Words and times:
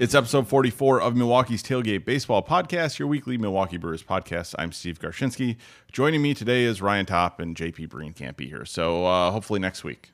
It's 0.00 0.14
episode 0.14 0.48
44 0.48 1.02
of 1.02 1.14
Milwaukee's 1.14 1.62
Tailgate 1.62 2.06
Baseball 2.06 2.42
Podcast, 2.42 2.98
your 2.98 3.06
weekly 3.06 3.36
Milwaukee 3.36 3.76
Brewers 3.76 4.02
podcast. 4.02 4.54
I'm 4.58 4.72
Steve 4.72 4.98
Garshinsky. 4.98 5.56
Joining 5.92 6.22
me 6.22 6.32
today 6.32 6.62
is 6.64 6.80
Ryan 6.80 7.04
Top 7.04 7.38
and 7.38 7.54
JP 7.54 7.90
Breen 7.90 8.14
can't 8.14 8.34
be 8.34 8.48
here. 8.48 8.64
So 8.64 9.04
uh, 9.04 9.30
hopefully 9.30 9.60
next 9.60 9.84
week, 9.84 10.10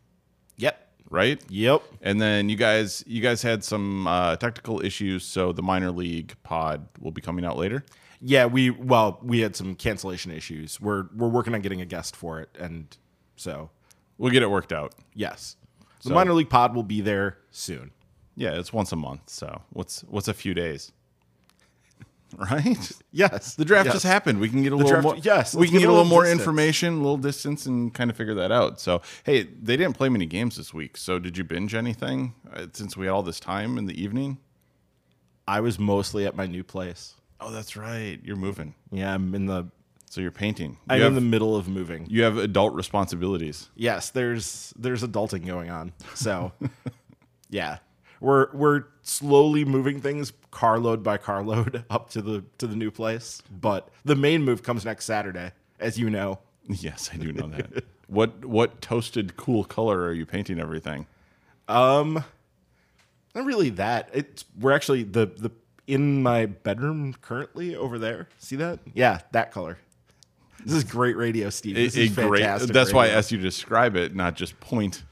Yep. 0.57 0.77
right? 1.09 1.41
Yep. 1.49 1.83
And 2.03 2.21
then 2.21 2.49
you 2.49 2.57
guys 2.57 3.05
you 3.07 3.23
guys 3.23 3.43
had 3.43 3.63
some 3.63 4.09
uh, 4.09 4.35
technical 4.37 4.85
issues, 4.85 5.25
so 5.25 5.53
the 5.53 5.63
minor 5.63 5.93
league 5.93 6.35
pod 6.43 6.89
will 7.01 7.13
be 7.13 7.21
coming 7.21 7.45
out 7.45 7.57
later. 7.57 7.85
Yeah, 8.21 8.47
we 8.47 8.71
well, 8.71 9.21
we 9.23 9.39
had 9.39 9.55
some 9.55 9.77
cancellation 9.77 10.33
issues. 10.33 10.81
We're 10.81 11.05
we're 11.15 11.29
working 11.29 11.55
on 11.55 11.61
getting 11.61 11.81
a 11.81 11.87
guest 11.87 12.17
for 12.17 12.41
it, 12.41 12.49
and 12.59 12.97
so 13.37 13.71
We'll 14.19 14.33
get 14.33 14.43
it 14.43 14.51
worked 14.51 14.73
out. 14.73 14.95
yes, 15.15 15.57
the 16.03 16.09
So- 16.09 16.15
minor 16.15 16.33
league 16.33 16.49
pod 16.51 16.75
will 16.75 16.83
be 16.83 17.03
there 17.03 17.37
soon. 17.53 17.93
Yeah, 18.37 18.59
it's 18.59 18.73
once 18.73 18.93
a 18.93 18.97
month, 18.97 19.31
so 19.31 19.63
what's 19.71 20.03
what's 20.03 20.29
a 20.29 20.35
few 20.35 20.55
days? 20.55 20.93
Right? 22.37 22.91
Yes, 23.13 23.55
The 23.55 23.65
draft 23.65 23.87
yes. 23.87 23.95
just 23.95 24.05
happened. 24.05 24.41
We 24.41 24.49
can 24.49 24.63
get 24.63 24.73
a 24.73 24.77
little 24.77 24.91
draft- 24.91 25.05
more. 25.05 25.17
yes, 25.17 25.55
we 25.55 25.67
can 25.67 25.75
get 25.75 25.81
get 25.81 25.87
a 25.87 25.91
a 25.91 25.93
little 25.93 26.03
little 26.05 26.11
more 26.17 26.23
distance. 26.25 26.41
information, 26.41 26.95
a 26.95 26.97
little 26.97 27.17
distance, 27.17 27.67
and 27.67 27.95
kind 27.95 28.11
of 28.11 28.17
figure 28.17 28.35
that 28.35 28.51
out. 28.51 28.81
So, 28.81 29.01
hey, 29.25 29.45
they 29.45 29.77
didn't 29.77 29.95
play 29.97 30.09
many 30.09 30.27
games 30.27 30.57
this 30.57 30.75
week. 30.75 30.97
So, 30.97 31.21
did 31.21 31.39
you 31.39 31.45
binge 31.45 31.73
anything 31.75 32.35
uh, 32.53 32.67
since 32.73 32.97
we 32.97 33.07
had 33.07 33.13
all 33.13 33.23
this 33.23 33.39
time 33.39 33.79
in 33.79 33.87
the 33.87 33.99
evening? 34.03 34.39
I 35.47 35.61
was 35.61 35.79
mostly 35.79 36.27
at 36.27 36.35
my 36.37 36.47
new 36.47 36.65
place. 36.65 37.15
Oh, 37.41 37.53
that's 37.53 37.77
right. 37.77 38.19
You're 38.25 38.37
moving, 38.37 38.75
Yeah, 38.91 39.15
I'm 39.15 39.35
in 39.35 39.47
the 39.47 39.69
so 40.11 40.21
you're 40.21 40.31
painting. 40.33 40.79
I'm 40.89 41.01
You 41.01 41.07
in 41.07 41.15
the 41.15 41.21
middle 41.21 41.55
of 41.55 41.69
moving. 41.69 42.07
you 42.11 42.23
have 42.25 42.39
adult 42.39 42.75
responsibilities. 42.75 43.71
Yes, 43.77 44.11
there's 44.11 44.75
there's 44.77 45.05
adulting 45.05 45.47
going 45.47 45.71
on. 45.71 45.93
So 46.15 46.53
yeah, 47.51 47.79
we're 48.21 48.49
we're 48.53 48.85
slowly 49.03 49.65
moving 49.65 50.01
things 50.01 50.33
carload 50.51 51.03
by 51.03 51.17
carload 51.19 51.85
up 51.91 52.11
to 52.11 52.23
the 52.23 52.45
to 52.59 52.67
the 52.67 52.77
new 52.77 52.91
place. 52.91 53.43
But 53.61 53.89
the 54.05 54.17
main 54.17 54.43
move 54.45 54.63
comes 54.63 54.85
next 54.85 55.05
Saturday, 55.05 55.53
as 55.81 55.99
you 55.99 56.11
know. 56.11 56.39
Yes, 56.69 57.11
I 57.13 57.17
do 57.17 57.33
know 57.33 57.47
that. 57.51 57.85
what 58.09 58.45
what 58.45 58.81
toasted 58.81 59.37
cool 59.37 59.63
color 59.63 60.03
are 60.07 60.13
you 60.13 60.27
painting 60.27 60.59
everything? 60.59 61.07
Um, 61.69 62.25
not 63.37 63.45
really 63.45 63.71
that. 63.71 64.09
It's 64.13 64.45
we're 64.61 64.73
actually 64.73 65.05
the 65.05 65.27
the 65.27 65.51
in 65.87 66.23
my 66.25 66.47
bedroom 66.47 67.15
currently 67.23 67.77
over 67.77 67.99
there. 68.01 68.29
See 68.39 68.57
that? 68.57 68.81
Yeah, 68.95 69.21
that 69.31 69.53
color. 69.53 69.79
This 70.65 70.75
is 70.75 70.83
great 70.85 71.17
radio, 71.17 71.51
Steve. 71.51 71.77
This 71.77 71.97
A- 71.97 72.01
is 72.01 72.19
a 72.19 72.27
great- 72.27 72.41
fantastic. 72.43 72.73
that's 72.73 72.93
why 72.93 73.05
I 73.07 73.09
asked 73.11 73.31
you 73.31 73.39
to 73.39 73.45
describe 73.45 73.95
it, 73.95 74.17
not 74.17 74.35
just 74.35 74.59
point. 74.59 75.05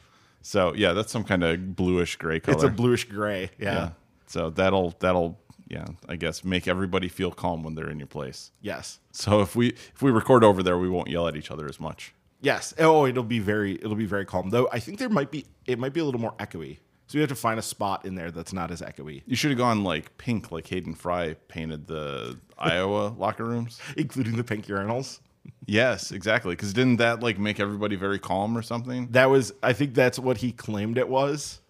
So 0.47 0.75
yeah, 0.75 0.92
that's 0.92 1.11
some 1.11 1.25
kind 1.25 1.42
of 1.42 1.75
bluish 1.75 2.17
gray 2.17 2.39
color. 2.39 2.55
it's 2.55 2.64
a 2.64 2.69
bluish 2.69 3.05
gray. 3.09 3.50
Yeah. 3.59 3.73
yeah. 3.73 3.91
So 4.27 4.51
that'll 4.51 4.95
that'll 5.01 5.41
yeah, 5.69 5.86
I 6.06 6.17
guess 6.17 6.45
make 6.45 6.69
everybody 6.69 7.09
feel 7.09 7.31
calm 7.31 7.62
when 7.62 7.75
they're 7.75 7.89
in 7.89 7.98
your 7.98 8.06
place. 8.06 8.51
Yes. 8.61 9.01
So 9.11 9.41
if 9.41 9.56
we 9.56 9.69
if 9.69 10.03
we 10.03 10.11
record 10.11 10.45
over 10.45 10.62
there, 10.62 10.77
we 10.77 10.91
won't 10.91 11.09
yell 11.09 11.27
at 11.27 11.34
each 11.34 11.51
other 11.51 11.67
as 11.67 11.81
much. 11.81 12.14
Yes. 12.42 12.75
Oh, 12.78 13.06
it'll 13.06 13.25
be 13.25 13.39
very 13.39 13.77
it'll 13.77 13.95
be 13.95 14.05
very 14.05 14.27
calm. 14.27 14.51
Though 14.51 14.69
I 14.70 14.81
think 14.81 14.98
there 14.98 15.09
might 15.09 15.31
be 15.31 15.47
it 15.67 15.78
might 15.78 15.95
be 15.95 16.01
a 16.01 16.05
little 16.05 16.20
more 16.20 16.34
echoey. 16.34 16.79
So 17.06 17.17
we 17.17 17.20
have 17.20 17.31
to 17.31 17.34
find 17.34 17.58
a 17.58 17.62
spot 17.62 18.05
in 18.05 18.14
there 18.14 18.31
that's 18.31 18.53
not 18.53 18.70
as 18.70 18.81
echoey, 18.81 19.23
You 19.27 19.36
should 19.36 19.51
have 19.51 19.58
gone 19.58 19.84
like 19.84 20.17
pink, 20.19 20.51
like 20.51 20.67
Hayden 20.69 20.95
Fry 20.95 21.34
painted 21.48 21.86
the 21.86 22.39
Iowa 22.58 23.14
locker 23.17 23.45
rooms. 23.45 23.79
including 23.97 24.36
the 24.36 24.45
pink 24.45 24.67
urinals. 24.67 25.20
Yes, 25.67 26.12
exactly. 26.12 26.55
Because 26.55 26.73
didn't 26.73 26.97
that 26.97 27.23
like 27.23 27.39
make 27.39 27.59
everybody 27.61 27.97
very 27.97 28.19
calm 28.19 28.56
or 28.56 28.62
something? 28.62 29.09
That 29.12 29.31
was 29.31 29.53
I 29.62 29.73
think 29.73 29.95
that's 29.95 30.19
what 30.19 30.39
he 30.39 30.53
claimed 30.53 30.98
it 30.98 31.09
was. 31.09 31.61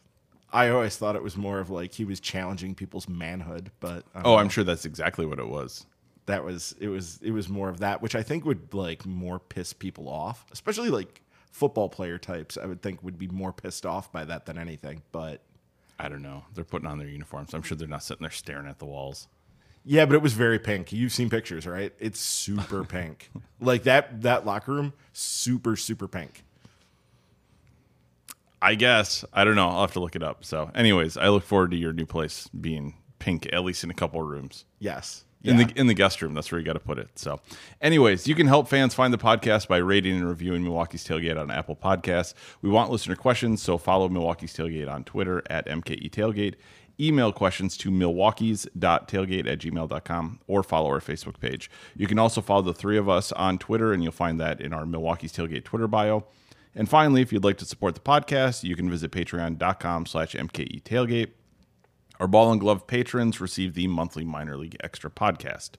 I 0.53 0.69
always 0.69 0.97
thought 0.97 1.17
it 1.17 1.23
was 1.23 1.37
more 1.37 1.59
of 1.59 1.71
like 1.71 1.93
he 1.93 2.05
was 2.05 2.21
challenging 2.21 2.75
people's 2.75 3.09
manhood, 3.09 3.71
but 3.81 4.05
Oh, 4.15 4.21
know. 4.23 4.37
I'm 4.37 4.49
sure 4.49 4.65
that's 4.65 4.85
exactly 4.85 5.27
what 5.27 5.39
it 5.39 5.49
was. 5.49 5.87
that 6.27 6.45
was 6.45 6.75
it 6.81 6.89
was 6.89 7.19
it 7.23 7.33
was 7.33 7.49
more 7.49 7.69
of 7.69 7.81
that 7.81 8.01
which 8.01 8.15
i 8.15 8.23
think 8.23 8.47
would 8.47 8.73
like 8.73 9.05
more 9.05 9.39
piss 9.39 9.75
people 9.75 10.09
off 10.09 10.47
especially 10.53 10.89
like 10.89 11.21
football 11.53 11.87
player 11.87 12.17
types 12.17 12.57
i 12.57 12.65
would 12.65 12.81
think 12.81 13.03
would 13.03 13.19
be 13.19 13.29
more 13.29 13.53
pissed 13.53 13.85
off 13.85 14.11
by 14.11 14.25
that 14.25 14.47
than 14.47 14.57
anything 14.57 15.03
but 15.13 15.43
I 15.99 16.09
don't 16.09 16.23
know. 16.23 16.43
They're 16.55 16.65
putting 16.65 16.89
on 16.89 16.99
their 16.99 17.07
uniforms. 17.07 17.55
I'm 17.55 17.63
sure 17.63 17.77
they're 17.77 17.87
not 17.87 18.03
sitting 18.03 18.23
there 18.23 18.31
staring 18.33 18.67
at 18.67 18.81
the 18.81 18.85
walls. 18.85 19.29
Yeah 19.85 20.05
but 20.05 20.15
it 20.15 20.23
was 20.23 20.33
very 20.33 20.59
pink 20.59 20.93
you've 20.93 21.13
seen 21.13 21.31
pictures 21.31 21.67
right 21.67 21.93
it's 21.99 22.21
super 22.21 22.85
pink 22.97 23.31
like 23.61 23.85
that 23.85 24.23
that 24.23 24.47
locker 24.47 24.73
room 24.73 24.93
super 25.13 25.77
super 25.77 26.09
pink 26.09 26.43
I 28.63 28.77
guess. 28.77 29.27
I 29.31 29.45
don't 29.45 29.57
know. 29.57 29.69
I'll 29.69 29.83
have 29.83 29.93
to 29.93 30.01
look 30.01 30.17
it 30.17 30.23
up. 30.23 30.43
So, 30.43 30.71
anyways, 30.75 31.19
I 31.19 31.29
look 31.29 31.45
forward 31.45 31.71
to 31.73 31.77
your 31.77 31.93
new 31.93 32.07
place 32.07 32.49
being 32.49 32.95
pink, 33.19 33.47
at 33.53 33.63
least 33.63 33.85
in 33.85 33.91
a 33.91 33.95
couple 33.95 34.23
of 34.23 34.27
rooms. 34.27 34.65
yes 34.79 35.27
in 35.45 35.59
the 35.59 35.73
in 35.77 35.87
the 35.87 35.95
guest 35.95 36.23
room. 36.23 36.35
That's 36.35 36.51
where 36.51 36.59
you 36.59 36.65
got 36.65 36.73
to 36.73 36.81
put 36.81 36.99
it. 36.99 37.11
So, 37.17 37.41
anyways, 37.81 38.27
you 38.27 38.35
can 38.35 38.47
help 38.47 38.69
fans 38.69 38.95
find 38.95 39.13
the 39.13 39.19
podcast 39.19 39.69
by 39.69 39.77
rating 39.77 40.17
and 40.17 40.29
reviewing 40.29 40.65
Milwaukee's 40.65 41.07
Tailgate 41.07 41.39
on 41.39 41.51
Apple 41.51 41.77
Podcasts. 41.77 42.35
We 42.63 42.71
want 42.71 42.91
listener 42.91 43.17
questions, 43.17 43.63
so 43.63 43.79
follow 43.79 44.09
Milwaukee's 44.09 44.55
Tailgate 44.55 44.91
on 44.91 45.05
Twitter 45.05 45.43
at 45.51 45.67
MKE 45.67 46.11
Tailgate. 46.11 46.55
Email 47.01 47.33
questions 47.33 47.77
to 47.79 47.91
milwaukee's.tailgate 47.91 49.51
at 49.51 49.59
gmail.com 49.59 50.41
or 50.47 50.63
follow 50.63 50.89
our 50.89 51.01
Facebook 51.01 51.41
page. 51.41 51.71
You 51.97 52.07
can 52.07 52.19
also 52.19 52.41
follow 52.41 52.63
the 52.63 52.75
three 52.75 52.97
of 52.97 53.09
us 53.09 53.33
on 53.33 53.59
Twitter, 53.59 53.93
and 53.93 54.03
you'll 54.03 54.13
find 54.13 54.41
that 54.41 54.61
in 54.61 54.73
our 54.73 54.85
Milwaukee's 54.85 55.33
Tailgate 55.33 55.65
Twitter 55.65 55.89
bio. 55.89 56.25
And 56.75 56.89
finally, 56.89 57.23
if 57.23 57.33
you'd 57.33 57.45
like 57.45 57.59
to 57.59 57.65
support 57.65 57.95
the 57.95 58.01
podcast, 58.01 58.65
you 58.65 58.77
can 58.77 58.91
visit 58.91 59.11
patreon.com 59.13 60.07
slash 60.07 60.35
MKE 60.35 60.83
Tailgate. 60.83 61.31
Our 62.21 62.29
ball 62.29 62.53
and 62.53 62.61
glove 62.61 62.87
patrons 62.87 63.41
receive 63.41 63.75
the 63.75 63.89
monthly 63.89 64.25
minor 64.25 64.57
league 64.57 64.77
extra 64.83 65.11
podcast. 65.11 65.71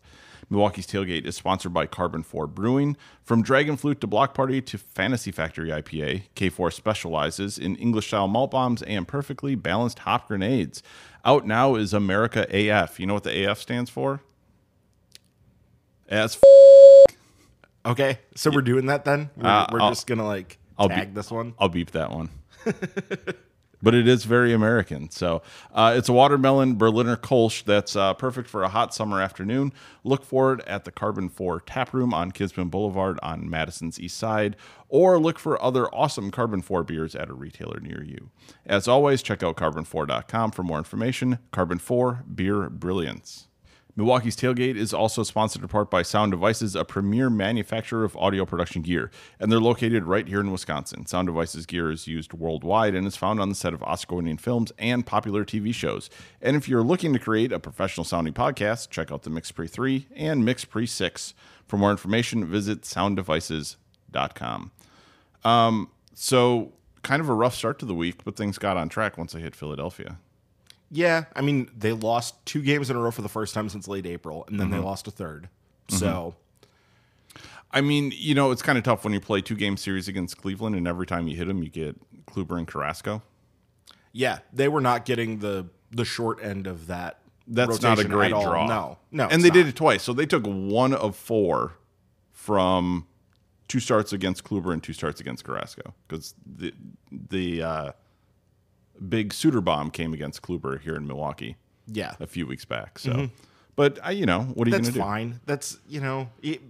Milwaukee's 0.49 0.85
Tailgate 0.87 1.25
is 1.25 1.35
sponsored 1.35 1.73
by 1.73 1.87
Karben4 1.87 2.47
Brewing. 2.53 2.95
From 3.23 3.41
Dragon 3.41 3.77
Flute 3.77 3.99
to 4.01 4.07
Block 4.07 4.33
Party 4.33 4.61
to 4.61 4.77
Fantasy 4.77 5.31
Factory 5.31 5.69
IPA, 5.69 6.23
K4 6.35 6.71
specializes 6.71 7.57
in 7.57 7.75
English 7.77 8.07
style 8.07 8.27
malt 8.27 8.51
bombs 8.51 8.81
and 8.83 9.07
perfectly 9.07 9.55
balanced 9.55 9.99
hop 9.99 10.27
grenades. 10.27 10.83
Out 11.23 11.45
now 11.47 11.75
is 11.75 11.93
America 11.93 12.45
AF. 12.51 12.99
You 12.99 13.07
know 13.07 13.15
what 13.15 13.23
the 13.23 13.43
AF 13.49 13.59
stands 13.59 13.89
for? 13.89 14.21
As 16.07 16.35
f- 16.35 17.15
okay 17.83 18.19
so 18.35 18.51
we're 18.51 18.61
doing 18.61 18.85
that 18.87 19.05
then 19.05 19.29
we're, 19.35 19.47
Uh, 19.47 19.67
we're 19.71 19.79
just 19.79 20.05
gonna 20.07 20.25
like 20.25 20.57
I'll 20.77 20.87
tag 20.89 21.13
this 21.15 21.31
one 21.31 21.53
I'll 21.57 21.69
beep 21.69 21.91
that 21.91 22.11
one. 22.11 22.29
but 23.85 23.93
it 23.93 24.07
is 24.07 24.25
very 24.25 24.51
American. 24.51 25.11
So 25.11 25.43
uh, 25.71 25.93
it's 25.95 26.09
a 26.09 26.13
watermelon 26.13 26.75
Berliner 26.75 27.15
Kolsch 27.15 27.63
that's 27.63 27.95
uh, 27.95 28.15
perfect 28.15 28.49
for 28.49 28.63
a 28.63 28.67
hot 28.67 28.95
summer 28.95 29.21
afternoon. 29.21 29.73
Look 30.03 30.25
for 30.25 30.53
it 30.53 30.61
at 30.65 30.85
the 30.85 30.91
Karben4 30.91 31.59
Tap 31.67 31.93
Room 31.93 32.11
on 32.11 32.31
Kinsman 32.31 32.69
Boulevard 32.69 33.19
on 33.21 33.47
Madison's 33.47 33.99
East 33.99 34.17
Side, 34.17 34.55
or 34.89 35.19
look 35.19 35.37
for 35.37 35.61
other 35.61 35.85
awesome 35.93 36.31
Karben4 36.31 36.87
beers 36.87 37.15
at 37.15 37.29
a 37.29 37.35
retailer 37.35 37.79
near 37.79 38.03
you. 38.03 38.31
As 38.65 38.87
always, 38.87 39.21
check 39.21 39.43
out 39.43 39.55
karben4.com 39.55 40.49
for 40.49 40.63
more 40.63 40.79
information. 40.79 41.37
Karben4 41.53 42.35
Beer 42.35 42.71
Brilliance. 42.71 43.49
Milwaukee's 43.97 44.35
Tailgate 44.35 44.75
is 44.75 44.93
also 44.93 45.23
sponsored 45.23 45.61
in 45.61 45.69
part 45.69 45.89
by 45.89 46.01
Sound 46.01 46.31
Devices, 46.31 46.75
a 46.75 46.83
premier 46.83 47.29
manufacturer 47.29 48.03
of 48.03 48.17
audio 48.17 48.45
production 48.45 48.81
gear, 48.81 49.09
and 49.39 49.49
they're 49.49 49.59
located 49.59 50.03
right 50.03 50.27
here 50.27 50.41
in 50.41 50.51
Wisconsin. 50.51 51.05
Sound 51.05 51.27
Devices 51.27 51.65
gear 51.65 51.89
is 51.89 52.05
used 52.05 52.33
worldwide 52.33 52.93
and 52.93 53.07
is 53.07 53.15
found 53.15 53.39
on 53.39 53.47
the 53.47 53.55
set 53.55 53.73
of 53.73 53.81
Oscar-winning 53.83 54.35
films 54.37 54.73
and 54.77 55.05
popular 55.05 55.45
TV 55.45 55.73
shows. 55.73 56.09
And 56.41 56.57
if 56.57 56.67
you're 56.67 56.83
looking 56.83 57.13
to 57.13 57.19
create 57.19 57.53
a 57.53 57.59
professional 57.59 58.03
sounding 58.03 58.33
podcast, 58.33 58.89
check 58.89 59.13
out 59.13 59.23
the 59.23 59.29
Mixpre 59.29 59.69
3 59.69 60.07
and 60.13 60.43
Mixpre 60.43 60.89
6. 60.89 61.33
For 61.65 61.77
more 61.77 61.91
information, 61.91 62.43
visit 62.45 62.81
sounddevices.com. 62.81 64.71
Um, 65.45 65.89
so 66.13 66.73
kind 67.01 67.21
of 67.21 67.29
a 67.29 67.33
rough 67.33 67.55
start 67.55 67.79
to 67.79 67.85
the 67.85 67.95
week, 67.95 68.25
but 68.25 68.35
things 68.35 68.57
got 68.57 68.75
on 68.75 68.89
track 68.89 69.17
once 69.17 69.33
I 69.33 69.39
hit 69.39 69.55
Philadelphia. 69.55 70.17
Yeah 70.95 71.25
i 71.35 71.41
mean 71.41 71.69
they 71.77 71.91
lost 71.91 72.33
two 72.45 72.61
games 72.61 72.89
in 72.89 72.95
a 72.95 72.99
row 72.99 73.11
for 73.11 73.21
the 73.21 73.29
first 73.29 73.53
time 73.53 73.69
since 73.69 73.87
late 73.87 74.05
april 74.05 74.45
and 74.47 74.59
then 74.59 74.69
they 74.71 74.79
lost 74.79 75.07
a 75.07 75.11
3rd 75.11 75.45
so 75.87 76.35
I 77.75 77.81
mean, 77.81 78.13
you 78.15 78.33
know, 78.33 78.51
it's 78.51 78.61
kind 78.61 78.77
of 78.77 78.85
tough 78.85 79.03
when 79.03 79.11
you 79.11 79.19
play 79.19 79.41
two 79.41 79.55
game 79.55 79.75
series 79.75 80.07
against 80.07 80.37
Cleveland, 80.37 80.77
and 80.77 80.87
every 80.87 81.05
time 81.05 81.27
you 81.27 81.35
hit 81.35 81.49
them, 81.49 81.61
you 81.61 81.69
get 81.69 81.97
Kluber 82.25 82.57
and 82.57 82.65
Carrasco. 82.65 83.21
Yeah, 84.13 84.39
they 84.53 84.69
were 84.69 84.79
not 84.79 85.03
getting 85.03 85.39
the 85.39 85.67
the 85.91 86.05
short 86.05 86.41
end 86.41 86.67
of 86.67 86.87
that. 86.87 87.19
That's 87.47 87.81
not 87.81 87.99
a 87.99 88.05
great 88.05 88.29
draw. 88.29 88.65
No, 88.65 88.97
no, 89.11 89.27
and 89.27 89.43
they 89.43 89.49
not. 89.49 89.55
did 89.55 89.67
it 89.67 89.75
twice. 89.75 90.03
So 90.03 90.13
they 90.13 90.25
took 90.25 90.45
one 90.45 90.93
of 90.93 91.17
four 91.17 91.73
from 92.31 93.07
two 93.67 93.81
starts 93.81 94.13
against 94.13 94.45
Kluber 94.45 94.71
and 94.71 94.81
two 94.81 94.93
starts 94.93 95.19
against 95.19 95.43
Carrasco 95.43 95.93
because 96.07 96.33
the 96.45 96.73
the 97.11 97.61
uh, 97.61 97.91
big 99.09 99.33
Suter 99.33 99.61
bomb 99.61 99.89
came 99.91 100.13
against 100.13 100.41
Kluber 100.41 100.79
here 100.81 100.95
in 100.95 101.07
Milwaukee 101.07 101.55
Yeah, 101.87 102.13
a 102.19 102.27
few 102.27 102.45
weeks 102.47 102.65
back. 102.65 102.99
So, 102.99 103.11
mm-hmm. 103.11 103.25
but 103.75 103.99
I, 104.03 104.11
you 104.11 104.25
know, 104.25 104.41
what 104.53 104.67
are 104.67 104.69
you 104.69 104.73
going 104.73 104.83
that's 104.83 104.87
to 104.87 104.93
do? 104.93 104.99
fine. 104.99 105.39
That's 105.45 105.77
you 105.87 106.01
know, 106.01 106.29
it, 106.41 106.61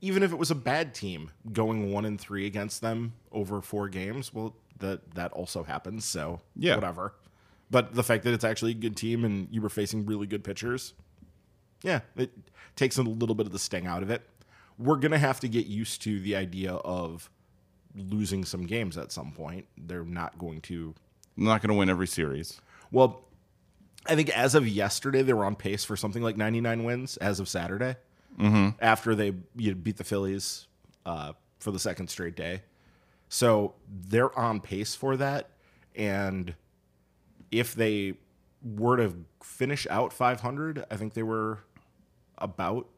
even 0.00 0.22
if 0.22 0.32
it 0.32 0.36
was 0.36 0.50
a 0.50 0.54
bad 0.54 0.94
team 0.94 1.30
going 1.52 1.90
one 1.92 2.04
and 2.04 2.20
three 2.20 2.46
against 2.46 2.80
them 2.80 3.14
over 3.32 3.60
four 3.60 3.88
games, 3.88 4.32
well, 4.32 4.54
that 4.78 5.14
that 5.14 5.32
also 5.32 5.62
happens. 5.62 6.04
So 6.04 6.40
Yeah. 6.54 6.74
whatever. 6.74 7.14
But 7.70 7.94
the 7.94 8.02
fact 8.04 8.22
that 8.24 8.32
it's 8.32 8.44
actually 8.44 8.70
a 8.72 8.74
good 8.74 8.96
team 8.96 9.24
and 9.24 9.48
you 9.50 9.60
were 9.60 9.68
facing 9.68 10.06
really 10.06 10.26
good 10.28 10.44
pitchers, 10.44 10.94
yeah, 11.82 12.00
it 12.16 12.30
takes 12.76 12.96
a 12.96 13.02
little 13.02 13.34
bit 13.34 13.46
of 13.46 13.52
the 13.52 13.58
sting 13.58 13.86
out 13.86 14.02
of 14.04 14.10
it. 14.10 14.22
We're 14.78 14.96
gonna 14.96 15.18
have 15.18 15.40
to 15.40 15.48
get 15.48 15.66
used 15.66 16.02
to 16.02 16.20
the 16.20 16.36
idea 16.36 16.72
of 16.74 17.28
losing 17.96 18.44
some 18.44 18.66
games 18.66 18.96
at 18.98 19.10
some 19.10 19.32
point. 19.32 19.66
They're 19.76 20.04
not 20.04 20.38
going 20.38 20.60
to. 20.62 20.94
I'm 21.36 21.44
not 21.44 21.62
going 21.62 21.70
to 21.70 21.74
win 21.74 21.90
every 21.90 22.06
series. 22.06 22.60
Well, 22.90 23.24
I 24.06 24.14
think 24.14 24.30
as 24.30 24.54
of 24.54 24.66
yesterday, 24.68 25.22
they 25.22 25.32
were 25.32 25.44
on 25.44 25.56
pace 25.56 25.84
for 25.84 25.96
something 25.96 26.22
like 26.22 26.36
99 26.36 26.84
wins 26.84 27.16
as 27.18 27.40
of 27.40 27.48
Saturday. 27.48 27.96
Mm-hmm. 28.38 28.70
After 28.80 29.14
they 29.14 29.32
you 29.56 29.72
know, 29.72 29.74
beat 29.74 29.96
the 29.96 30.04
Phillies 30.04 30.66
uh, 31.04 31.32
for 31.58 31.70
the 31.70 31.78
second 31.78 32.08
straight 32.08 32.36
day, 32.36 32.62
so 33.28 33.74
they're 33.88 34.36
on 34.38 34.60
pace 34.60 34.94
for 34.94 35.16
that. 35.16 35.50
And 35.94 36.54
if 37.50 37.74
they 37.74 38.14
were 38.62 38.98
to 38.98 39.14
finish 39.42 39.86
out 39.88 40.12
500, 40.12 40.84
I 40.90 40.96
think 40.96 41.14
they 41.14 41.22
were 41.22 41.60
about 42.36 42.88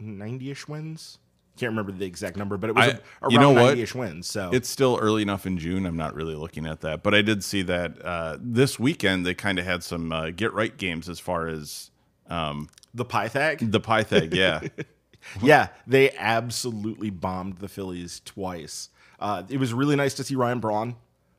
90ish 0.00 0.68
wins. 0.68 1.18
Can't 1.56 1.70
remember 1.70 1.92
the 1.92 2.04
exact 2.04 2.36
number, 2.36 2.56
but 2.56 2.70
it 2.70 2.76
was 2.76 2.84
I- 2.84 2.88
a, 2.88 2.98
around 3.22 3.30
you 3.30 3.38
know 3.38 3.50
what? 3.52 3.76
90ish 3.76 3.94
wins. 3.94 4.26
So 4.26 4.50
It's 4.52 4.68
still 4.68 4.98
early 5.00 5.22
enough 5.22 5.46
in 5.46 5.56
June. 5.58 5.86
I'm 5.86 5.96
not 5.96 6.14
really 6.14 6.34
looking 6.34 6.66
at 6.66 6.80
that, 6.80 7.02
but 7.02 7.14
I 7.14 7.22
did 7.22 7.44
see 7.44 7.62
that 7.62 8.04
uh, 8.04 8.38
this 8.40 8.78
weekend 8.78 9.24
they 9.24 9.34
kind 9.34 9.58
of 9.58 9.64
had 9.64 9.82
some 9.84 10.12
uh, 10.12 10.30
get 10.30 10.52
right 10.52 10.76
games 10.76 11.08
as 11.08 11.20
far 11.20 11.46
as 11.46 11.90
um, 12.28 12.68
the 12.92 13.04
Pythag, 13.04 13.70
the 13.70 13.80
Pythag. 13.80 14.34
Yeah, 14.34 14.60
Yeah, 15.42 15.68
they 15.86 16.10
absolutely 16.12 17.10
bombed 17.10 17.58
the 17.58 17.68
Phillies 17.68 18.20
twice. 18.24 18.90
Uh, 19.18 19.42
it 19.48 19.58
was 19.58 19.72
really 19.72 19.96
nice 19.96 20.14
to 20.14 20.24
see 20.24 20.34
Ryan 20.34 20.60
Braun 20.60 20.96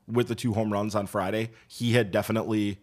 with 0.08 0.28
the 0.28 0.34
two 0.34 0.54
home 0.54 0.72
runs 0.72 0.94
on 0.94 1.06
Friday. 1.06 1.50
He 1.68 1.92
had 1.92 2.10
definitely 2.10 2.78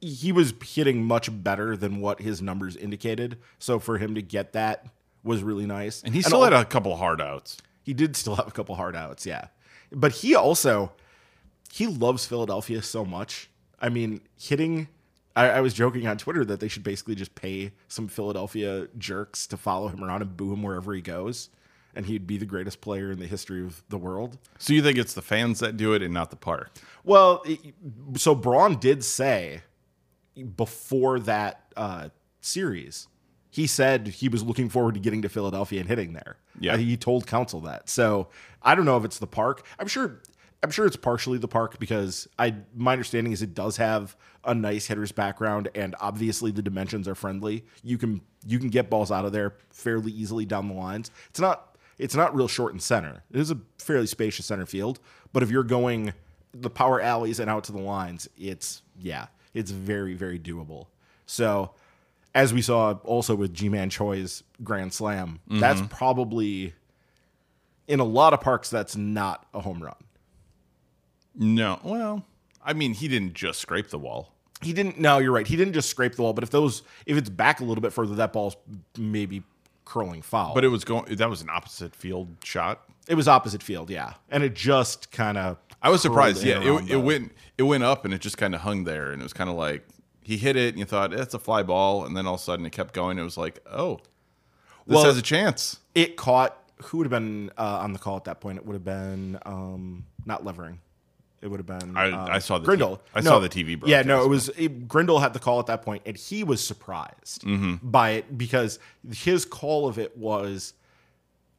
he 0.00 0.30
was 0.30 0.52
hitting 0.62 1.02
much 1.04 1.30
better 1.42 1.74
than 1.76 2.00
what 2.00 2.20
his 2.20 2.42
numbers 2.42 2.76
indicated. 2.76 3.38
So 3.58 3.78
for 3.78 3.98
him 3.98 4.14
to 4.14 4.22
get 4.22 4.52
that 4.52 4.86
was 5.26 5.42
really 5.42 5.66
nice. 5.66 6.02
and 6.02 6.14
he 6.14 6.22
still 6.22 6.42
had 6.42 6.52
a 6.52 6.64
couple 6.64 6.96
hard 6.96 7.20
outs. 7.20 7.58
He 7.82 7.92
did 7.92 8.16
still 8.16 8.36
have 8.36 8.48
a 8.48 8.52
couple 8.52 8.74
hard 8.74 8.96
outs, 8.96 9.26
yeah. 9.26 9.48
But 9.92 10.12
he 10.12 10.34
also 10.34 10.92
he 11.72 11.86
loves 11.86 12.26
Philadelphia 12.26 12.82
so 12.82 13.04
much. 13.04 13.50
I 13.80 13.90
mean, 13.90 14.22
hitting 14.38 14.88
I, 15.36 15.50
I 15.50 15.60
was 15.60 15.74
joking 15.74 16.06
on 16.06 16.16
Twitter 16.16 16.44
that 16.46 16.60
they 16.60 16.68
should 16.68 16.82
basically 16.82 17.14
just 17.14 17.34
pay 17.34 17.72
some 17.88 18.08
Philadelphia 18.08 18.88
jerks 18.96 19.46
to 19.48 19.56
follow 19.56 19.88
him 19.88 20.02
around 20.02 20.22
and 20.22 20.36
boo 20.36 20.52
him 20.52 20.62
wherever 20.62 20.94
he 20.94 21.02
goes, 21.02 21.50
and 21.94 22.06
he'd 22.06 22.26
be 22.26 22.38
the 22.38 22.46
greatest 22.46 22.80
player 22.80 23.12
in 23.12 23.18
the 23.18 23.26
history 23.26 23.62
of 23.62 23.84
the 23.90 23.98
world. 23.98 24.38
So 24.58 24.72
you 24.72 24.82
think 24.82 24.96
it's 24.96 25.12
the 25.12 25.22
fans 25.22 25.60
that 25.60 25.76
do 25.76 25.92
it 25.92 26.02
and 26.02 26.14
not 26.14 26.30
the 26.30 26.36
park? 26.36 26.70
Well, 27.04 27.44
so 28.16 28.34
Braun 28.34 28.78
did 28.78 29.04
say 29.04 29.60
before 30.56 31.20
that 31.20 31.60
uh, 31.76 32.08
series, 32.40 33.06
he 33.56 33.66
said 33.66 34.06
he 34.06 34.28
was 34.28 34.42
looking 34.42 34.68
forward 34.68 34.92
to 34.92 35.00
getting 35.00 35.22
to 35.22 35.30
Philadelphia 35.30 35.80
and 35.80 35.88
hitting 35.88 36.12
there. 36.12 36.36
Yeah. 36.60 36.74
Uh, 36.74 36.76
he 36.76 36.94
told 36.94 37.26
Counsell 37.26 37.60
that. 37.60 37.88
So 37.88 38.28
I 38.62 38.74
don't 38.74 38.84
know 38.84 38.98
if 38.98 39.04
it's 39.06 39.18
the 39.18 39.26
park. 39.26 39.64
I'm 39.78 39.88
sure. 39.88 40.20
I'm 40.62 40.70
sure 40.70 40.84
it's 40.84 40.96
partially 40.96 41.38
the 41.38 41.48
park 41.48 41.78
because 41.78 42.28
I 42.38 42.54
my 42.74 42.92
understanding 42.92 43.32
is 43.32 43.40
it 43.40 43.54
does 43.54 43.78
have 43.78 44.14
a 44.44 44.54
nice 44.54 44.86
hitter's 44.86 45.10
background 45.10 45.68
and 45.74 45.94
obviously 46.00 46.50
the 46.50 46.60
dimensions 46.60 47.08
are 47.08 47.14
friendly. 47.14 47.64
You 47.82 47.96
can 47.96 48.20
you 48.46 48.58
can 48.58 48.68
get 48.68 48.90
balls 48.90 49.10
out 49.10 49.24
of 49.24 49.32
there 49.32 49.54
fairly 49.70 50.12
easily 50.12 50.44
down 50.44 50.68
the 50.68 50.74
lines. 50.74 51.10
It's 51.30 51.40
not 51.40 51.78
it's 51.96 52.14
not 52.14 52.34
real 52.34 52.48
short 52.48 52.72
and 52.72 52.82
center. 52.82 53.22
It 53.32 53.40
is 53.40 53.50
a 53.50 53.58
fairly 53.78 54.06
spacious 54.06 54.44
center 54.44 54.66
field, 54.66 54.98
but 55.32 55.42
if 55.42 55.50
you're 55.50 55.62
going 55.64 56.12
the 56.52 56.70
power 56.70 57.00
alleys 57.00 57.40
and 57.40 57.48
out 57.48 57.64
to 57.64 57.72
the 57.72 57.80
lines, 57.80 58.28
it's 58.36 58.82
yeah, 58.98 59.28
it's 59.54 59.70
very 59.70 60.12
very 60.12 60.38
doable. 60.38 60.88
So 61.26 61.72
as 62.36 62.52
we 62.52 62.60
saw 62.60 62.92
also 63.04 63.34
with 63.34 63.54
Ji-Man 63.54 63.88
Choi's 63.88 64.44
grand 64.62 64.92
slam, 64.92 65.40
that's 65.48 65.80
mm-hmm. 65.80 65.88
probably 65.88 66.74
in 67.88 67.98
a 67.98 68.04
lot 68.04 68.34
of 68.34 68.42
parks 68.42 68.68
that's 68.68 68.94
not 68.94 69.46
a 69.54 69.60
home 69.60 69.82
run. 69.82 69.94
No. 71.34 71.80
Well, 71.82 72.26
I 72.62 72.74
mean, 72.74 72.92
he 72.92 73.08
didn't 73.08 73.32
just 73.32 73.58
scrape 73.58 73.88
the 73.88 73.98
wall. 73.98 74.34
He 74.60 74.74
didn't. 74.74 75.00
No, 75.00 75.16
you're 75.16 75.32
right. 75.32 75.46
He 75.46 75.56
didn't 75.56 75.72
just 75.72 75.88
scrape 75.88 76.14
the 76.14 76.22
wall, 76.22 76.34
but 76.34 76.44
if 76.44 76.50
those, 76.50 76.82
if 77.06 77.16
it's 77.16 77.30
back 77.30 77.60
a 77.60 77.64
little 77.64 77.82
bit 77.82 77.92
further, 77.92 78.14
that 78.16 78.34
ball's 78.34 78.56
maybe 78.98 79.42
curling 79.86 80.20
foul. 80.20 80.54
But 80.54 80.64
it 80.64 80.68
was 80.68 80.84
going. 80.84 81.14
That 81.16 81.30
was 81.30 81.40
an 81.40 81.48
opposite 81.50 81.94
field 81.94 82.28
shot. 82.44 82.82
it 83.08 83.14
was 83.14 83.28
opposite 83.28 83.62
field, 83.62 83.88
yeah, 83.88 84.14
and 84.30 84.42
it 84.42 84.54
just 84.54 85.10
kind 85.10 85.38
of. 85.38 85.58
I 85.82 85.88
was 85.88 86.02
surprised. 86.02 86.42
Yeah, 86.42 86.60
it, 86.60 86.90
it 86.90 86.96
went 86.96 87.32
it 87.56 87.62
went 87.62 87.84
up 87.84 88.04
and 88.04 88.12
it 88.12 88.20
just 88.20 88.36
kind 88.36 88.54
of 88.54 88.62
hung 88.62 88.84
there, 88.84 89.12
and 89.12 89.22
it 89.22 89.24
was 89.24 89.34
kind 89.34 89.48
of 89.48 89.56
like 89.56 89.86
he 90.26 90.36
hit 90.36 90.56
it, 90.56 90.70
and 90.74 90.78
you 90.78 90.84
thought 90.84 91.12
it's 91.12 91.34
a 91.34 91.38
fly 91.38 91.62
ball, 91.62 92.04
and 92.04 92.16
then 92.16 92.26
all 92.26 92.34
of 92.34 92.40
a 92.40 92.42
sudden 92.42 92.66
it 92.66 92.70
kept 92.72 92.92
going. 92.94 93.18
It 93.18 93.22
was 93.22 93.36
like, 93.36 93.60
oh, 93.70 93.96
this 94.86 94.96
Well- 94.96 95.04
has 95.04 95.16
a 95.16 95.22
chance. 95.22 95.78
It 95.94 96.16
caught. 96.16 96.62
Who 96.84 96.98
would 96.98 97.04
have 97.06 97.10
been 97.10 97.50
uh, 97.56 97.78
on 97.80 97.94
the 97.94 97.98
call 97.98 98.16
at 98.18 98.24
that 98.24 98.40
point? 98.40 98.58
It 98.58 98.66
would 98.66 98.74
have 98.74 98.84
been 98.84 99.38
um, 99.46 100.04
not 100.26 100.44
Levering. 100.44 100.80
It 101.40 101.48
would 101.48 101.58
have 101.60 101.66
been. 101.66 101.96
I- 101.96 102.10
uh, 102.10 102.26
I 102.30 102.38
saw 102.38 102.58
the 102.58 102.66
Grindle. 102.66 102.96
T- 102.96 103.02
I 103.14 103.20
saw 103.20 103.38
the 103.38 103.48
TV 103.48 103.78
broadcast. 103.78 103.88
Yeah, 103.88 104.02
no, 104.02 104.24
it 104.24 104.28
was 104.28 104.48
it, 104.50 104.86
Grindle 104.88 105.20
had 105.20 105.32
the 105.32 105.38
call 105.38 105.58
at 105.60 105.66
that 105.66 105.82
point, 105.82 106.02
and 106.04 106.16
he 106.16 106.44
was 106.44 106.62
surprised 106.66 107.42
Mm-hmm. 107.44 107.88
by 107.88 108.10
it 108.10 108.36
because 108.36 108.78
his 109.10 109.44
call 109.46 109.86
of 109.88 109.98
it 109.98 110.16
was. 110.18 110.74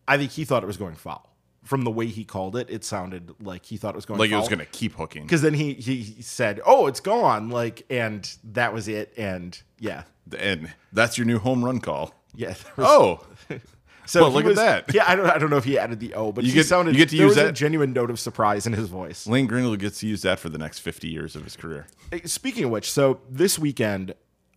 I 0.07 0.17
think 0.17 0.31
he 0.31 0.45
thought 0.45 0.63
it 0.63 0.67
was 0.67 0.77
going 0.77 0.95
foul. 0.95 1.26
From 1.67 1.83
the 1.83 1.91
way 1.91 2.07
he 2.07 2.23
called 2.23 2.55
it, 2.55 2.69
it 2.69 2.83
sounded 2.83 3.35
like 3.41 3.65
he 3.65 3.77
thought 3.77 3.89
it 3.93 3.95
was 3.97 4.05
going 4.05 4.19
Like 4.19 4.31
it 4.31 4.35
was 4.37 4.47
going 4.49 4.59
to 4.59 4.65
keep 4.65 4.93
hooking. 4.95 5.23
because 5.23 5.41
then 5.41 5.53
he, 5.53 5.73
he 5.73 6.21
said, 6.21 6.61
"Oh, 6.65 6.87
it's 6.87 6.99
gone," 6.99 7.49
like, 7.49 7.83
and 7.89 8.29
that 8.43 8.73
was 8.73 8.87
it. 8.87 9.13
And 9.17 9.61
yeah, 9.79 10.03
And 10.37 10.73
that's 10.93 11.17
your 11.17 11.25
new 11.27 11.39
home 11.39 11.63
run 11.65 11.79
call. 11.79 12.13
yeah. 12.35 12.55
was- 12.77 12.87
Oh, 12.87 13.25
so 14.05 14.21
well, 14.21 14.31
look 14.31 14.45
at 14.45 14.55
that. 14.55 14.93
Yeah, 14.93 15.03
I 15.07 15.15
don't 15.15 15.29
I 15.29 15.37
don't 15.37 15.49
know 15.49 15.57
if 15.57 15.65
he 15.65 15.77
added 15.77 15.99
the 15.99 16.13
O, 16.13 16.31
but 16.31 16.43
You 16.45 16.51
he 16.51 16.55
get- 16.55 16.65
sounded. 16.67 16.93
you 16.95 16.99
get 16.99 17.09
to 17.09 17.17
use 17.17 17.29
was 17.29 17.37
a 17.37 17.43
that? 17.47 17.51
genuine 17.55 17.91
note 17.93 18.09
of 18.09 18.19
surprise 18.19 18.65
in 18.65 18.73
his 18.73 18.87
voice. 18.87 19.27
Lane 19.27 19.47
Grindle 19.47 19.75
gets 19.75 19.99
to 19.99 20.07
use 20.07 20.21
that 20.21 20.39
for 20.39 20.47
the 20.49 20.57
next 20.57 20.79
fifty 20.79 21.09
years 21.09 21.35
of 21.35 21.43
his 21.43 21.55
career. 21.57 21.87
Speaking 22.25 22.63
of 22.63 22.69
which, 22.71 22.89
so 22.91 23.19
this 23.29 23.59
weekend 23.59 24.13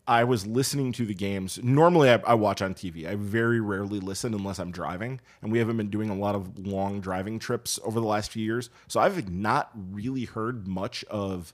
I 0.06 0.25
was 0.25 0.47
listening 0.47 0.93
to 0.93 1.06
the 1.06 1.14
games. 1.14 1.61
Normally, 1.62 2.11
I, 2.11 2.20
I 2.26 2.35
watch 2.35 2.62
on 2.62 2.75
TV. 2.75 3.06
I 3.06 3.14
very 3.14 3.61
rarely 3.61 4.00
listen 4.00 4.35
unless 4.35 4.58
I'm 4.58 4.73
driving, 4.73 5.20
and 5.43 5.52
we 5.52 5.58
haven't 5.58 5.76
been 5.76 5.91
doing 5.91 6.11
a 6.11 6.14
lot 6.14 6.35
of 6.35 6.67
long 6.67 7.00
driving 7.00 7.38
trips 7.38 7.79
over 7.85 8.00
the 8.00 8.06
last 8.06 8.32
few 8.32 8.44
years. 8.44 8.70
So 8.89 9.01
I've 9.01 9.31
not 9.31 9.70
really 9.74 10.24
heard 10.24 10.67
much 10.67 11.05
of 11.05 11.53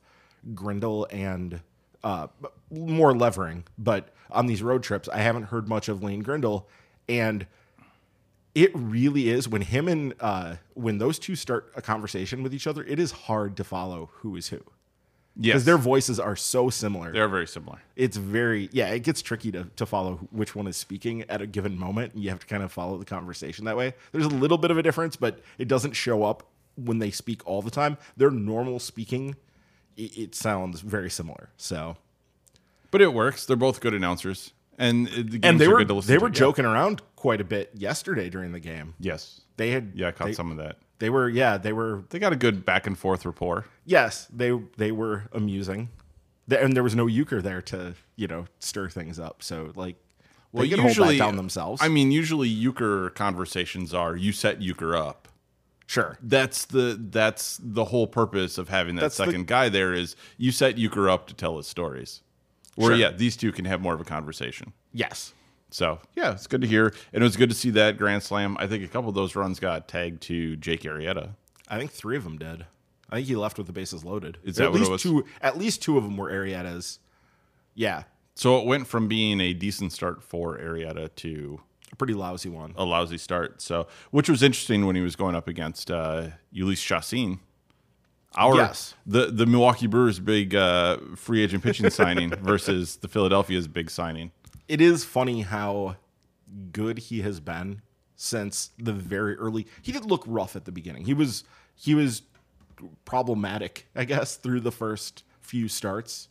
Grindle 0.55 1.07
and 1.11 1.61
uh, 2.03 2.29
more 2.71 3.15
Levering, 3.15 3.65
but 3.77 4.15
on 4.31 4.47
these 4.47 4.63
road 4.63 4.83
trips, 4.83 5.09
I 5.09 5.19
haven't 5.19 5.45
heard 5.45 5.69
much 5.69 5.89
of 5.89 6.03
Lane 6.03 6.21
Grindle, 6.21 6.69
and 7.09 7.47
it 8.55 8.71
really 8.75 9.29
is 9.29 9.49
when 9.49 9.63
him 9.63 9.87
and 9.87 10.15
uh, 10.21 10.57
when 10.75 10.99
those 10.99 11.19
two 11.19 11.37
start 11.37 11.71
a 11.77 11.83
conversation 11.83 12.43
with 12.43 12.55
each 12.55 12.67
other, 12.67 12.83
it 12.85 12.99
is 12.99 13.11
hard 13.11 13.57
to 13.59 13.65
follow 13.65 14.11
who 14.15 14.35
is 14.35 14.49
who 14.49 14.63
Yes, 15.39 15.53
because 15.53 15.65
their 15.67 15.77
voices 15.79 16.19
are 16.19 16.35
so 16.37 16.71
similar. 16.71 17.13
they're 17.13 17.29
very 17.29 17.47
similar. 17.47 17.81
it's 17.95 18.17
very 18.17 18.71
yeah, 18.73 18.89
it 18.89 19.01
gets 19.01 19.21
tricky 19.23 19.53
to 19.53 19.65
to 19.77 19.85
follow 19.87 20.17
which 20.31 20.55
one 20.55 20.67
is 20.67 20.77
speaking 20.77 21.23
at 21.29 21.43
a 21.43 21.47
given 21.47 21.79
moment. 21.79 22.17
You 22.17 22.31
have 22.31 22.41
to 22.41 22.47
kind 22.47 22.63
of 22.63 22.73
follow 22.73 22.97
the 22.99 23.05
conversation 23.05 23.65
that 23.67 23.77
way. 23.77 23.95
There's 24.13 24.25
a 24.25 24.29
little 24.31 24.59
bit 24.59 24.71
of 24.71 24.79
a 24.79 24.83
difference, 24.83 25.15
but 25.17 25.41
it 25.59 25.69
doesn't 25.69 25.93
show 25.93 26.25
up 26.25 26.45
when 26.77 26.99
they 27.01 27.11
speak 27.11 27.47
all 27.47 27.61
the 27.63 27.71
time. 27.71 27.99
Their 28.17 28.31
normal 28.31 28.79
speaking, 28.79 29.37
it, 29.97 30.17
it 30.19 30.35
sounds 30.35 30.81
very 30.81 31.11
similar. 31.11 31.51
So 31.59 31.97
But 32.91 33.03
it 33.03 33.13
works. 33.13 33.45
They're 33.47 33.57
both 33.57 33.81
good 33.81 33.93
announcers, 33.95 34.53
and 34.79 35.09
uh, 35.09 35.11
the 35.25 35.41
and 35.43 35.61
they 35.61 35.69
were 35.69 35.79
good 35.79 35.89
to 35.89 35.95
listen 35.95 36.09
they 36.15 36.19
to. 36.19 36.23
were 36.23 36.29
Yeah. 36.29 36.33
joking 36.35 36.65
around 36.65 37.03
quite 37.15 37.41
a 37.43 37.45
bit 37.45 37.71
yesterday 37.75 38.31
during 38.31 38.53
the 38.53 38.61
game. 38.61 38.95
Yes, 38.99 39.43
They 39.59 39.71
had 39.71 39.93
yeah, 39.95 40.09
I 40.09 40.13
caught 40.13 40.29
they, 40.29 40.33
some 40.35 40.51
of 40.51 40.57
that. 40.59 40.77
They 40.99 41.11
were 41.11 41.29
yeah 41.29 41.59
they 41.59 41.73
were 41.73 42.05
They 42.11 42.19
got 42.19 42.33
a 42.33 42.37
good 42.37 42.65
back 42.65 42.87
and 42.87 42.99
forth 42.99 43.25
rapport. 43.27 43.67
yes 43.85 44.27
they 44.33 44.51
they 44.77 44.93
were 44.93 45.25
amusing. 45.33 45.91
Th- 46.49 46.61
And 46.63 46.75
there 46.77 46.83
was 46.83 46.95
no 46.95 47.07
Uecker 47.07 47.43
there 47.43 47.63
to 47.63 47.95
you 48.17 48.27
know 48.27 48.47
stir 48.61 48.89
things 48.89 49.19
up. 49.19 49.43
So 49.43 49.73
like 49.75 49.97
they 50.55 50.69
could 50.69 50.79
hold 50.79 50.97
that 50.97 51.19
down 51.19 51.37
themselves. 51.37 51.83
I 51.83 51.89
mean, 51.89 52.11
usually 52.13 52.49
Uecker 52.49 53.15
conversations 53.15 53.93
are 53.93 54.17
you 54.17 54.33
set 54.33 54.61
Uecker 54.61 54.97
up. 54.99 55.29
sure. 55.87 56.17
That's 56.23 56.65
the 56.65 56.97
that's 57.11 57.61
the 57.63 57.85
whole 57.87 58.07
purpose 58.07 58.57
of 58.59 58.69
having 58.71 58.95
that 58.97 59.03
That's 59.03 59.17
the- 59.19 59.27
second 59.27 59.47
guy 59.49 59.69
there 59.69 59.93
is 59.93 60.17
you 60.39 60.51
set 60.53 60.77
Uecker 60.77 61.11
up 61.11 61.27
to 61.27 61.35
tell 61.35 61.57
his 61.59 61.67
stories. 61.67 62.23
Where 62.75 62.91
Sure. 62.91 62.97
yeah, 62.97 63.11
these 63.11 63.37
two 63.37 63.53
can 63.53 63.65
have 63.67 63.81
more 63.81 63.95
of 63.95 64.01
a 64.01 64.05
conversation. 64.05 64.73
Yes. 64.93 65.33
So 65.77 65.99
yeah, 66.15 66.33
it's 66.33 66.47
good 66.47 66.63
to 66.63 66.67
hear, 66.67 66.87
and 67.13 67.23
it 67.23 67.27
was 67.27 67.37
good 67.37 67.51
to 67.51 67.55
see 67.55 67.69
that 67.73 67.99
grand 67.99 68.23
slam. 68.23 68.57
I 68.59 68.67
think 68.67 68.83
a 68.83 68.89
couple 68.89 69.11
of 69.11 69.15
those 69.15 69.37
runs 69.37 69.61
got 69.61 69.89
tagged 69.89 70.23
to 70.23 70.57
Jake 70.57 70.85
Arrieta. 70.85 71.35
I 71.69 71.77
think 71.77 71.91
three 71.91 72.17
of 72.17 72.25
them 72.25 72.39
did. 72.39 72.65
I 73.11 73.17
think 73.17 73.29
he 73.29 73.37
left 73.37 73.59
with 73.59 73.67
the 73.67 73.75
bases 73.75 74.03
loaded. 74.03 74.39
Is 74.43 74.59
At 74.59 74.73
that 74.73 74.79
it 74.79 74.89
least 74.89 75.03
two? 75.03 75.27
At 75.43 75.59
least 75.59 75.83
two 75.83 75.99
of 75.99 76.05
them 76.05 76.17
were 76.17 76.31
Arrieta's. 76.31 76.99
Yeah, 77.75 78.05
So 78.35 78.59
it 78.59 78.65
went 78.65 78.87
from 78.87 79.07
being 79.07 79.39
a 79.43 79.53
decent 79.53 79.93
start 79.93 80.23
for 80.23 80.57
Arrieta 80.57 81.15
to 81.17 81.61
a 81.93 81.97
pretty 81.97 82.15
lousy 82.15 82.49
one. 82.49 82.73
a 82.79 82.85
lousy 82.85 83.19
start. 83.19 83.61
So 83.61 83.87
which 84.11 84.31
was 84.31 84.43
interesting 84.43 84.87
when 84.87 84.97
he 84.97 85.03
was 85.03 85.15
going 85.15 85.35
up 85.35 85.47
against 85.47 85.91
uh, 85.91 86.29
Jhoulys 86.55 86.79
Chacin. 86.83 87.39
Our 88.35 88.57
Yes. 88.57 88.95
the 89.05 89.27
the 89.27 89.45
Milwaukee 89.45 89.87
Brewers 89.89 90.21
big 90.21 90.55
uh, 90.55 90.97
free 91.17 91.43
agent 91.43 91.63
pitching 91.63 91.91
signing 92.01 92.31
versus 92.31 92.97
the 92.97 93.09
Philadelphia's 93.09 93.69
big 93.69 93.91
signing. 93.91 94.31
It 94.69 94.81
is 94.81 95.05
funny 95.05 95.43
how 95.43 95.97
good 96.73 96.99
he 96.99 97.23
has 97.23 97.41
been 97.41 97.83
since 98.17 98.71
the 98.79 98.93
very 98.93 99.37
early. 99.37 99.67
He 99.83 99.93
did 99.93 100.05
look 100.05 100.25
rough 100.27 100.57
at 100.57 100.65
the 100.65 100.73
beginning. 100.73 101.05
He 101.05 101.15
was 101.15 101.45
he 101.75 101.95
was 101.95 102.23
problematic, 103.05 103.87
I 103.95 104.05
guess, 104.05 104.37
through 104.37 104.61
the 104.61 104.73
first 104.73 105.25
few 105.41 105.69
starts, 105.69 106.29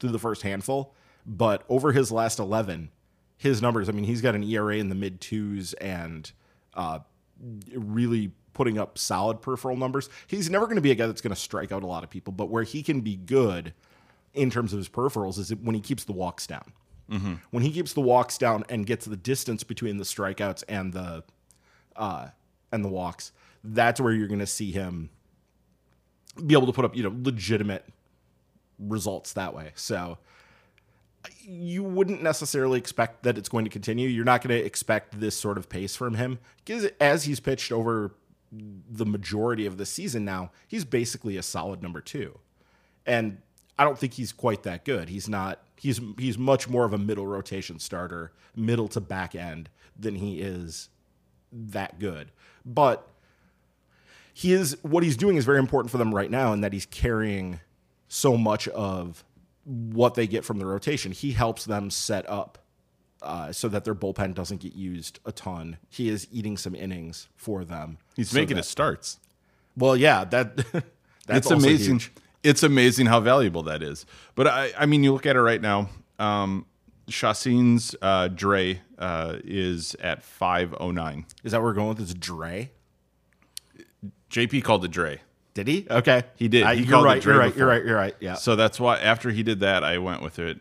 through 0.00 0.10
the 0.10 0.18
first 0.18 0.42
handful. 0.42 0.94
But 1.24 1.64
over 1.68 1.92
his 1.92 2.10
last 2.10 2.38
eleven, 2.38 2.90
his 3.36 3.60
numbers. 3.60 3.88
I 3.88 3.92
mean, 3.92 4.04
he's 4.04 4.22
got 4.22 4.34
an 4.34 4.42
ERA 4.42 4.76
in 4.76 4.88
the 4.88 4.94
mid 4.94 5.20
twos 5.20 5.74
and 5.74 6.30
uh, 6.74 7.00
really 7.74 8.32
putting 8.54 8.78
up 8.78 8.96
solid 8.96 9.42
peripheral 9.42 9.76
numbers. 9.76 10.08
He's 10.26 10.48
never 10.48 10.64
going 10.64 10.76
to 10.76 10.82
be 10.82 10.90
a 10.90 10.94
guy 10.94 11.06
that's 11.06 11.20
going 11.20 11.34
to 11.34 11.40
strike 11.40 11.72
out 11.72 11.82
a 11.82 11.86
lot 11.86 12.04
of 12.04 12.10
people, 12.10 12.32
but 12.32 12.48
where 12.48 12.62
he 12.62 12.82
can 12.82 13.02
be 13.02 13.16
good 13.16 13.74
in 14.32 14.50
terms 14.50 14.72
of 14.72 14.78
his 14.78 14.88
peripherals 14.88 15.38
is 15.38 15.54
when 15.54 15.74
he 15.74 15.80
keeps 15.80 16.04
the 16.04 16.12
walks 16.12 16.46
down. 16.46 16.72
When 17.50 17.62
he 17.62 17.70
keeps 17.70 17.92
the 17.92 18.00
walks 18.00 18.38
down 18.38 18.64
and 18.68 18.86
gets 18.86 19.06
the 19.06 19.16
distance 19.16 19.62
between 19.62 19.96
the 19.96 20.04
strikeouts 20.04 20.64
and 20.68 20.92
the 20.92 21.24
uh, 21.94 22.28
and 22.72 22.84
the 22.84 22.88
walks, 22.88 23.32
that's 23.62 24.00
where 24.00 24.12
you're 24.12 24.28
going 24.28 24.40
to 24.40 24.46
see 24.46 24.72
him 24.72 25.10
be 26.44 26.54
able 26.54 26.66
to 26.66 26.72
put 26.72 26.84
up 26.84 26.96
you 26.96 27.02
know 27.02 27.14
legitimate 27.22 27.84
results 28.78 29.32
that 29.34 29.54
way. 29.54 29.72
So 29.74 30.18
you 31.40 31.82
wouldn't 31.82 32.22
necessarily 32.22 32.78
expect 32.78 33.22
that 33.22 33.38
it's 33.38 33.48
going 33.48 33.64
to 33.64 33.70
continue. 33.70 34.08
You're 34.08 34.24
not 34.24 34.42
going 34.42 34.58
to 34.58 34.64
expect 34.64 35.18
this 35.18 35.36
sort 35.36 35.58
of 35.58 35.68
pace 35.68 35.96
from 35.96 36.14
him 36.14 36.38
because 36.64 36.90
as 37.00 37.24
he's 37.24 37.40
pitched 37.40 37.72
over 37.72 38.14
the 38.52 39.06
majority 39.06 39.66
of 39.66 39.76
the 39.76 39.86
season 39.86 40.24
now, 40.24 40.50
he's 40.66 40.84
basically 40.84 41.36
a 41.36 41.42
solid 41.42 41.82
number 41.82 42.00
two. 42.00 42.38
And 43.04 43.38
I 43.78 43.84
don't 43.84 43.98
think 43.98 44.14
he's 44.14 44.32
quite 44.32 44.62
that 44.64 44.84
good. 44.84 45.08
He's 45.08 45.28
not 45.28 45.60
he's 45.76 46.00
he's 46.18 46.38
much 46.38 46.68
more 46.68 46.84
of 46.84 46.92
a 46.92 46.98
middle 46.98 47.26
rotation 47.26 47.78
starter, 47.78 48.32
middle 48.54 48.88
to 48.88 49.00
back 49.00 49.34
end 49.34 49.68
than 49.98 50.16
he 50.16 50.40
is 50.40 50.88
that 51.52 51.98
good. 51.98 52.30
But 52.64 53.06
he 54.32 54.52
is 54.52 54.76
what 54.82 55.02
he's 55.02 55.16
doing 55.16 55.36
is 55.36 55.44
very 55.44 55.58
important 55.58 55.90
for 55.90 55.98
them 55.98 56.14
right 56.14 56.30
now 56.30 56.52
in 56.52 56.60
that 56.62 56.72
he's 56.72 56.86
carrying 56.86 57.60
so 58.08 58.36
much 58.36 58.68
of 58.68 59.24
what 59.64 60.14
they 60.14 60.26
get 60.26 60.44
from 60.44 60.58
the 60.58 60.66
rotation. 60.66 61.12
He 61.12 61.32
helps 61.32 61.64
them 61.64 61.90
set 61.90 62.28
up 62.28 62.58
uh, 63.22 63.50
so 63.52 63.68
that 63.68 63.84
their 63.84 63.94
bullpen 63.94 64.34
doesn't 64.34 64.60
get 64.60 64.74
used 64.74 65.18
a 65.24 65.32
ton. 65.32 65.78
He 65.88 66.08
is 66.08 66.28
eating 66.30 66.56
some 66.56 66.74
innings 66.74 67.28
for 67.34 67.64
them. 67.64 67.98
He's 68.14 68.30
so 68.30 68.36
making 68.38 68.56
that- 68.56 68.62
his 68.64 68.68
starts. 68.68 69.18
Well, 69.76 69.96
yeah, 69.96 70.24
that 70.24 70.56
that's 71.26 71.50
amazing. 71.50 71.96
huge. 71.96 72.12
It's 72.46 72.62
amazing 72.62 73.06
how 73.06 73.20
valuable 73.20 73.62
that 73.64 73.82
is. 73.82 74.06
But 74.34 74.46
I, 74.46 74.70
I 74.78 74.86
mean, 74.86 75.02
you 75.04 75.12
look 75.12 75.26
at 75.26 75.36
it 75.36 75.40
right 75.42 75.60
now. 75.60 75.88
Um, 76.18 76.66
Chacin's 77.08 77.94
uh, 78.02 78.28
Dre 78.28 78.80
uh, 78.98 79.36
is 79.44 79.94
at 80.00 80.22
five 80.22 80.74
oh 80.78 80.90
nine. 80.90 81.26
Is 81.44 81.52
that 81.52 81.58
where 81.58 81.66
we're 81.70 81.74
going 81.74 81.88
with 81.88 81.98
this 81.98 82.14
Dre? 82.14 82.70
JP 84.30 84.64
called 84.64 84.84
it 84.84 84.90
Dre, 84.90 85.20
Did 85.54 85.68
he? 85.68 85.86
Okay, 85.90 86.24
He 86.36 86.48
did. 86.48 86.64
Uh, 86.64 86.70
He 86.72 86.82
you're 86.82 87.02
right. 87.02 87.24
You're 87.24 87.38
right. 87.38 87.46
before. 87.46 87.58
You're 87.58 87.68
right. 87.68 87.84
You're 87.84 87.96
right. 87.96 88.14
Yeah. 88.20 88.34
so 88.34 88.56
that's 88.56 88.78
why 88.80 88.98
after 88.98 89.30
he 89.30 89.42
did 89.42 89.60
that, 89.60 89.84
I 89.84 89.98
went 89.98 90.22
with 90.22 90.38
it. 90.38 90.60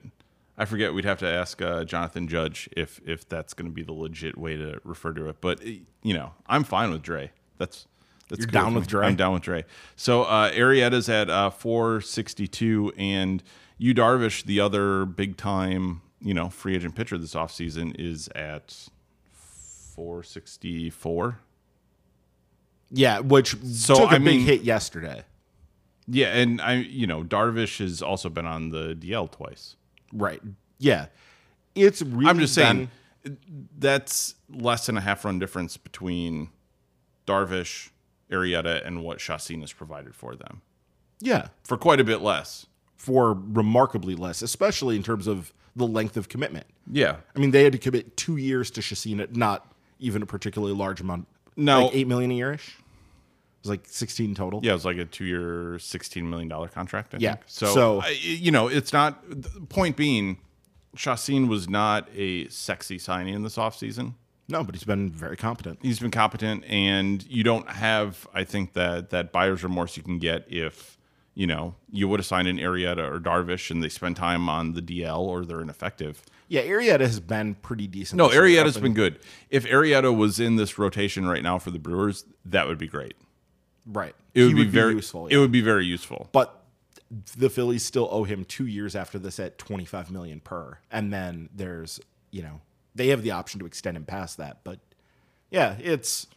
I 0.57 0.65
forget. 0.65 0.93
We'd 0.93 1.05
have 1.05 1.19
to 1.19 1.27
ask 1.27 1.61
uh, 1.61 1.83
Jonathan 1.83 2.27
Judge 2.27 2.69
if 2.77 3.01
if 3.05 3.27
that's 3.27 3.53
going 3.53 3.69
to 3.69 3.73
be 3.73 3.83
the 3.83 3.91
legit 3.93 4.37
way 4.37 4.55
to 4.55 4.79
refer 4.83 5.13
to 5.13 5.27
it. 5.29 5.37
But 5.41 5.61
you 5.65 6.13
know, 6.13 6.33
I'm 6.47 6.63
fine 6.63 6.91
with 6.91 7.01
Dre. 7.01 7.31
That's 7.57 7.87
that's 8.29 8.39
You're 8.39 8.47
cool 8.47 8.61
down 8.61 8.73
with. 8.75 8.87
Dre? 8.87 9.05
I'm 9.07 9.15
down 9.15 9.33
with 9.33 9.43
Dre. 9.43 9.65
So 9.95 10.23
uh, 10.23 10.51
Arrieta's 10.51 11.09
at 11.09 11.29
uh, 11.29 11.49
462, 11.49 12.93
and 12.97 13.43
you 13.77 13.93
Darvish, 13.93 14.43
the 14.43 14.59
other 14.59 15.05
big 15.05 15.37
time, 15.37 16.01
you 16.21 16.33
know, 16.33 16.49
free 16.49 16.75
agent 16.75 16.95
pitcher 16.95 17.17
this 17.17 17.33
offseason, 17.35 17.95
is 17.99 18.29
at 18.35 18.87
464. 19.95 21.39
yeah, 22.91 23.19
which 23.19 23.55
So, 23.63 23.95
took 23.95 24.11
a 24.11 24.15
I 24.15 24.17
big 24.17 24.25
mean- 24.25 24.41
hit 24.45 24.61
yesterday. 24.61 25.23
Yeah, 26.07 26.27
and 26.37 26.61
I, 26.61 26.75
you 26.75 27.07
know, 27.07 27.23
Darvish 27.23 27.79
has 27.79 28.03
also 28.03 28.29
been 28.29 28.45
on 28.45 28.69
the 28.69 28.93
DL 28.93 29.31
twice. 29.31 29.75
Right. 30.13 30.39
Yeah. 30.77 31.07
It's 31.73 32.03
really. 32.03 32.29
I'm 32.29 32.37
just 32.37 32.53
saying 32.53 32.89
been- 33.23 33.37
that's 33.79 34.35
less 34.49 34.85
than 34.85 34.97
a 34.97 35.01
half 35.01 35.25
run 35.25 35.39
difference 35.39 35.77
between 35.77 36.49
Darvish, 37.25 37.89
Arrieta, 38.31 38.85
and 38.85 39.03
what 39.03 39.19
Chacin 39.19 39.61
has 39.61 39.71
provided 39.73 40.15
for 40.15 40.35
them 40.35 40.61
Yeah. 41.21 41.47
for 41.63 41.77
quite 41.77 41.99
a 41.99 42.03
bit 42.03 42.21
less. 42.21 42.65
For 42.97 43.33
remarkably 43.33 44.15
less, 44.15 44.41
especially 44.41 44.95
in 44.95 45.03
terms 45.03 45.27
of 45.27 45.53
the 45.75 45.85
length 45.85 46.17
of 46.17 46.27
commitment. 46.29 46.65
Yeah. 46.91 47.17
I 47.35 47.39
mean, 47.39 47.51
they 47.51 47.63
had 47.63 47.73
to 47.73 47.77
commit 47.77 48.15
two 48.17 48.37
years 48.37 48.71
to 48.71 48.81
Chacin 48.81 49.19
at 49.19 49.35
not 49.35 49.71
even 49.99 50.21
a 50.21 50.25
particularly 50.25 50.73
large 50.73 51.01
amount. 51.01 51.27
No. 51.55 51.85
Like 51.85 51.95
eight 51.95 52.07
million 52.07 52.31
a 52.31 52.35
yearish. 52.35 52.69
It 52.69 53.63
was 53.63 53.69
like 53.69 53.85
sixteen 53.87 54.33
total. 54.33 54.59
Yeah, 54.63 54.71
it 54.71 54.75
was 54.75 54.85
like 54.85 54.97
a 54.97 55.05
two-year, 55.05 55.77
sixteen 55.79 56.29
million 56.29 56.47
dollar 56.47 56.67
contract. 56.67 57.13
I 57.13 57.17
Yeah. 57.19 57.33
think. 57.35 57.43
So, 57.47 57.73
So- 57.73 58.01
I, 58.01 58.09
you 58.09 58.51
know, 58.51 58.67
it's 58.67 58.93
not. 58.93 59.21
the 59.29 59.49
Point 59.69 59.95
being, 59.97 60.37
Chacin 60.95 61.47
was 61.47 61.67
not 61.69 62.07
a 62.15 62.47
sexy 62.47 62.97
signing 62.97 63.33
in 63.33 63.43
this 63.43 63.57
offseason. 63.57 64.13
No, 64.47 64.63
but 64.63 64.75
he's 64.75 64.83
been 64.83 65.09
very 65.11 65.35
competent. 65.37 65.79
He's 65.81 65.99
been 65.99 66.11
competent, 66.11 66.63
and 66.65 67.25
you 67.27 67.43
don't 67.43 67.67
have, 67.69 68.27
I 68.33 68.43
think, 68.43 68.73
that 68.73 69.09
that 69.09 69.31
buyer's 69.31 69.63
remorse 69.63 69.97
you 69.97 70.03
can 70.03 70.19
get 70.19 70.45
if 70.47 70.97
you 71.33 71.47
know 71.47 71.75
you 71.91 72.07
would 72.07 72.19
have 72.19 72.27
signed 72.27 72.47
an 72.47 72.57
Arrieta 72.57 72.99
or 73.11 73.19
Darvish, 73.19 73.71
and 73.71 73.81
they 73.83 73.89
spend 73.89 74.15
time 74.17 74.47
on 74.47 74.73
the 74.73 74.81
DL 74.81 75.19
or 75.19 75.45
they're 75.45 75.61
ineffective. 75.61 76.21
Yeah, 76.47 76.61
Arrieta 76.61 76.99
has 77.01 77.19
been 77.19 77.55
pretty 77.55 77.87
decent. 77.87 78.17
No. 78.19 78.29
Arrieta's 78.29 78.77
been 78.77 78.93
good. 78.93 79.19
If 79.49 79.65
Arrieta 79.65 80.15
was 80.15 80.39
in 80.39 80.57
this 80.57 80.77
rotation 80.77 81.27
right 81.27 81.41
now 81.41 81.57
for 81.57 81.71
the 81.71 81.79
Brewers, 81.79 82.23
that 82.45 82.67
would 82.67 82.77
be 82.77 82.87
great. 82.87 83.15
right. 83.87 84.15
It 84.35 84.43
would, 84.43 84.57
He 84.57 84.63
be 84.65 84.69
very 84.69 84.93
useful. 84.93 85.25
It 85.27 85.37
would 85.37 85.51
be 85.51 85.61
very 85.61 85.85
useful. 85.87 86.29
but 86.33 86.61
the 87.37 87.49
Phillies 87.49 87.83
still 87.83 88.07
owe 88.11 88.25
him 88.25 88.45
two 88.45 88.67
years 88.67 88.95
after 88.95 89.17
this 89.17 89.39
at 89.39 89.57
twenty 89.57 89.85
five 89.85 90.11
million 90.11 90.39
per, 90.39 90.77
and 90.91 91.11
then 91.11 91.49
there's 91.55 91.99
you 92.31 92.43
know 92.43 92.61
they 92.95 93.09
have 93.09 93.21
the 93.21 93.31
option 93.31 93.59
to 93.59 93.65
extend 93.65 93.97
him 93.97 94.05
past 94.05 94.37
that. 94.37 94.59
But 94.63 94.79
yeah, 95.51 95.75
it's 95.79 96.27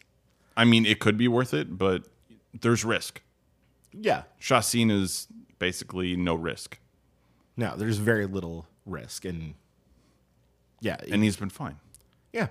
I 0.56 0.64
mean, 0.64 0.84
it 0.84 0.98
could 0.98 1.16
be 1.16 1.28
worth 1.28 1.54
it, 1.54 1.78
but 1.78 2.04
there's 2.60 2.84
risk. 2.84 3.22
yeah 3.92 4.22
Chacin 4.40 4.90
is 4.90 5.28
basically 5.58 6.16
no 6.16 6.34
risk, 6.34 6.78
no, 7.56 7.74
there's 7.76 7.98
very 7.98 8.26
little 8.26 8.66
risk, 8.86 9.24
and 9.24 9.54
yeah, 10.80 10.96
and 11.10 11.22
he's 11.24 11.36
been 11.36 11.50
fine. 11.50 11.76
yeah, 12.32 12.48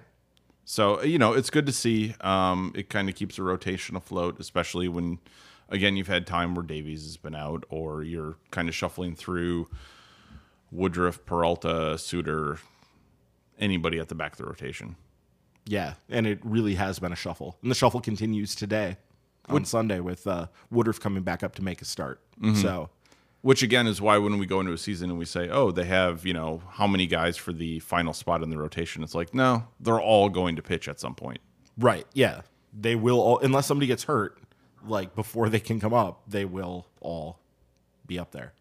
So 0.65 1.01
you 1.03 1.17
know, 1.17 1.33
it's 1.33 1.49
good 1.49 1.65
to 1.65 1.71
see. 1.71 2.15
Um, 2.21 2.73
it 2.75 2.89
kind 2.89 3.07
of 3.09 3.15
keeps 3.15 3.37
a 3.39 3.43
rotation 3.43 3.95
afloat, 3.95 4.39
especially 4.39 4.87
when, 4.89 5.19
again, 5.69 5.95
you've 5.95 6.07
had 6.09 6.27
time 6.27 6.55
where 6.55 6.65
Davies 6.65 7.03
has 7.03 7.15
been 7.17 7.35
out, 7.35 7.63
or 7.69 8.03
you're 8.03 8.35
kind 8.51 8.67
of 8.67 8.75
shuffling 8.75 9.15
through 9.15 9.69
Woodruff, 10.71 11.25
Peralta, 11.25 11.97
Suter, 11.97 12.59
anybody 13.59 13.99
at 13.99 14.07
the 14.09 14.15
back 14.15 14.33
of 14.33 14.37
the 14.37 14.45
rotation. 14.45 14.95
yeah, 15.65 15.95
and 16.09 16.25
it 16.27 16.39
really 16.43 16.75
has 16.75 16.99
been 16.99 17.11
a 17.11 17.15
shuffle, 17.15 17.57
and 17.61 17.69
the 17.71 17.75
shuffle 17.75 17.99
continues 18.01 18.55
today 18.55 18.97
on 19.49 19.65
Sunday 19.65 19.99
with 19.99 20.27
uh, 20.27 20.47
Woodruff 20.71 20.99
coming 20.99 21.23
back 21.23 21.41
up 21.43 21.55
to 21.55 21.63
make 21.63 21.81
a 21.81 21.85
start. 21.85 22.19
Mm-hmm. 22.41 22.61
So 22.61 22.89
Which 23.41 23.63
again 23.63 23.87
is 23.87 24.01
why 24.01 24.17
when 24.17 24.37
we 24.39 24.45
go 24.45 24.59
into 24.59 24.73
a 24.73 24.77
season 24.77 25.09
and 25.09 25.17
we 25.19 25.25
say, 25.25 25.49
"Oh, 25.49 25.71
they 25.71 25.85
have 25.85 26.25
you 26.25 26.33
know 26.33 26.61
how 26.71 26.87
many 26.87 27.07
guys 27.07 27.37
for 27.37 27.53
the 27.53 27.79
final 27.79 28.13
spot 28.13 28.43
in 28.43 28.49
the 28.49 28.57
rotation?" 28.57 29.03
It's 29.03 29.15
like, 29.15 29.33
no, 29.33 29.67
they're 29.79 30.01
all 30.01 30.29
going 30.29 30.55
to 30.57 30.61
pitch 30.61 30.87
at 30.87 30.99
some 30.99 31.15
point. 31.15 31.39
right, 31.77 32.05
yeah, 32.13 32.41
they 32.77 32.95
will 32.95 33.19
all 33.19 33.39
unless 33.39 33.67
somebody 33.67 33.87
gets 33.87 34.03
hurt, 34.03 34.37
like 34.85 35.15
before 35.15 35.49
they 35.49 35.59
can 35.59 35.79
come 35.79 35.93
up, 35.93 36.23
they 36.27 36.45
will 36.45 36.87
all 37.01 37.39
be 38.05 38.19
up 38.19 38.31
there. 38.31 38.53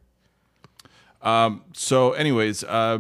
So, 1.23 2.13
anyways, 2.13 2.65
uh, 2.65 2.99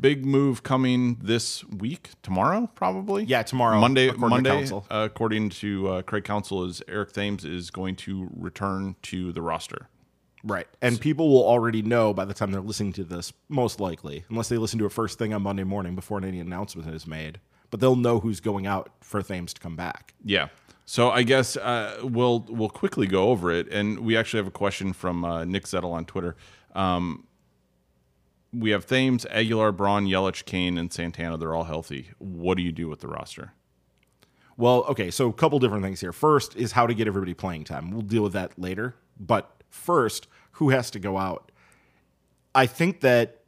big 0.00 0.24
move 0.24 0.62
coming 0.62 1.18
this 1.22 1.64
week, 1.64 2.10
tomorrow, 2.22 2.70
probably. 2.74 3.24
Yeah, 3.24 3.42
tomorrow, 3.42 3.80
Monday. 3.80 4.08
according 4.08 4.44
to 4.44 4.50
Monday, 4.50 4.58
Counsell. 4.68 4.86
uh, 4.90 5.08
according 5.10 5.50
to 5.50 5.88
uh, 5.88 6.02
Craig 6.02 6.24
Counsell, 6.24 6.64
is 6.64 6.82
Eric 6.88 7.12
Thames 7.12 7.44
is 7.44 7.70
going 7.70 7.96
to 7.96 8.28
return 8.34 8.96
to 9.02 9.32
the 9.32 9.42
roster. 9.42 9.88
Right. 10.44 10.66
And 10.80 11.00
people 11.00 11.28
will 11.28 11.44
already 11.44 11.82
know 11.82 12.14
by 12.14 12.24
the 12.24 12.32
time 12.34 12.52
they're 12.52 12.60
listening 12.60 12.92
to 12.94 13.04
this, 13.04 13.32
most 13.48 13.80
likely, 13.80 14.24
unless 14.30 14.48
they 14.48 14.58
listen 14.58 14.78
to 14.78 14.86
it 14.86 14.92
first 14.92 15.18
thing 15.18 15.34
on 15.34 15.42
Monday 15.42 15.64
morning 15.64 15.96
before 15.96 16.22
any 16.22 16.38
announcement 16.38 16.88
is 16.94 17.06
made. 17.06 17.40
But 17.70 17.80
they'll 17.80 17.96
know 17.96 18.20
who's 18.20 18.38
going 18.38 18.64
out 18.64 18.90
for 19.00 19.22
Thames 19.22 19.52
to 19.54 19.60
come 19.60 19.74
back. 19.74 20.14
Yeah. 20.24 20.48
So 20.84 21.10
I 21.10 21.24
guess 21.24 21.56
uh, 21.56 21.98
we'll 22.04 22.46
we'll 22.48 22.68
quickly 22.68 23.08
go 23.08 23.30
over 23.30 23.50
it, 23.50 23.66
and 23.72 23.98
we 24.00 24.16
actually 24.16 24.38
have 24.38 24.46
a 24.46 24.52
question 24.52 24.92
from 24.92 25.24
uh, 25.24 25.44
Nick 25.44 25.64
Zettel 25.64 25.90
on 25.90 26.04
Twitter. 26.04 26.36
Um, 26.76 27.25
we 28.56 28.70
have 28.70 28.86
Thames, 28.86 29.26
Aguilar, 29.26 29.72
Braun, 29.72 30.06
Yelich, 30.06 30.44
Cain, 30.44 30.78
and 30.78 30.92
Santana. 30.92 31.36
They're 31.36 31.54
all 31.54 31.64
healthy. 31.64 32.10
What 32.18 32.56
do 32.56 32.62
you 32.62 32.72
do 32.72 32.88
with 32.88 33.00
the 33.00 33.08
roster? 33.08 33.52
Well, 34.56 34.84
okay, 34.84 35.10
so 35.10 35.28
a 35.28 35.32
couple 35.32 35.58
different 35.58 35.82
things 35.84 36.00
here. 36.00 36.12
First 36.12 36.56
is 36.56 36.72
how 36.72 36.86
to 36.86 36.94
get 36.94 37.06
everybody 37.06 37.34
playing 37.34 37.64
time. 37.64 37.90
We'll 37.90 38.00
deal 38.00 38.22
with 38.22 38.32
that 38.32 38.58
later. 38.58 38.94
But 39.20 39.50
first, 39.68 40.28
who 40.52 40.70
has 40.70 40.90
to 40.92 40.98
go 40.98 41.18
out? 41.18 41.50
I 42.54 42.66
think 42.66 43.00
that 43.02 43.40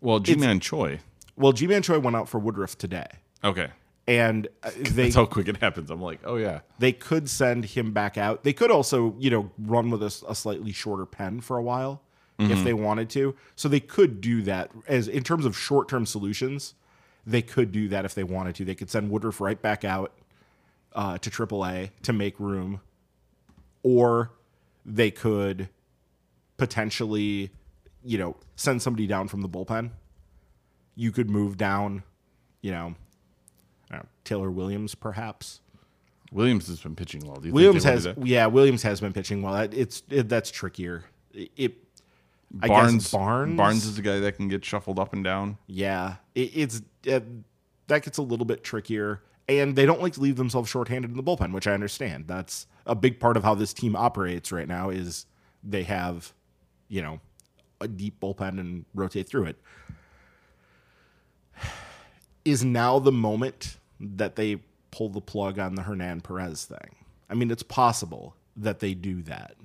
Well, 0.00 0.18
Ji-Man 0.20 0.60
Choi. 0.60 1.00
well, 1.36 1.52
Ji-Man 1.52 1.82
Choi 1.82 1.98
went 1.98 2.16
out 2.16 2.28
for 2.28 2.38
Woodruff 2.38 2.76
today, 2.78 3.06
Okay. 3.44 3.68
And 4.06 4.48
uh, 4.62 4.70
they 4.76 5.04
That's 5.04 5.14
how 5.14 5.26
quick 5.26 5.48
it 5.48 5.58
happens. 5.58 5.90
I'm 5.90 6.00
like, 6.00 6.20
oh 6.24 6.36
yeah. 6.36 6.60
they 6.78 6.92
could 6.92 7.28
send 7.28 7.64
him 7.66 7.92
back 7.92 8.16
out. 8.16 8.44
They 8.44 8.52
could 8.52 8.70
also, 8.70 9.14
you 9.18 9.30
know, 9.30 9.50
run 9.58 9.90
with 9.90 10.02
a 10.02 10.34
slightly 10.34 10.72
shorter 10.72 11.06
pen 11.06 11.40
for 11.40 11.56
a 11.56 11.62
while 11.62 12.02
if 12.50 12.64
they 12.64 12.72
wanted 12.72 13.08
to. 13.10 13.34
So 13.54 13.68
they 13.68 13.80
could 13.80 14.20
do 14.20 14.42
that 14.42 14.70
as 14.88 15.08
in 15.08 15.22
terms 15.22 15.44
of 15.44 15.56
short 15.56 15.88
term 15.88 16.06
solutions. 16.06 16.74
They 17.24 17.42
could 17.42 17.70
do 17.70 17.88
that 17.88 18.04
if 18.04 18.14
they 18.14 18.24
wanted 18.24 18.56
to. 18.56 18.64
They 18.64 18.74
could 18.74 18.90
send 18.90 19.10
Woodruff 19.10 19.40
right 19.40 19.60
back 19.60 19.84
out 19.84 20.12
uh, 20.92 21.18
to 21.18 21.30
AAA 21.30 21.90
to 22.02 22.12
make 22.12 22.38
room, 22.40 22.80
or 23.84 24.32
they 24.84 25.12
could 25.12 25.68
potentially, 26.56 27.50
you 28.02 28.18
know, 28.18 28.36
send 28.56 28.82
somebody 28.82 29.06
down 29.06 29.28
from 29.28 29.42
the 29.42 29.48
bullpen. 29.48 29.90
You 30.96 31.12
could 31.12 31.30
move 31.30 31.56
down, 31.56 32.02
you 32.60 32.72
know, 32.72 32.96
know, 33.98 34.06
Taylor 34.24 34.50
Williams 34.50 34.94
perhaps. 34.94 35.60
Williams 36.32 36.66
has 36.68 36.80
been 36.80 36.96
pitching 36.96 37.22
well. 37.26 37.38
Williams 37.44 37.84
has, 37.84 38.08
yeah, 38.22 38.46
Williams 38.46 38.82
has 38.82 39.00
been 39.00 39.12
pitching 39.12 39.42
well. 39.42 39.54
It's 39.56 40.02
it, 40.08 40.28
that's 40.28 40.50
trickier. 40.50 41.04
It, 41.34 41.50
it? 41.56 41.74
I 42.62 42.68
Barnes, 42.68 43.04
guess 43.04 43.12
Barnes. 43.12 43.56
Barnes 43.56 43.84
is 43.86 43.98
a 43.98 44.02
guy 44.02 44.20
that 44.20 44.36
can 44.36 44.48
get 44.48 44.64
shuffled 44.64 44.98
up 44.98 45.12
and 45.12 45.22
down. 45.22 45.58
yeah, 45.66 46.16
it, 46.34 46.50
it's 46.54 46.82
uh, 47.10 47.20
that 47.88 48.02
gets 48.02 48.18
a 48.18 48.22
little 48.22 48.46
bit 48.46 48.64
trickier, 48.64 49.22
and 49.48 49.76
they 49.76 49.86
don't 49.86 50.00
like 50.00 50.14
to 50.14 50.20
leave 50.20 50.36
themselves 50.36 50.70
shorthanded 50.70 51.10
in 51.10 51.16
the 51.16 51.22
bullpen, 51.22 51.52
which 51.52 51.66
I 51.66 51.72
understand. 51.72 52.26
That's 52.26 52.66
a 52.86 52.94
big 52.94 53.20
part 53.20 53.36
of 53.36 53.44
how 53.44 53.54
this 53.54 53.72
team 53.72 53.94
operates 53.94 54.52
right 54.52 54.68
now. 54.68 54.90
Is 54.90 55.26
they 55.62 55.82
have, 55.84 56.32
you 56.88 57.02
know, 57.02 57.20
a 57.80 57.88
deep 57.88 58.20
bullpen 58.20 58.58
and 58.58 58.84
rotate 58.94 59.28
through 59.28 59.44
it. 59.46 59.60
Is 62.44 62.64
now 62.64 62.98
the 62.98 63.12
moment 63.12 63.76
that 64.02 64.36
they 64.36 64.60
pull 64.90 65.08
the 65.08 65.20
plug 65.20 65.58
on 65.58 65.74
the 65.76 65.82
Hernan 65.82 66.20
Perez 66.20 66.64
thing? 66.64 66.96
I 67.30 67.34
mean, 67.34 67.50
it's 67.50 67.62
possible 67.62 68.36
that 68.56 68.80
they 68.80 68.92
do 68.92 69.22
that. 69.22 69.56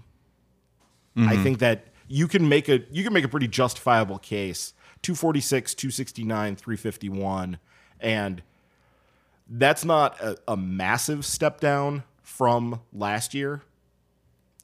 I 1.16 1.20
mm-hmm. 1.20 1.44
think 1.44 1.60
that 1.60 1.88
you 2.08 2.28
can 2.28 2.48
make 2.48 2.70
a 2.70 2.82
you 2.92 3.04
can 3.04 3.12
make 3.12 3.26
a 3.26 3.28
pretty 3.28 3.48
justifiable 3.48 4.20
case. 4.20 4.74
246, 5.02 5.74
269, 5.76 6.56
351 6.56 7.60
and 8.00 8.42
that's 9.50 9.86
not 9.86 10.20
a, 10.22 10.38
a 10.48 10.58
massive 10.58 11.26
step 11.26 11.60
down 11.60 12.04
from 12.22 12.82
last 12.94 13.34
year. 13.34 13.62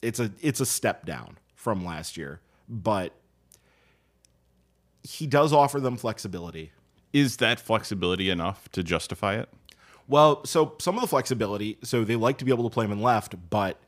It's 0.02 0.20
a 0.20 0.30
it's 0.40 0.60
a 0.60 0.66
step 0.66 1.06
down 1.06 1.38
from 1.54 1.84
last 1.84 2.16
year, 2.16 2.40
but 2.68 3.12
he 5.02 5.26
does 5.26 5.52
offer 5.52 5.80
them 5.80 5.96
flexibility. 5.96 6.72
Is 7.12 7.38
that 7.38 7.60
flexibility 7.60 8.28
enough 8.28 8.68
to 8.72 8.82
justify 8.82 9.36
it? 9.36 9.48
Well, 10.06 10.44
so 10.44 10.74
some 10.78 10.96
of 10.96 11.00
the 11.00 11.06
flexibility, 11.06 11.78
so 11.82 12.04
they 12.04 12.16
like 12.16 12.38
to 12.38 12.44
be 12.44 12.52
able 12.52 12.64
to 12.64 12.72
play 12.72 12.84
him 12.84 12.92
in 12.92 13.00
left, 13.00 13.34
but 13.50 13.80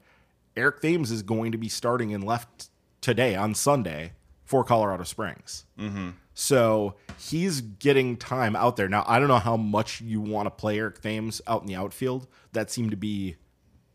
Eric 0.56 0.80
Thames 0.80 1.10
is 1.10 1.22
going 1.22 1.52
to 1.52 1.58
be 1.58 1.68
starting 1.68 2.10
in 2.10 2.22
left 2.22 2.70
today 3.00 3.36
on 3.36 3.54
Sunday 3.54 4.12
for 4.44 4.64
Colorado 4.64 5.04
Springs. 5.04 5.64
Mm-hmm. 5.78 6.10
So 6.32 6.94
he's 7.18 7.60
getting 7.60 8.16
time 8.16 8.56
out 8.56 8.76
there. 8.76 8.88
Now, 8.88 9.04
I 9.06 9.18
don't 9.18 9.28
know 9.28 9.38
how 9.38 9.56
much 9.56 10.00
you 10.00 10.20
want 10.20 10.46
to 10.46 10.50
play 10.50 10.78
Eric 10.78 11.00
Thames 11.00 11.42
out 11.46 11.62
in 11.62 11.66
the 11.66 11.74
outfield. 11.74 12.26
That 12.52 12.70
seemed 12.70 12.92
to 12.92 12.96
be 12.96 13.36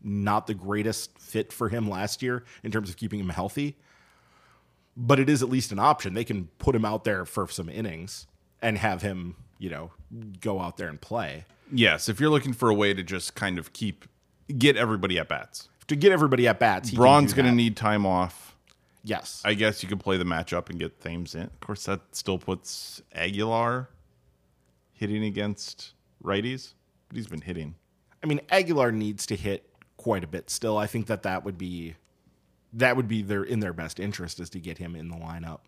not 0.02 0.46
the 0.46 0.54
greatest 0.54 1.18
fit 1.18 1.52
for 1.52 1.68
him 1.68 1.88
last 1.88 2.22
year 2.22 2.44
in 2.62 2.70
terms 2.70 2.90
of 2.90 2.96
keeping 2.96 3.20
him 3.20 3.28
healthy. 3.30 3.76
But 4.96 5.18
it 5.18 5.28
is 5.28 5.42
at 5.42 5.48
least 5.48 5.72
an 5.72 5.78
option. 5.78 6.14
They 6.14 6.24
can 6.24 6.48
put 6.58 6.74
him 6.74 6.84
out 6.84 7.04
there 7.04 7.24
for 7.24 7.48
some 7.48 7.68
innings 7.68 8.26
and 8.60 8.76
have 8.76 9.02
him, 9.02 9.36
you 9.58 9.70
know, 9.70 9.90
go 10.40 10.60
out 10.60 10.76
there 10.76 10.88
and 10.88 11.00
play. 11.00 11.44
Yes, 11.72 12.08
if 12.08 12.20
you're 12.20 12.30
looking 12.30 12.52
for 12.52 12.68
a 12.68 12.74
way 12.74 12.92
to 12.94 13.02
just 13.02 13.34
kind 13.34 13.58
of 13.58 13.72
keep 13.72 14.04
get 14.58 14.76
everybody 14.76 15.18
at 15.18 15.28
bats. 15.28 15.68
to 15.86 15.96
get 15.96 16.12
everybody 16.12 16.46
at 16.46 16.58
bats. 16.60 16.90
he 16.90 16.96
can 16.96 17.02
Braun's 17.02 17.32
do 17.32 17.36
going 17.36 17.46
to 17.46 17.50
that. 17.52 17.56
need 17.56 17.76
time 17.76 18.04
off. 18.06 18.56
yes. 19.02 19.40
I 19.44 19.54
guess 19.54 19.82
you 19.82 19.88
could 19.88 20.00
play 20.00 20.16
the 20.16 20.24
matchup 20.24 20.68
and 20.70 20.78
get 20.78 21.00
Thames 21.00 21.34
in. 21.34 21.42
Of 21.44 21.60
course, 21.60 21.84
that 21.86 22.00
still 22.12 22.38
puts 22.38 23.00
Aguilar 23.14 23.88
hitting 24.92 25.24
against 25.24 25.92
righties, 26.22 26.74
but 27.08 27.16
he's 27.16 27.26
been 27.26 27.40
hitting. 27.40 27.74
I 28.22 28.26
mean, 28.26 28.40
Aguilar 28.50 28.92
needs 28.92 29.26
to 29.26 29.36
hit 29.36 29.68
quite 29.96 30.22
a 30.22 30.28
bit 30.28 30.50
still. 30.50 30.76
I 30.78 30.86
think 30.86 31.06
that 31.06 31.22
that 31.24 31.44
would 31.44 31.56
be 31.58 31.94
that 32.74 32.96
would 32.96 33.08
be 33.08 33.22
their 33.22 33.42
in 33.42 33.60
their 33.60 33.72
best 33.72 33.98
interest 33.98 34.40
is 34.40 34.48
to 34.50 34.60
get 34.60 34.78
him 34.78 34.94
in 34.94 35.08
the 35.08 35.16
lineup. 35.16 35.60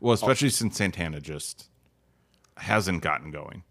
Well, 0.00 0.14
especially 0.14 0.50
since 0.50 0.76
Santana 0.76 1.20
just 1.20 1.68
hasn't 2.56 3.02
gotten 3.02 3.30
going. 3.30 3.62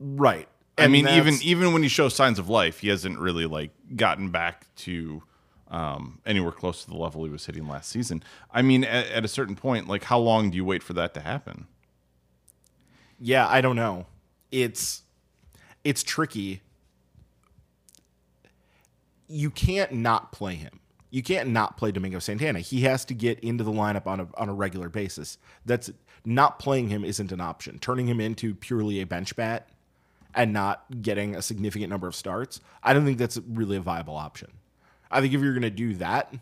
Right. 0.00 0.48
I 0.78 0.86
And 0.86 0.92
mean, 0.92 1.08
even 1.08 1.34
even 1.42 1.72
when 1.72 1.82
he 1.82 1.88
shows 1.88 2.14
signs 2.14 2.38
of 2.38 2.48
life, 2.48 2.80
he 2.80 2.88
hasn't 2.88 3.18
really 3.18 3.46
like 3.46 3.72
gotten 3.96 4.30
back 4.30 4.66
to 4.76 5.22
um, 5.68 6.20
anywhere 6.26 6.52
close 6.52 6.84
to 6.84 6.90
the 6.90 6.96
level 6.96 7.24
he 7.24 7.30
was 7.30 7.46
hitting 7.46 7.68
last 7.68 7.90
season. 7.90 8.22
I 8.52 8.62
mean, 8.62 8.84
at, 8.84 9.08
at 9.08 9.24
a 9.24 9.28
certain 9.28 9.56
point, 9.56 9.88
like 9.88 10.04
how 10.04 10.18
long 10.18 10.50
do 10.50 10.56
you 10.56 10.64
wait 10.64 10.82
for 10.82 10.94
that 10.94 11.14
to 11.14 11.20
happen? 11.20 11.66
yeah, 13.20 13.48
I 13.48 13.60
don't 13.60 13.76
know. 13.76 14.06
It's 14.50 15.02
it's 15.84 16.02
tricky. 16.02 16.62
You 19.28 19.50
can't 19.50 19.92
not 19.92 20.32
play 20.32 20.54
him. 20.54 20.80
You 21.10 21.22
can't 21.22 21.50
not 21.50 21.76
play 21.76 21.90
Domingo 21.92 22.18
Santana. 22.18 22.60
He 22.60 22.82
has 22.82 23.04
to 23.06 23.14
get 23.14 23.40
into 23.40 23.64
the 23.64 23.72
lineup 23.72 24.06
on 24.06 24.20
a 24.20 24.28
on 24.36 24.48
a 24.48 24.54
regular 24.54 24.88
basis. 24.88 25.38
That's 25.64 25.90
not 26.24 26.58
playing 26.58 26.88
him 26.88 27.04
isn't 27.04 27.32
an 27.32 27.40
option. 27.40 27.78
Turning 27.78 28.06
him 28.06 28.20
into 28.20 28.54
purely 28.54 29.00
a 29.00 29.06
bench 29.06 29.34
bat 29.36 29.68
and 30.38 30.52
not 30.52 31.02
getting 31.02 31.34
a 31.34 31.42
significant 31.42 31.90
number 31.90 32.06
of 32.06 32.14
starts, 32.14 32.60
I 32.80 32.94
don't 32.94 33.04
think 33.04 33.18
that's 33.18 33.38
really 33.48 33.76
a 33.76 33.80
viable 33.80 34.16
option. 34.16 34.52
I 35.10 35.20
think 35.20 35.34
if 35.34 35.40
you're 35.40 35.52
going 35.52 35.62
to 35.62 35.70
do 35.70 35.94
that, 35.94 36.32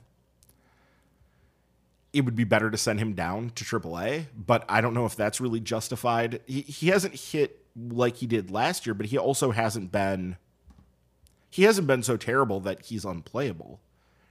it 2.12 2.20
would 2.20 2.37
be 2.37 2.44
better 2.44 2.70
to 2.70 2.76
send 2.76 3.00
him 3.00 3.14
down 3.14 3.50
to 3.54 3.64
AAA, 3.64 4.26
but 4.37 4.66
I 4.68 4.82
don't 4.82 4.92
know 4.92 5.06
if 5.06 5.16
that's 5.16 5.40
really 5.40 5.61
justified. 5.61 6.40
He, 6.46 6.61
he 6.61 6.88
hasn't 6.88 7.14
hit 7.14 7.64
like 7.74 8.16
he 8.16 8.26
did 8.26 8.50
last 8.50 8.85
year, 8.85 8.92
but 8.92 9.06
he 9.06 9.16
also 9.16 9.50
hasn't 9.50 9.90
been 9.92 10.37
he 11.48 11.62
hasn't 11.62 11.87
been 11.87 12.02
so 12.02 12.18
terrible 12.18 12.61
that 12.61 12.85
he's 12.85 13.06
unplayable. 13.06 13.80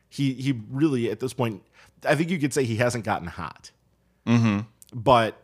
He 0.10 0.34
he 0.34 0.62
really 0.70 1.10
at 1.10 1.20
this 1.20 1.34
point, 1.34 1.64
I 2.08 2.14
think 2.14 2.30
you 2.30 2.38
could 2.38 2.54
say 2.54 2.66
he 2.66 2.76
hasn't 2.76 3.04
gotten 3.04 3.30
hot. 3.30 3.72
Mm-hmm. 4.28 4.60
But 4.94 5.42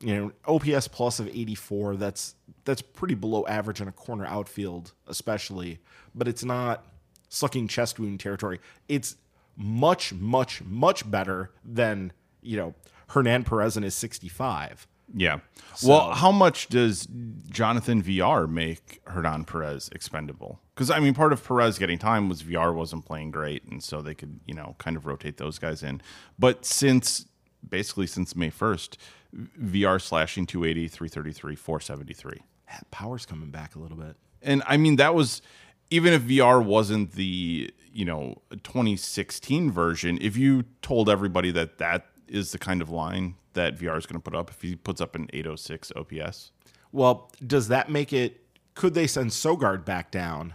you 0.00 0.14
know, 0.14 0.32
OPS 0.46 0.88
plus 0.88 1.20
of 1.20 1.28
84, 1.28 1.96
that's 1.96 2.34
that's 2.64 2.82
pretty 2.82 3.14
below 3.14 3.46
average 3.46 3.80
in 3.80 3.88
a 3.88 3.92
corner 3.92 4.26
outfield, 4.26 4.92
especially. 5.06 5.78
But 6.14 6.28
it's 6.28 6.44
not 6.44 6.86
sucking 7.28 7.68
chest 7.68 7.98
wound 7.98 8.20
territory. 8.20 8.60
It's 8.88 9.16
much, 9.56 10.12
much, 10.12 10.62
much 10.62 11.08
better 11.10 11.52
than 11.64 12.12
you 12.42 12.56
know 12.56 12.74
Hernan 13.08 13.44
Perez 13.44 13.76
in 13.76 13.82
his 13.82 13.94
65. 13.94 14.86
Yeah. 15.14 15.40
Well, 15.82 16.12
how 16.12 16.30
much 16.30 16.68
does 16.68 17.08
Jonathan 17.50 18.00
Villar 18.00 18.46
make 18.46 19.00
Hernan 19.06 19.44
Perez 19.44 19.88
expendable? 19.92 20.60
Because 20.74 20.90
I 20.90 21.00
mean, 21.00 21.14
part 21.14 21.32
of 21.32 21.44
Perez 21.44 21.78
getting 21.78 21.98
time 21.98 22.28
was 22.28 22.42
Villar 22.42 22.72
wasn't 22.72 23.04
playing 23.04 23.32
great, 23.32 23.64
and 23.64 23.82
so 23.82 24.00
they 24.00 24.14
could 24.14 24.40
you 24.46 24.54
know 24.54 24.76
kind 24.78 24.96
of 24.96 25.06
rotate 25.06 25.36
those 25.36 25.58
guys 25.58 25.82
in. 25.82 26.00
But 26.38 26.64
since 26.64 27.26
basically 27.68 28.06
since 28.06 28.34
May 28.34 28.50
first, 28.50 28.96
Villar 29.32 29.98
slashing 29.98 30.46
280, 30.46 30.88
333, 30.88 31.54
473. 31.54 32.42
Power's 32.90 33.26
coming 33.26 33.50
back 33.50 33.74
a 33.74 33.78
little 33.78 33.96
bit. 33.96 34.16
And 34.42 34.62
I 34.66 34.76
mean, 34.76 34.96
that 34.96 35.14
was 35.14 35.42
even 35.90 36.12
if 36.12 36.22
Villar 36.22 36.60
wasn't 36.60 37.12
the 37.12 37.72
you 37.92 38.04
know 38.04 38.40
2016 38.50 39.70
version. 39.70 40.18
If 40.20 40.36
you 40.36 40.64
told 40.82 41.08
everybody 41.08 41.50
that 41.52 41.78
that 41.78 42.06
is 42.28 42.52
the 42.52 42.58
kind 42.58 42.80
of 42.80 42.90
line 42.90 43.34
that 43.54 43.74
Villar 43.74 43.98
is 43.98 44.06
going 44.06 44.20
to 44.20 44.22
put 44.22 44.34
up, 44.38 44.50
if 44.50 44.62
he 44.62 44.76
puts 44.76 45.00
up 45.00 45.14
an 45.16 45.28
806 45.32 45.92
OPS, 45.96 46.52
Well, 46.92 47.30
does 47.44 47.68
that 47.68 47.90
make 47.90 48.12
it? 48.12 48.40
Could 48.74 48.94
they 48.94 49.06
send 49.06 49.30
Sogard 49.30 49.84
back 49.84 50.10
down 50.10 50.54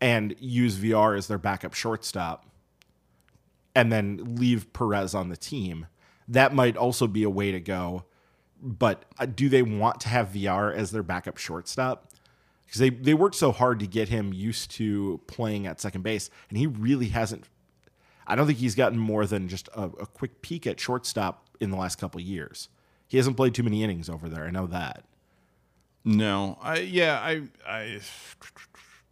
and 0.00 0.34
use 0.38 0.74
Villar 0.74 1.14
as 1.14 1.26
their 1.26 1.38
backup 1.38 1.74
shortstop, 1.74 2.46
and 3.74 3.90
then 3.90 4.36
leave 4.36 4.72
Perez 4.72 5.14
on 5.14 5.30
the 5.30 5.36
team? 5.36 5.86
That 6.30 6.54
might 6.54 6.76
also 6.76 7.06
be 7.06 7.22
a 7.22 7.30
way 7.30 7.52
to 7.52 7.60
go. 7.60 8.04
But 8.62 9.04
uh, 9.18 9.26
do 9.26 9.48
they 9.48 9.62
want 9.62 10.00
to 10.00 10.08
have 10.08 10.28
Villar 10.28 10.72
as 10.72 10.90
their 10.90 11.02
backup 11.02 11.38
shortstop? 11.38 12.10
Because 12.64 12.78
they 12.78 12.90
they 12.90 13.14
worked 13.14 13.34
so 13.36 13.52
hard 13.52 13.80
to 13.80 13.86
get 13.86 14.08
him 14.08 14.32
used 14.32 14.70
to 14.72 15.20
playing 15.26 15.66
at 15.66 15.80
second 15.80 16.02
base, 16.02 16.30
and 16.48 16.58
he 16.58 16.66
really 16.66 17.08
hasn't. 17.08 17.48
I 18.26 18.36
don't 18.36 18.46
think 18.46 18.58
he's 18.58 18.76
gotten 18.76 18.98
more 18.98 19.26
than 19.26 19.48
just 19.48 19.68
a, 19.74 19.84
a 19.84 20.06
quick 20.06 20.40
peek 20.40 20.66
at 20.66 20.78
shortstop 20.78 21.48
in 21.58 21.70
the 21.70 21.76
last 21.76 21.96
couple 21.98 22.20
years. 22.20 22.68
He 23.08 23.16
hasn't 23.16 23.36
played 23.36 23.54
too 23.54 23.64
many 23.64 23.82
innings 23.82 24.08
over 24.08 24.28
there. 24.28 24.44
I 24.44 24.50
know 24.50 24.68
that. 24.68 25.04
No, 26.04 26.58
I 26.62 26.78
yeah, 26.78 27.18
I 27.18 27.42
I 27.66 28.00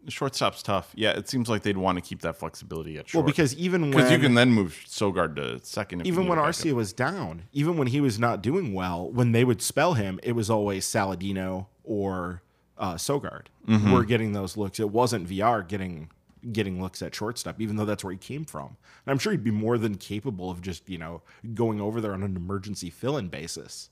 Shortstop's 0.07 0.63
tough. 0.63 0.93
Yeah, 0.95 1.11
it 1.11 1.29
seems 1.29 1.49
like 1.49 1.63
they'd 1.63 1.77
want 1.77 1.97
to 1.97 2.03
keep 2.03 2.21
that 2.23 2.37
flexibility 2.37 2.97
at 2.99 3.09
short. 3.09 3.25
Well, 3.25 3.31
because 3.31 3.55
even 3.57 3.91
because 3.91 4.11
you 4.11 4.19
can 4.19 4.35
then 4.35 4.51
move 4.53 4.81
Sogard 4.87 5.37
to 5.37 5.59
second. 5.65 6.03
If 6.03 6.07
even 6.07 6.29
when. 6.29 6.39
Arcia 6.39 6.73
was 6.73 6.93
down, 6.93 7.43
even 7.53 7.77
when 7.77 7.89
he 7.89 8.01
was 8.01 8.19
not 8.19 8.43
doing 8.43 8.73
well, 8.73 9.11
when 9.11 9.33
they 9.33 9.45
would 9.45 9.61
spell 9.61 9.95
him, 9.95 10.19
it 10.23 10.33
was 10.33 10.49
always 10.49 10.87
Saladino 10.87 11.67
or 11.85 12.43
uh, 12.79 12.95
Sogard 12.95 13.47
Mm-hmm. 13.67 13.93
were 13.93 14.05
getting 14.05 14.33
those 14.33 14.57
looks. 14.57 14.81
It 14.81 14.89
wasn't 14.91 15.27
Villar 15.29 15.63
getting 15.63 16.11
getting 16.53 16.81
looks 16.81 17.03
at 17.03 17.15
shortstop, 17.15 17.61
even 17.61 17.77
though 17.77 17.85
that's 17.85 18.03
where 18.03 18.13
he 18.13 18.19
came 18.19 18.45
from. 18.47 18.77
And 19.05 19.13
I'm 19.13 19.19
sure 19.19 19.33
he'd 19.33 19.45
be 19.45 19.51
more 19.51 19.77
than 19.77 19.97
capable 19.97 20.51
of 20.51 20.63
just 20.63 20.89
you 20.89 20.97
know 20.97 21.21
going 21.55 21.81
over 21.81 22.01
there 22.01 22.15
on 22.15 22.23
an 22.23 22.35
emergency 22.37 22.89
fill-in 22.89 23.29
basis. 23.29 23.91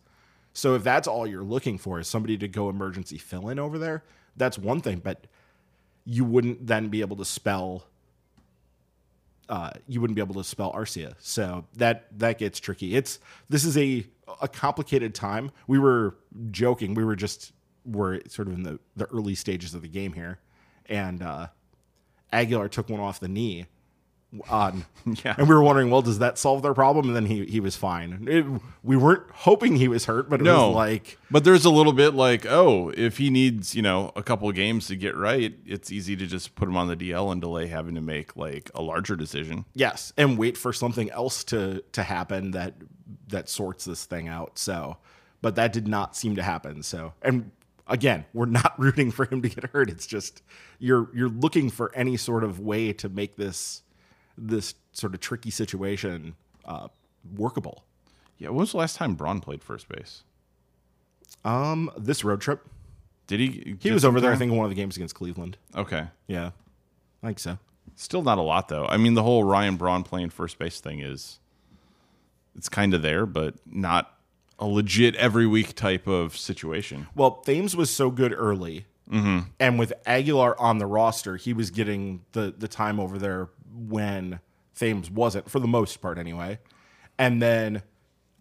So 0.55 0.75
if 0.75 0.83
that's 0.83 1.07
all 1.07 1.27
you're 1.27 1.43
looking 1.43 1.77
for 1.77 2.01
is 2.01 2.09
somebody 2.09 2.39
to 2.39 2.49
go 2.49 2.71
emergency 2.71 3.19
fill-in 3.19 3.59
over 3.59 3.79
there, 3.79 4.03
that's 4.35 4.57
one 4.57 4.81
thing. 4.81 5.03
But 5.05 5.27
you 6.07 6.25
wouldn't 6.25 6.67
then 6.67 6.89
be 6.89 7.03
able 7.03 7.17
to 7.17 7.25
spell 7.25 7.85
uh, 9.49 9.71
you 9.87 10.01
wouldn't 10.01 10.17
be 10.17 10.23
able 10.23 10.35
to 10.35 10.45
spell 10.45 10.73
Arcia. 10.73 11.15
So 11.19 11.67
that 11.77 12.07
that 12.19 12.39
gets 12.39 12.59
tricky. 12.59 12.97
It's 12.97 13.19
this 13.49 13.65
is 13.65 13.77
a 13.77 14.05
a 14.41 14.49
complicated 14.49 15.15
time. 15.15 15.53
We 15.67 15.79
were 15.79 16.17
joking. 16.51 16.95
We 16.95 17.05
were 17.05 17.17
just 17.17 17.53
we're 17.85 18.21
sort 18.29 18.49
of 18.49 18.55
in 18.55 18.63
the 18.63 18.81
the 18.97 19.07
early 19.07 19.35
stages 19.35 19.75
of 19.75 19.83
the 19.83 19.89
game 19.89 20.13
here, 20.13 20.41
and 20.87 21.23
uh, 21.23 21.49
Aguilar 22.33 22.69
took 22.69 22.89
one 22.89 23.01
off 23.01 23.21
the 23.21 23.29
knee. 23.29 23.67
On 24.51 24.85
Yeah. 25.25 25.37
and 25.39 25.49
we 25.49 25.55
were 25.55 25.63
wondering, 25.63 25.89
well, 25.89 26.03
does 26.03 26.19
that 26.19 26.37
solve 26.37 26.61
their 26.63 26.75
problem? 26.75 27.07
And 27.07 27.17
then 27.17 27.27
he 27.27 27.47
he 27.47 27.61
was 27.61 27.77
fine. 27.77 28.27
It, 28.29 28.45
we 28.83 28.97
weren't 28.97 29.23
hoping 29.31 29.77
he 29.77 29.89
was 29.89 30.07
hurt, 30.07 30.29
but 30.29 30.41
it 30.41 30.45
No, 30.45 30.69
was 30.69 30.75
like 30.75 31.19
but 31.31 31.45
there's 31.45 31.65
a 31.65 31.71
little 31.71 31.93
bit 31.93 32.13
like, 32.13 32.45
oh, 32.45 32.93
if 32.97 33.19
he 33.19 33.31
needs, 33.31 33.75
you 33.75 33.83
know, 33.83 34.11
a 34.17 34.23
couple 34.23 34.51
games 34.53 34.89
to 34.89 34.97
get 34.97 35.17
right, 35.17 35.55
it's 35.65 35.93
easy 35.93 36.17
to 36.17 36.27
just 36.27 36.55
put 36.57 36.69
him 36.69 36.77
on 36.77 36.89
the 36.89 36.97
DL 36.97 37.31
and 37.33 37.41
delay 37.41 37.69
having 37.69 37.95
to 37.95 38.01
make 38.01 38.37
like 38.37 38.71
a 38.75 38.83
larger 38.83 39.15
decision. 39.17 39.65
Yes, 39.75 40.13
and 40.17 40.37
wait 40.37 40.57
for 40.59 40.73
something 40.73 41.09
else 41.13 41.45
to 41.45 41.83
to 41.93 42.03
happen 42.03 42.51
that 42.51 42.75
that 43.29 43.49
sorts 43.49 43.85
this 43.85 44.05
thing 44.05 44.27
out. 44.29 44.59
So, 44.59 44.97
but 45.41 45.55
that 45.55 45.73
did 45.73 45.87
not 45.87 46.17
seem 46.17 46.35
to 46.37 46.43
happen. 46.43 46.83
So, 46.83 47.13
and 47.23 47.53
again, 47.87 48.25
we're 48.35 48.47
not 48.47 48.75
rooting 48.79 49.13
for 49.13 49.25
him 49.25 49.41
to 49.43 49.49
get 49.49 49.71
hurt. 49.71 49.89
It's 49.89 50.07
just 50.07 50.43
you're 50.81 51.09
you're 51.15 51.29
looking 51.31 51.71
for 51.71 51.95
any 51.95 52.17
sort 52.17 52.43
of 52.45 52.59
way 52.61 52.93
to 52.95 53.09
make 53.09 53.37
this 53.37 53.83
this 54.39 54.75
sort 54.93 55.15
of 55.15 55.21
tricky 55.21 55.51
situation 55.51 56.35
uh, 56.65 56.89
workable. 57.37 57.85
Yeah, 58.39 58.49
when 58.49 58.59
was 58.59 58.73
the 58.73 58.79
last 58.79 58.97
time 58.97 59.15
Braun 59.15 59.41
played 59.41 59.63
first 59.63 59.89
base? 59.89 60.23
Um, 61.45 61.91
this 61.97 62.25
road 62.25 62.41
trip, 62.41 62.67
Did 63.27 63.41
he? 63.41 63.77
he 63.81 63.91
was 63.91 64.05
over 64.05 64.21
there. 64.21 64.33
I 64.33 64.37
think 64.37 64.51
in 64.53 64.57
one 64.59 64.65
of 64.67 64.71
the 64.71 64.75
games 64.77 64.97
against 64.97 65.15
Cleveland. 65.15 65.57
Okay, 65.75 66.07
Yeah, 66.27 66.51
I 67.23 67.27
think 67.27 67.39
so. 67.39 67.59
still 67.95 68.23
not 68.23 68.39
a 68.39 68.43
lot 68.43 68.69
though. 68.69 68.87
I 68.87 68.97
mean, 68.97 69.15
the 69.15 69.23
whole 69.23 69.45
Ryan 69.45 69.77
Braun 69.77 70.03
playing 70.03 70.31
first 70.31 70.59
base 70.59 70.81
thing 70.81 71.01
is, 71.01 71.39
it's 72.57 72.69
kind 72.69 72.95
of 72.95 73.03
there, 73.03 73.27
but 73.27 73.55
not 73.67 74.13
a 74.59 74.67
legit 74.67 75.15
every 75.17 75.47
week 75.47 75.75
type 75.75 76.07
of 76.07 76.37
situation. 76.37 77.07
Well, 77.15 77.31
Thames 77.33 77.77
was 77.77 77.91
so 77.95 78.11
good 78.11 78.33
early, 78.37 78.87
and 79.11 79.79
with 79.79 79.93
Aguilar 80.05 80.59
on 80.61 80.79
the 80.79 80.87
roster, 80.87 81.37
he 81.37 81.53
was 81.53 81.71
getting 81.71 82.23
the 82.33 82.53
the 82.57 82.67
time 82.69 82.99
over 82.99 83.19
there 83.19 83.49
when 83.77 84.41
Thames 84.75 85.11
wasn't, 85.11 85.51
for 85.51 85.61
the 85.61 85.67
most 85.67 86.01
part, 86.01 86.19
anyway. 86.19 86.59
And 87.19 87.41
then 87.41 87.83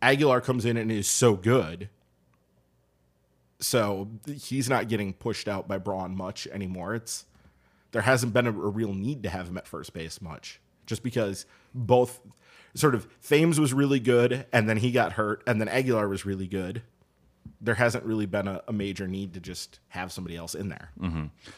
Aguilar 0.01 0.41
comes 0.41 0.65
in 0.65 0.77
and 0.77 0.91
is 0.91 1.07
so 1.07 1.35
good, 1.35 1.89
so 3.59 4.09
he's 4.27 4.69
not 4.69 4.89
getting 4.89 5.13
pushed 5.13 5.47
out 5.47 5.67
by 5.67 5.77
Braun 5.77 6.15
much 6.15 6.47
anymore. 6.47 6.95
It's 6.95 7.25
there 7.91 8.01
hasn't 8.01 8.33
been 8.33 8.47
a, 8.47 8.49
a 8.49 8.69
real 8.69 8.93
need 8.93 9.23
to 9.23 9.29
have 9.29 9.47
him 9.47 9.57
at 9.57 9.67
first 9.67 9.93
base 9.93 10.21
much, 10.21 10.59
just 10.85 11.03
because 11.03 11.45
both 11.73 12.19
sort 12.73 12.95
of 12.95 13.07
Thames 13.21 13.59
was 13.59 13.73
really 13.73 13.99
good, 13.99 14.45
and 14.51 14.67
then 14.67 14.77
he 14.77 14.91
got 14.91 15.13
hurt, 15.13 15.41
and 15.47 15.61
then 15.61 15.69
Aguilar 15.69 16.09
was 16.09 16.25
really 16.25 16.47
good 16.47 16.81
there 17.65 17.75
hasn't 17.75 18.05
really 18.05 18.25
been 18.25 18.47
a, 18.47 18.61
a 18.67 18.73
major 18.73 19.07
need 19.07 19.33
to 19.33 19.39
just 19.39 19.79
have 19.89 20.11
somebody 20.11 20.37
else 20.37 20.55
in 20.55 20.69
there. 20.69 20.91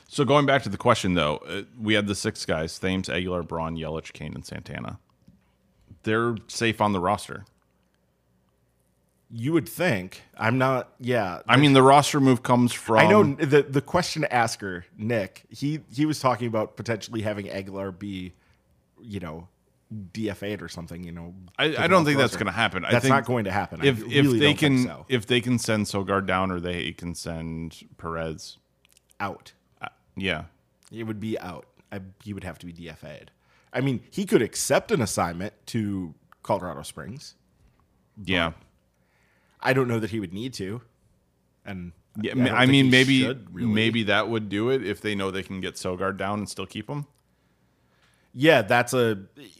So 0.07 0.25
going 0.25 0.45
back 0.45 0.63
to 0.63 0.69
the 0.69 0.77
question 0.77 1.13
though, 1.13 1.37
uh, 1.47 1.63
we 1.79 1.93
had 1.93 2.07
the 2.07 2.15
six 2.15 2.45
guys: 2.45 2.79
Thames, 2.79 3.09
Aguilar, 3.09 3.43
Braun, 3.43 3.75
Yelich, 3.77 4.13
Cain, 4.13 4.33
and 4.33 4.45
Santana. 4.45 4.99
They're 6.03 6.35
safe 6.47 6.79
on 6.81 6.93
the 6.93 6.99
roster. 6.99 7.45
You 9.29 9.51
would 9.53 9.67
think 9.67 10.21
I'm 10.37 10.57
not. 10.57 10.93
Yeah, 11.01 11.41
I 11.49 11.57
mean, 11.57 11.73
the 11.73 11.83
roster 11.83 12.21
move 12.21 12.43
comes 12.43 12.71
from. 12.71 12.99
I 12.99 13.07
know 13.07 13.23
the 13.23 13.61
the 13.63 13.81
question 13.81 14.23
asker 14.23 14.85
Nick. 14.97 15.43
He 15.49 15.81
he 15.93 16.05
was 16.05 16.21
talking 16.21 16.47
about 16.47 16.77
potentially 16.77 17.21
having 17.21 17.49
Aguilar 17.49 17.91
be, 17.91 18.33
you 19.01 19.19
know, 19.19 19.49
DFA'd 19.93 20.61
or 20.61 20.67
something. 20.67 21.03
You 21.03 21.11
know, 21.11 21.35
I, 21.57 21.75
I 21.77 21.87
don't 21.87 22.05
think 22.05 22.17
that's 22.17 22.35
going 22.35 22.47
to 22.47 22.51
happen. 22.51 22.83
I 22.85 22.91
That's 22.91 23.05
not 23.05 23.25
going 23.25 23.45
to 23.45 23.51
happen. 23.51 23.81
I 23.81 23.87
If 23.87 24.01
really 24.01 24.37
if 24.37 24.39
they 24.39 24.53
can 24.53 24.77
think 24.77 24.89
so. 24.89 25.05
if 25.09 25.25
they 25.25 25.41
can 25.41 25.59
send 25.59 25.85
Sogard 25.85 26.25
down 26.25 26.51
or 26.51 26.59
they 26.59 26.91
can 26.91 27.15
send 27.15 27.87
Perez, 27.97 28.57
out, 29.19 29.53
uh, 29.81 29.87
yeah, 30.15 30.45
it 30.91 31.03
would 31.03 31.19
be 31.19 31.39
out. 31.39 31.65
I, 31.91 32.01
he 32.23 32.33
would 32.33 32.43
have 32.43 32.59
to 32.59 32.65
be 32.65 32.73
DFA'd. 32.73 33.31
I 33.71 33.81
mean, 33.81 34.01
he 34.11 34.25
could 34.25 34.41
accept 34.41 34.91
an 34.91 35.01
assignment 35.01 35.53
to 35.67 36.15
Colorado 36.43 36.81
Springs. 36.81 37.35
yeah, 38.21 38.51
I 39.61 39.73
don't 39.73 39.87
know 39.87 39.99
that 39.99 40.11
he 40.11 40.19
would 40.19 40.33
need 40.33 40.53
to. 40.55 40.81
And 41.65 41.91
yeah. 42.21 42.33
don't 42.33 42.47
I 42.49 42.65
mean, 42.65 42.89
maybe 42.89 43.21
should, 43.21 43.53
really. 43.53 43.67
maybe 43.67 44.03
that 44.03 44.29
would 44.29 44.49
do 44.49 44.69
it 44.69 44.85
if 44.85 45.01
they 45.01 45.15
know 45.15 45.31
they 45.31 45.43
can 45.43 45.61
get 45.61 45.75
Sogard 45.75 46.17
down 46.17 46.39
and 46.39 46.49
still 46.49 46.65
keep 46.65 46.89
him. 46.89 47.05
Yeah, 48.33 48.61
that's 48.61 48.93
a. 48.93 49.19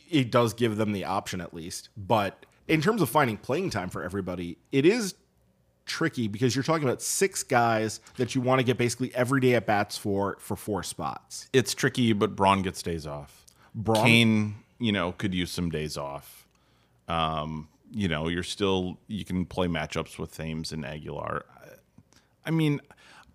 It 0.10 0.32
does 0.32 0.54
give 0.54 0.78
them 0.78 0.92
the 0.94 1.06
option 1.06 1.42
at 1.42 1.54
least, 1.54 1.90
but 1.98 2.46
in 2.68 2.82
terms 2.82 3.02
of 3.02 3.10
finding 3.10 3.38
playing 3.38 3.70
time 3.70 3.90
for 3.90 4.04
everybody, 4.04 4.58
it 4.72 4.86
is 4.86 5.16
tricky 5.86 6.28
because 6.28 6.56
you're 6.56 6.64
talking 6.64 6.84
about 6.84 7.02
six 7.02 7.44
guys 7.44 8.02
that 8.18 8.36
you 8.36 8.42
want 8.42 8.60
to 8.60 8.64
get 8.64 8.78
basically 8.78 9.14
every 9.16 9.40
day 9.40 9.56
at 9.56 9.66
bats 9.66 9.98
for 9.98 10.38
for 10.40 10.56
four 10.56 10.84
spots. 10.84 11.50
It's 11.54 11.74
tricky, 11.74 12.14
but 12.14 12.36
Braun 12.36 12.62
gets 12.62 12.82
days 12.82 13.08
off. 13.08 13.46
Braun- 13.74 14.06
Cain, 14.06 14.56
you 14.80 14.92
know, 14.92 15.14
could 15.14 15.34
use 15.34 15.52
some 15.52 15.70
days 15.70 15.98
off. 15.98 16.48
Um, 17.08 17.70
you 17.92 18.08
know, 18.08 18.28
you're 18.28 18.44
still 18.44 19.00
you 19.08 19.24
can 19.26 19.46
play 19.46 19.68
matchups 19.68 20.20
with 20.20 20.36
Thames 20.36 20.72
and 20.72 20.86
Aguilar. 20.86 21.46
I 22.46 22.52
mean, 22.52 22.82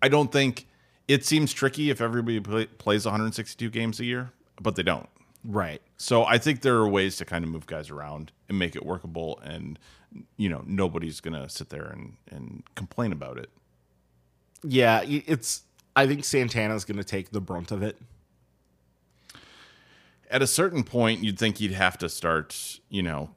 I 0.01 0.07
don't 0.09 0.31
think 0.31 0.67
it 1.07 1.25
seems 1.25 1.53
tricky 1.53 1.89
if 1.89 2.01
everybody 2.01 2.39
play, 2.39 2.65
plays 2.65 3.05
162 3.05 3.69
games 3.69 3.99
a 3.99 4.05
year, 4.05 4.31
but 4.61 4.75
they 4.75 4.83
don't. 4.83 5.07
Right. 5.43 5.81
So 5.97 6.23
I 6.25 6.37
think 6.37 6.61
there 6.61 6.75
are 6.75 6.87
ways 6.87 7.17
to 7.17 7.25
kind 7.25 7.43
of 7.43 7.51
move 7.51 7.65
guys 7.67 7.89
around 7.89 8.31
and 8.47 8.57
make 8.57 8.75
it 8.75 8.85
workable, 8.85 9.39
and 9.43 9.77
you 10.37 10.47
know, 10.49 10.63
nobody's 10.65 11.19
gonna 11.19 11.49
sit 11.49 11.69
there 11.69 11.85
and 11.85 12.15
and 12.29 12.63
complain 12.75 13.11
about 13.11 13.37
it. 13.37 13.49
Yeah, 14.63 15.01
it's. 15.05 15.63
I 15.95 16.07
think 16.07 16.23
Santana's 16.25 16.85
going 16.85 16.97
to 16.97 17.03
take 17.03 17.31
the 17.31 17.41
brunt 17.41 17.71
of 17.71 17.83
it. 17.83 17.97
at 20.29 20.41
a 20.41 20.47
certain 20.47 20.83
point 20.83 21.23
you'd 21.23 21.37
think 21.37 21.59
you'd 21.59 21.71
have 21.73 21.97
to 21.99 22.09
start 22.09 22.79
you 22.89 23.03
know 23.03 23.29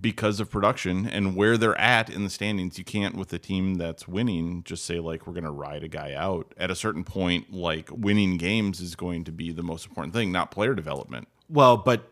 because 0.00 0.40
of 0.40 0.50
production 0.50 1.06
and 1.06 1.36
where 1.36 1.58
they're 1.58 1.78
at 1.78 2.08
in 2.08 2.24
the 2.24 2.30
standings 2.30 2.78
you 2.78 2.84
can't 2.84 3.14
with 3.14 3.32
a 3.32 3.38
team 3.38 3.74
that's 3.74 4.08
winning 4.08 4.62
just 4.64 4.84
say 4.84 4.98
like 4.98 5.26
we're 5.26 5.34
going 5.34 5.44
to 5.44 5.50
ride 5.50 5.82
a 5.82 5.88
guy 5.88 6.14
out 6.14 6.54
at 6.56 6.70
a 6.70 6.74
certain 6.74 7.04
point 7.04 7.52
like 7.52 7.90
winning 7.92 8.36
games 8.38 8.80
is 8.80 8.94
going 8.96 9.22
to 9.22 9.30
be 9.30 9.52
the 9.52 9.62
most 9.62 9.86
important 9.86 10.14
thing 10.14 10.32
not 10.32 10.50
player 10.50 10.74
development 10.74 11.28
Well, 11.48 11.76
but 11.76 12.08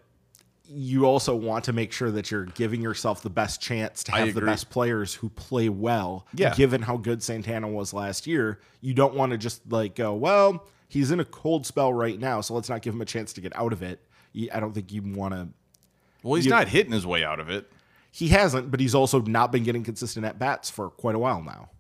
you 0.73 1.05
also 1.05 1.35
want 1.35 1.64
to 1.64 1.73
make 1.73 1.90
sure 1.93 2.11
that 2.12 2.31
you're 2.31 2.45
giving 2.45 2.81
yourself 2.81 3.23
the 3.23 3.31
best 3.31 3.61
chance 3.61 4.05
to 4.05 4.12
have 4.12 4.35
the 4.35 4.40
best 4.40 4.71
players 4.71 5.14
who 5.14 5.29
play 5.31 5.69
well. 5.69 6.27
Yeah. 6.33 6.55
Given 6.55 6.83
how 6.83 6.97
good 6.97 7.23
Santana 7.23 7.66
was 7.66 7.93
last 7.93 8.27
year, 8.27 8.61
you 8.81 8.95
don't 8.95 9.14
want 9.14 9.33
to 9.33 9.38
just 9.38 9.62
like 9.73 9.97
go, 9.97 10.14
well, 10.14 10.66
he's 10.88 11.11
in 11.11 11.19
a 11.19 11.25
cold 11.25 11.66
spell 11.66 11.93
right 11.93 12.19
now, 12.19 12.40
so 12.40 12.55
let's 12.55 12.69
not 12.69 12.83
give 12.83 12.95
him 12.95 13.01
a 13.01 13.07
chance 13.07 13.33
to 13.33 13.40
get 13.40 13.57
out 13.57 13.73
of 13.73 13.83
it. 13.83 14.01
I 14.53 14.61
don't 14.61 14.73
think 14.73 14.93
you 14.93 15.03
want 15.03 15.35
to. 15.35 15.49
Well 16.22 16.35
he's 16.37 16.46
You- 16.46 16.50
not 16.50 16.68
hitting 16.68 16.92
his 16.92 17.06
way 17.06 17.24
out 17.24 17.40
of 17.40 17.48
it 17.50 17.70
He 18.12 18.28
hasn't, 18.28 18.70
but 18.70 18.80
he's 18.80 18.94
also 18.94 19.20
not 19.22 19.52
been 19.52 19.62
getting 19.62 19.85
consistent 19.85 20.26
at 20.26 20.38
bats 20.38 20.68
for 20.70 20.90
quite 20.90 21.14
a 21.14 21.18
while 21.18 21.42
now. 21.42 21.70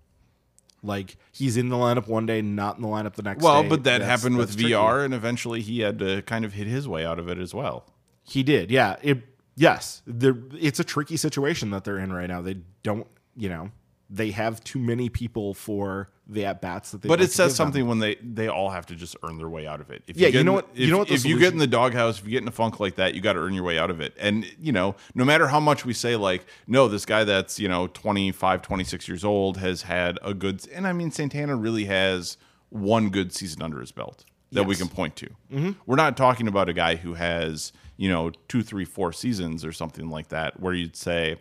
Like 0.82 1.16
he's 1.32 1.56
in 1.56 1.68
the 1.68 1.76
lineup 1.76 2.06
one 2.08 2.24
day, 2.24 2.40
not 2.40 2.76
in 2.76 2.82
the 2.82 2.88
lineup 2.88 3.14
the 3.14 3.22
next 3.22 3.42
well 3.42 3.62
day. 3.62 3.68
but 3.68 3.84
that 3.84 3.98
That's- 3.98 4.08
happened 4.20 4.38
with 4.38 4.52
tricky. 4.56 4.70
Villar 4.70 5.04
and 5.04 5.12
eventually 5.12 5.60
he 5.60 5.80
had 5.80 5.98
to 5.98 6.22
kind 6.22 6.44
of 6.44 6.54
hit 6.54 6.66
his 6.66 6.88
way 6.88 7.04
out 7.04 7.18
of 7.18 7.28
it 7.28 7.38
as 7.38 7.52
well 7.54 7.84
He 8.22 8.42
did, 8.42 8.70
yeah. 8.70 8.96
It 9.02 9.22
yes. 9.56 10.02
It's 10.06 10.78
a 10.80 10.84
tricky 10.84 11.16
situation 11.16 11.70
that 11.70 11.84
they're 11.84 11.98
in 11.98 12.12
right 12.12 12.28
now. 12.28 12.40
They 12.40 12.58
don't, 12.82 13.06
you 13.36 13.48
know, 13.48 13.70
they 14.12 14.32
have 14.32 14.62
too 14.64 14.80
many 14.80 15.08
people 15.08 15.54
for 15.54 16.10
the 16.26 16.44
at 16.44 16.60
bats 16.60 16.90
that 16.90 17.02
they. 17.02 17.08
But 17.08 17.20
it 17.20 17.30
says 17.30 17.54
something 17.54 17.86
when 17.86 17.98
they 18.00 18.16
they 18.16 18.48
all 18.48 18.70
have 18.70 18.86
to 18.86 18.96
just 18.96 19.16
earn 19.22 19.38
their 19.38 19.48
way 19.48 19.66
out 19.66 19.80
of 19.80 19.90
it. 19.90 20.02
If 20.08 20.16
Yeah, 20.16 20.30
get 20.30 20.38
you 20.38 20.44
know 20.44 20.50
in- 20.58 20.64
what- 20.66 20.76
you 20.76 20.90
know 20.90 20.98
what 20.98 21.08
the 21.08 21.14
if 21.14 21.24
you 21.24 21.38
get 21.38 21.52
in 21.52 21.58
the 21.58 21.66
doghouse, 21.66 22.18
if 22.18 22.24
you 22.24 22.30
get 22.32 22.42
in 22.42 22.48
a 22.48 22.52
funk 22.52 22.80
like 22.80 22.96
that, 22.96 23.14
you 23.14 23.20
got 23.20 23.34
to 23.34 23.40
earn 23.40 23.54
your 23.54 23.62
way 23.64 23.78
out 23.78 23.90
of 23.90 24.00
it. 24.00 24.14
And 24.18 24.46
you 24.60 24.72
know, 24.72 24.96
no 25.14 25.24
matter 25.24 25.46
how 25.48 25.60
much 25.60 25.84
we 25.84 25.92
say 25.94 26.16
like, 26.16 26.44
no, 26.66 26.88
this 26.88 27.04
guy 27.06 27.24
that's 27.24 27.58
you 27.60 27.68
know 27.68 27.86
25, 27.88 28.62
26 28.62 29.08
years 29.08 29.24
old 29.24 29.58
has 29.58 29.82
had 29.82 30.18
a 30.22 30.34
good. 30.34 30.66
And 30.72 30.86
I 30.86 30.92
mean, 30.92 31.10
Santana 31.10 31.54
really 31.56 31.84
has 31.84 32.36
one 32.70 33.10
good 33.10 33.32
season 33.32 33.62
under 33.62 33.80
his 33.80 33.92
belt. 33.92 34.24
that 34.52 34.64
we 34.64 34.74
can 34.74 34.88
point 34.88 35.14
to. 35.14 35.26
Mm-hmm. 35.52 35.70
We're 35.86 35.94
not 35.94 36.16
talking 36.16 36.48
about 36.48 36.68
a 36.68 36.72
guy 36.72 36.96
who 36.96 37.14
has, 37.14 37.72
you 37.96 38.08
know, 38.08 38.32
two, 38.48 38.64
three, 38.64 38.84
four 38.84 39.12
seasons 39.12 39.64
or 39.64 39.70
something 39.70 40.10
like 40.10 40.28
that, 40.30 40.58
where 40.58 40.74
you'd 40.74 40.96
say, 40.96 41.36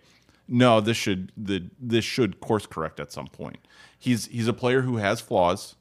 no, 0.51 0.81
this 0.81 0.97
should 0.97 1.31
the 1.37 1.69
this 1.79 2.03
should 2.03 2.39
course 2.39 2.65
correct 2.65 2.99
at 2.99 3.11
some 3.11 3.27
point. 3.27 3.59
He's 3.97 4.25
he's 4.25 4.47
a 4.47 4.53
player 4.53 4.81
who 4.81 4.97
has 4.97 5.21
flaws, 5.21 5.75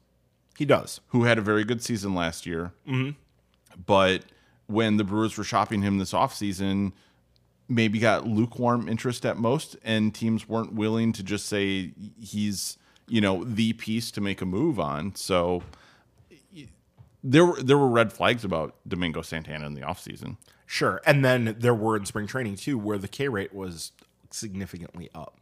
He 0.57 0.65
does. 0.65 1.01
who 1.07 1.23
had 1.23 1.37
a 1.37 1.41
very 1.41 1.63
good 1.63 1.81
season 1.83 2.13
last 2.13 2.45
year. 2.45 2.71
Mm-hmm. 2.87 3.11
But 3.85 4.25
when 4.67 4.97
the 4.97 5.03
Brewers 5.03 5.37
were 5.37 5.43
shopping 5.43 5.81
him 5.81 5.97
this 5.97 6.13
offseason, 6.13 6.91
maybe 7.67 7.97
got 7.99 8.27
lukewarm 8.27 8.87
interest 8.87 9.25
at 9.25 9.37
most, 9.37 9.75
and 9.83 10.13
teams 10.13 10.47
weren't 10.47 10.73
willing 10.73 11.13
to 11.13 11.23
just 11.23 11.47
say 11.47 11.93
he's, 12.21 12.77
you 13.07 13.21
know, 13.21 13.43
the 13.43 13.73
piece 13.73 14.11
to 14.11 14.21
make 14.21 14.41
a 14.41 14.45
move 14.45 14.79
on. 14.79 15.15
So 15.15 15.63
there 17.23 17.45
were 17.45 17.61
there 17.61 17.77
were 17.77 17.87
red 17.89 18.13
flags 18.13 18.43
about 18.43 18.75
Domingo 18.87 19.21
Santana 19.21 19.65
in 19.65 19.73
the 19.73 19.81
offseason. 19.81 20.37
Sure. 20.65 21.01
And 21.05 21.25
then 21.25 21.55
there 21.59 21.73
were 21.73 21.97
in 21.97 22.05
spring 22.05 22.27
training 22.27 22.55
too, 22.57 22.77
where 22.77 22.97
the 22.97 23.07
K 23.07 23.27
rate 23.27 23.53
was 23.53 23.91
significantly 24.31 25.09
up. 25.13 25.37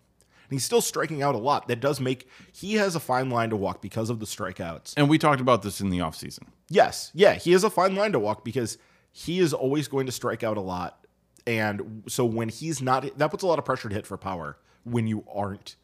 And 0.50 0.56
he's 0.56 0.63
still 0.63 0.82
striking 0.82 1.21
out 1.21 1.36
a 1.36 1.39
lot. 1.39 1.67
That 1.67 1.82
does 1.82 2.00
make 2.00 2.28
he 2.54 2.76
has 2.76 2.95
a 2.95 3.00
fine 3.00 3.30
line 3.30 3.50
to 3.50 3.58
walk 3.58 3.82
because 3.82 4.10
of 4.10 4.19
the 4.19 4.26
strikeouts. 4.26 4.93
And 4.95 5.10
we 5.10 5.17
talked 5.17 5.41
about 5.41 5.62
this 5.62 5.82
in 5.82 5.89
the 5.89 6.00
offseason. 6.00 6.47
Yes, 6.69 7.12
yeah, 7.13 7.34
he 7.34 7.52
has 7.52 7.63
a 7.63 7.69
fine 7.69 7.95
line 7.95 8.13
to 8.13 8.19
walk 8.19 8.45
because 8.45 8.78
he 9.12 9.39
is 9.39 9.54
always 9.54 9.88
going 9.88 10.06
to 10.06 10.12
strike 10.12 10.43
out 10.43 10.58
a 10.58 10.62
lot. 10.62 11.06
And 11.45 12.04
so 12.08 12.23
when 12.23 12.50
he's 12.50 12.82
not 12.82 13.17
that 13.17 13.32
puts 13.32 13.43
a 13.43 13.47
lot 13.47 13.60
of 13.60 13.65
pressure 13.65 13.89
to 13.89 13.95
hit 13.95 14.06
for 14.06 14.17
power 14.17 14.58
when 14.84 15.08
you 15.08 15.23
aren't 15.34 15.76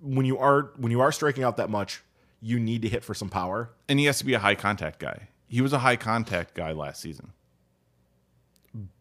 when 0.00 0.26
you 0.26 0.38
are 0.38 0.72
when 0.76 0.90
you 0.90 1.00
are 1.00 1.12
striking 1.12 1.44
out 1.44 1.56
that 1.56 1.70
much, 1.70 2.02
you 2.40 2.58
need 2.58 2.82
to 2.82 2.88
hit 2.88 3.04
for 3.04 3.14
some 3.14 3.28
power. 3.28 3.70
And 3.88 3.98
he 3.98 4.06
has 4.06 4.18
to 4.18 4.24
be 4.24 4.34
a 4.34 4.38
high 4.38 4.54
contact 4.54 4.98
guy. 4.98 5.28
He 5.46 5.60
was 5.60 5.72
a 5.72 5.78
high 5.78 5.96
contact 5.96 6.54
guy 6.54 6.72
last 6.72 7.00
season. 7.00 7.32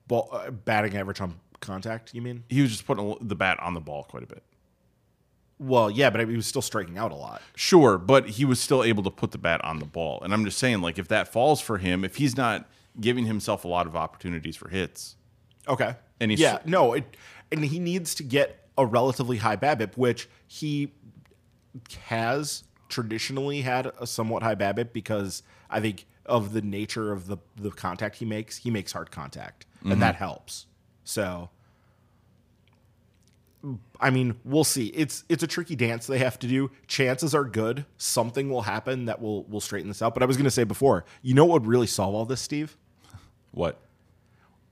Ball, 0.07 0.29
uh, 0.31 0.51
batting 0.51 0.95
average 0.95 1.21
on 1.21 1.39
contact, 1.63 2.13
you 2.13 2.21
mean? 2.21 2.43
He 2.49 2.61
was 2.61 2.71
just 2.71 2.85
putting 2.85 3.15
the 3.21 3.35
bat 3.35 3.59
on 3.59 3.73
the 3.73 3.81
ball 3.81 4.03
quite 4.03 4.23
a 4.23 4.27
bit. 4.27 4.43
Well, 5.59 5.89
yeah, 5.89 6.09
but 6.09 6.27
he 6.27 6.35
was 6.35 6.47
still 6.47 6.61
striking 6.61 6.97
out 6.97 7.11
a 7.11 7.15
lot. 7.15 7.41
Sure, 7.55 7.97
but 7.97 8.29
he 8.31 8.45
was 8.45 8.59
still 8.59 8.83
able 8.83 9.03
to 9.03 9.11
put 9.11 9.31
the 9.31 9.37
bat 9.37 9.63
on 9.63 9.79
the 9.79 9.85
ball. 9.85 10.19
And 10.21 10.33
I'm 10.33 10.43
just 10.43 10.57
saying, 10.57 10.81
like, 10.81 10.99
if 10.99 11.07
that 11.07 11.31
falls 11.31 11.61
for 11.61 11.77
him, 11.77 12.03
if 12.03 12.17
he's 12.17 12.35
not 12.35 12.69
giving 12.99 13.25
himself 13.25 13.63
a 13.63 13.67
lot 13.67 13.87
of 13.87 13.95
opportunities 13.95 14.55
for 14.55 14.69
hits, 14.69 15.15
Okay. 15.67 15.95
And 16.19 16.31
he's- 16.31 16.39
yeah, 16.39 16.59
no, 16.65 16.93
it, 16.93 17.17
and 17.51 17.63
he 17.65 17.79
needs 17.79 18.15
to 18.15 18.23
get 18.23 18.69
a 18.77 18.85
relatively 18.85 19.37
high 19.37 19.55
BABIP, 19.55 19.97
which 19.97 20.29
he 20.47 20.93
has 22.05 22.63
traditionally 22.89 23.61
had 23.61 23.91
a 23.99 24.05
somewhat 24.05 24.43
high 24.43 24.55
BABIP 24.55 24.93
because 24.93 25.43
I 25.69 25.79
think 25.79 26.05
of 26.25 26.53
the 26.53 26.61
nature 26.61 27.11
of 27.11 27.27
the 27.27 27.37
the 27.55 27.71
contact 27.71 28.17
he 28.17 28.25
makes. 28.25 28.57
He 28.57 28.71
makes 28.71 28.93
hard 28.93 29.11
contact, 29.11 29.65
and 29.81 29.91
mm-hmm. 29.91 30.01
that 30.01 30.15
helps. 30.15 30.67
So, 31.03 31.49
I 33.99 34.09
mean, 34.09 34.35
we'll 34.43 34.65
see. 34.65 34.87
It's 34.87 35.23
it's 35.29 35.43
a 35.43 35.47
tricky 35.47 35.75
dance 35.75 36.07
they 36.07 36.17
have 36.17 36.37
to 36.39 36.47
do. 36.47 36.71
Chances 36.87 37.33
are 37.33 37.45
good 37.45 37.85
something 37.97 38.49
will 38.49 38.63
happen 38.63 39.05
that 39.05 39.21
will 39.21 39.43
will 39.45 39.61
straighten 39.61 39.87
this 39.87 40.01
out. 40.01 40.13
But 40.13 40.23
I 40.23 40.25
was 40.25 40.35
going 40.35 40.45
to 40.45 40.51
say 40.51 40.65
before, 40.65 41.05
you 41.21 41.33
know 41.33 41.45
what 41.45 41.61
would 41.61 41.69
really 41.69 41.87
solve 41.87 42.13
all 42.13 42.25
this, 42.25 42.41
Steve? 42.41 42.75
what? 43.51 43.79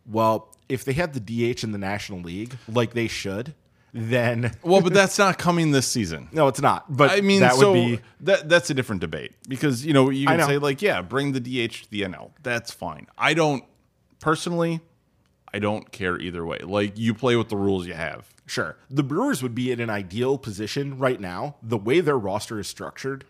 Well, 0.06 0.54
if 0.68 0.84
they 0.84 0.94
had 0.94 1.14
the 1.14 1.20
DH 1.20 1.64
in 1.64 1.72
the 1.72 1.78
National 1.78 2.20
League 2.20 2.58
like 2.68 2.94
they 2.94 3.08
should, 3.08 3.54
then 3.94 4.52
Well, 4.64 4.82
but 4.82 4.94
that's 4.94 5.18
not 5.18 5.38
coming 5.38 5.72
this 5.72 5.88
season. 5.88 6.28
no, 6.32 6.48
it's 6.48 6.62
not. 6.62 6.94
But 6.94 7.12
I 7.12 7.22
mean, 7.22 7.42
that 7.42 7.56
so 7.56 7.72
would 7.72 7.76
be 7.76 8.00
that 8.22 8.50
that's 8.50 8.70
a 8.70 8.74
different 8.74 9.02
debate 9.02 9.34
because 9.48 9.86
you 9.86 9.94
know 9.94 10.10
you 10.10 10.28
can 10.28 10.38
know. 10.38 10.48
say 10.48 10.58
like, 10.58 10.82
yeah, 10.82 11.02
bring 11.02 11.32
the 11.32 11.40
DH 11.40 11.84
to 11.84 11.92
the 11.92 12.02
NL. 12.02 12.32
That's 12.44 12.72
fine. 12.72 13.08
I 13.18 13.34
don't 13.34 13.64
personally, 14.20 14.82
I 15.54 15.60
don't 15.60 15.92
care 15.92 16.18
either 16.20 16.46
way. 16.46 16.60
Like 16.60 16.98
you 16.98 17.14
play 17.14 17.36
with 17.36 17.50
the 17.50 17.58
rules 17.58 17.88
you 17.88 17.94
have. 17.94 18.30
Sure. 18.52 18.78
The 18.90 19.04
Brewers 19.04 19.42
would 19.42 19.56
be 19.56 19.72
in 19.72 19.80
an 19.80 19.90
ideal 19.90 20.38
position 20.38 20.98
right 20.98 21.20
now. 21.20 21.56
The 21.64 21.78
way 21.78 22.02
their 22.02 22.18
roster 22.18 22.60
is 22.60 22.68
structured, 22.68 23.24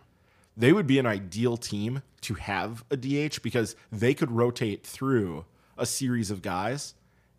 they 0.57 0.73
would 0.73 0.87
be 0.87 0.99
an 0.99 1.05
ideal 1.05 1.57
team 1.57 2.01
to 2.21 2.33
have 2.35 2.83
a 2.89 2.97
DH 2.97 3.41
because 3.41 3.75
they 3.91 4.13
could 4.13 4.31
rotate 4.31 4.85
through 4.85 5.45
a 5.77 5.85
series 5.85 6.29
of 6.31 6.41
guys 6.41 6.93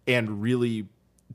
and 0.06 0.42
really 0.42 0.86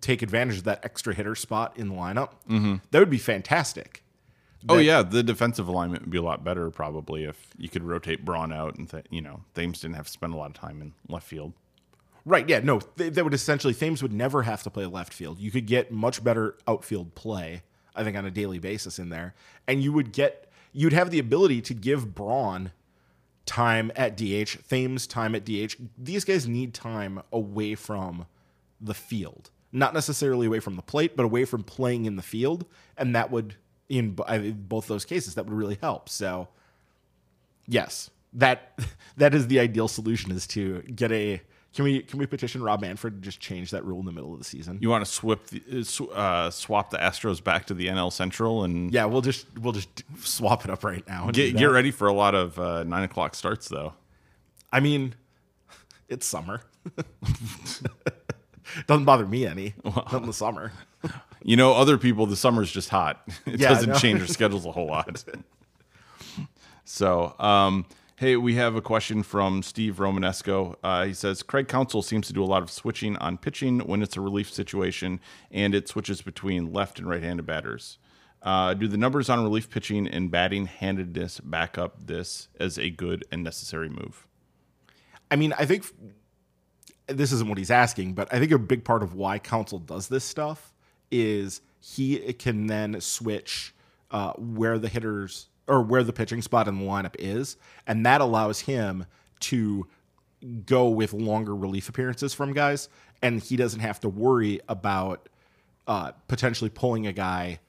take 0.01 0.21
advantage 0.21 0.57
of 0.59 0.63
that 0.65 0.83
extra 0.83 1.13
hitter 1.13 1.35
spot 1.35 1.77
in 1.77 1.89
the 1.89 1.95
lineup. 1.95 2.31
Mm-hmm. 2.49 2.75
That 2.91 2.99
would 2.99 3.09
be 3.09 3.17
fantastic. 3.17 4.03
oh 4.69 4.77
yeah, 4.77 5.01
the 5.03 5.23
defensive 5.23 5.67
alignment 5.67 6.03
would 6.03 6.11
be 6.11 6.17
a 6.17 6.21
lot 6.21 6.43
better 6.43 6.69
probably 6.69 7.23
if 7.25 7.49
you 7.57 7.69
could 7.69 7.83
rotate 7.83 8.25
Braun 8.25 8.51
out 8.51 8.75
and 8.75 8.89
th- 8.89 9.05
you 9.09 9.21
know 9.21 9.41
Thames 9.53 9.81
didn't 9.81 9.95
have 9.95 10.07
to 10.07 10.11
spend 10.11 10.33
a 10.33 10.37
lot 10.37 10.49
of 10.49 10.53
time 10.55 10.81
in 10.81 10.93
left 11.07 11.27
field. 11.27 11.53
Right. 12.27 12.47
Yeah. 12.49 12.59
No, 12.59 12.81
they, 12.97 13.07
that 13.07 13.23
would 13.23 13.33
essentially 13.33 13.73
Thames 13.73 14.03
would 14.03 14.11
never 14.11 14.43
have 14.43 14.61
to 14.63 14.69
play 14.69 14.85
left 14.85 15.13
field. 15.13 15.39
You 15.39 15.49
could 15.49 15.65
get 15.65 15.93
much 15.93 16.21
better 16.21 16.57
outfield 16.67 17.15
play, 17.15 17.63
I 17.95 18.03
think, 18.03 18.17
on 18.17 18.25
a 18.25 18.31
daily 18.31 18.59
basis 18.59 18.99
in 18.99 19.07
there, 19.07 19.33
and 19.65 19.81
you 19.81 19.93
would 19.93 20.11
get 20.11 20.51
you'd 20.73 20.91
have 20.91 21.09
the 21.09 21.19
ability 21.19 21.61
to 21.61 21.73
give 21.73 22.13
Braun 22.13 22.73
time 23.45 23.93
at 23.95 24.17
DH, 24.17 24.57
Thames 24.67 25.07
time 25.07 25.35
at 25.35 25.45
DH. 25.45 25.77
These 25.97 26.25
guys 26.25 26.49
need 26.49 26.73
time 26.73 27.21
away 27.31 27.75
from 27.75 28.25
the 28.81 28.93
field, 28.93 29.49
not 29.71 29.93
necessarily 29.93 30.47
away 30.47 30.59
from 30.59 30.75
the 30.75 30.81
plate, 30.81 31.15
but 31.15 31.23
away 31.23 31.45
from 31.45 31.63
playing 31.63 32.03
in 32.03 32.17
the 32.17 32.21
field, 32.21 32.65
and 32.97 33.15
that 33.15 33.31
would 33.31 33.55
in 33.87 34.11
both 34.67 34.87
those 34.87 35.05
cases 35.05 35.35
that 35.35 35.45
would 35.45 35.55
really 35.55 35.77
help. 35.79 36.09
So 36.09 36.49
yes, 37.65 38.09
that 38.33 38.77
that 39.15 39.33
is 39.33 39.47
the 39.47 39.59
ideal 39.59 39.87
solution 39.87 40.33
is 40.33 40.45
to 40.47 40.81
get 40.81 41.13
a 41.13 41.41
can 41.77 41.83
we 41.83 42.01
can 42.01 42.17
we 42.17 42.25
petition 42.25 42.63
Rob 42.63 42.81
Manfred 42.81 43.13
to 43.13 43.21
just 43.21 43.39
change 43.39 43.69
that 43.69 43.85
rule 43.85 43.99
in 43.99 44.07
the 44.07 44.11
middle 44.11 44.33
of 44.33 44.39
the 44.39 44.45
season? 44.45 44.79
You 44.81 44.89
want 44.89 45.05
to 45.05 45.11
swap 45.11 45.45
the, 45.45 45.61
uh, 45.71 46.03
uh, 46.11 46.49
swap 46.49 46.89
the 46.89 46.97
Astros 46.97 47.41
back 47.43 47.65
to 47.67 47.75
the 47.75 47.85
NL 47.85 48.11
Central 48.11 48.63
and 48.63 48.91
Yeah, 48.91 49.05
we'll 49.05 49.21
just 49.21 49.45
we'll 49.59 49.73
just 49.73 50.03
swap 50.19 50.65
it 50.65 50.71
up 50.71 50.83
right 50.83 51.07
now. 51.07 51.29
get 51.29 51.55
get 51.55 51.65
ready 51.65 51.91
for 51.91 52.07
a 52.07 52.13
lot 52.13 52.33
of 52.33 52.57
uh, 52.57 52.83
nine 52.83 53.03
o'clock 53.03 53.35
starts 53.35 53.67
though. 53.69 53.93
I 54.73 54.79
mean, 54.79 55.13
it's 56.09 56.25
summer. 56.25 56.63
Doesn't 58.87 59.05
bother 59.05 59.27
me 59.27 59.45
any. 59.45 59.75
Not 59.85 60.13
in 60.13 60.25
the 60.25 60.33
summer. 60.33 60.71
You 61.43 61.57
know, 61.57 61.73
other 61.73 61.99
people, 61.99 62.25
the 62.25 62.35
summer's 62.35 62.71
just 62.71 62.89
hot. 62.89 63.21
It 63.45 63.59
Yeah, 63.59 63.69
doesn't 63.69 63.97
change 63.97 64.17
their 64.17 64.27
schedules 64.27 64.65
a 64.65 64.71
whole 64.71 64.87
lot. 64.87 65.23
so, 66.85 67.35
um, 67.37 67.85
hey, 68.17 68.35
we 68.35 68.55
have 68.55 68.75
a 68.75 68.81
question 68.81 69.21
from 69.21 69.61
Steve 69.61 69.97
Romanesco. 69.97 70.75
Uh, 70.83 71.05
he 71.05 71.13
says 71.13 71.43
Craig 71.43 71.67
Counsell 71.67 72.01
seems 72.01 72.25
to 72.25 72.33
do 72.33 72.43
a 72.43 72.45
lot 72.45 72.63
of 72.63 72.71
switching 72.71 73.15
on 73.17 73.37
pitching 73.37 73.79
when 73.81 74.01
it's 74.01 74.17
a 74.17 74.21
relief 74.21 74.51
situation, 74.51 75.19
and 75.51 75.75
it 75.75 75.87
switches 75.87 76.23
between 76.23 76.73
left 76.73 76.97
and 76.97 77.07
right-handed 77.07 77.45
batters. 77.45 77.99
Uh, 78.41 78.73
do 78.73 78.87
the 78.87 78.97
numbers 78.97 79.29
on 79.29 79.43
relief 79.43 79.69
pitching 79.69 80.07
and 80.07 80.31
batting 80.31 80.65
handedness 80.65 81.39
back 81.39 81.77
up 81.77 82.07
this 82.07 82.47
as 82.59 82.79
a 82.79 82.89
good 82.89 83.23
and 83.31 83.43
necessary 83.43 83.87
move? 83.87 84.25
I 85.29 85.35
mean, 85.35 85.53
I 85.53 85.65
think 85.65 85.85
this 87.05 87.31
isn't 87.31 87.47
what 87.47 87.59
he's 87.59 87.71
asking, 87.71 88.13
but 88.13 88.33
I 88.33 88.39
think 88.39 88.51
a 88.51 88.57
big 88.57 88.83
part 88.83 89.03
of 89.03 89.13
why 89.13 89.37
Counsell 89.37 89.79
does 89.79 90.07
this 90.07 90.23
stuff 90.23 90.73
is 91.11 91.61
he 91.79 92.33
can 92.33 92.65
then 92.65 92.99
switch 92.99 93.75
uh, 94.09 94.33
where 94.33 94.79
the 94.79 94.89
hitters 94.89 95.49
or 95.67 95.81
where 95.81 96.03
the 96.03 96.13
pitching 96.13 96.41
spot 96.41 96.67
in 96.67 96.79
the 96.79 96.85
lineup 96.85 97.15
is, 97.19 97.57
and 97.85 98.05
that 98.05 98.21
allows 98.21 98.61
him 98.61 99.05
to 99.39 99.87
go 100.65 100.87
with 100.89 101.13
longer 101.13 101.55
relief 101.55 101.89
appearances 101.89 102.33
from 102.33 102.53
guys, 102.53 102.89
and 103.21 103.41
he 103.41 103.55
doesn't 103.55 103.79
have 103.79 103.99
to 103.99 104.09
worry 104.09 104.61
about 104.69 105.29
uh, 105.87 106.11
potentially 106.27 106.69
pulling 106.69 107.07
a 107.07 107.13
guy 107.13 107.59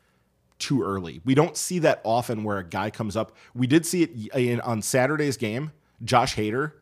too 0.59 0.83
early. 0.83 1.21
We 1.25 1.35
don't 1.35 1.57
see 1.57 1.79
that 1.81 2.01
often 2.05 2.45
where 2.45 2.59
a 2.59 2.65
guy 2.65 2.91
comes 2.91 3.17
up. 3.17 3.37
We 3.55 3.67
did 3.67 3.87
see 3.87 4.03
it 4.03 4.35
in, 4.35 4.61
on 4.61 4.83
Saturday's 4.83 5.37
game. 5.37 5.73
Josh 6.05 6.37
Hader 6.37 6.73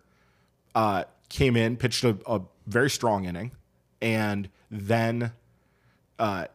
uh, 0.74 1.04
came 1.28 1.56
in, 1.56 1.76
pitched 1.76 2.04
a, 2.04 2.16
a 2.26 2.40
very 2.66 2.90
strong 2.90 3.26
inning, 3.26 3.52
and 4.00 4.48
then 4.70 5.32
uh, 6.18 6.46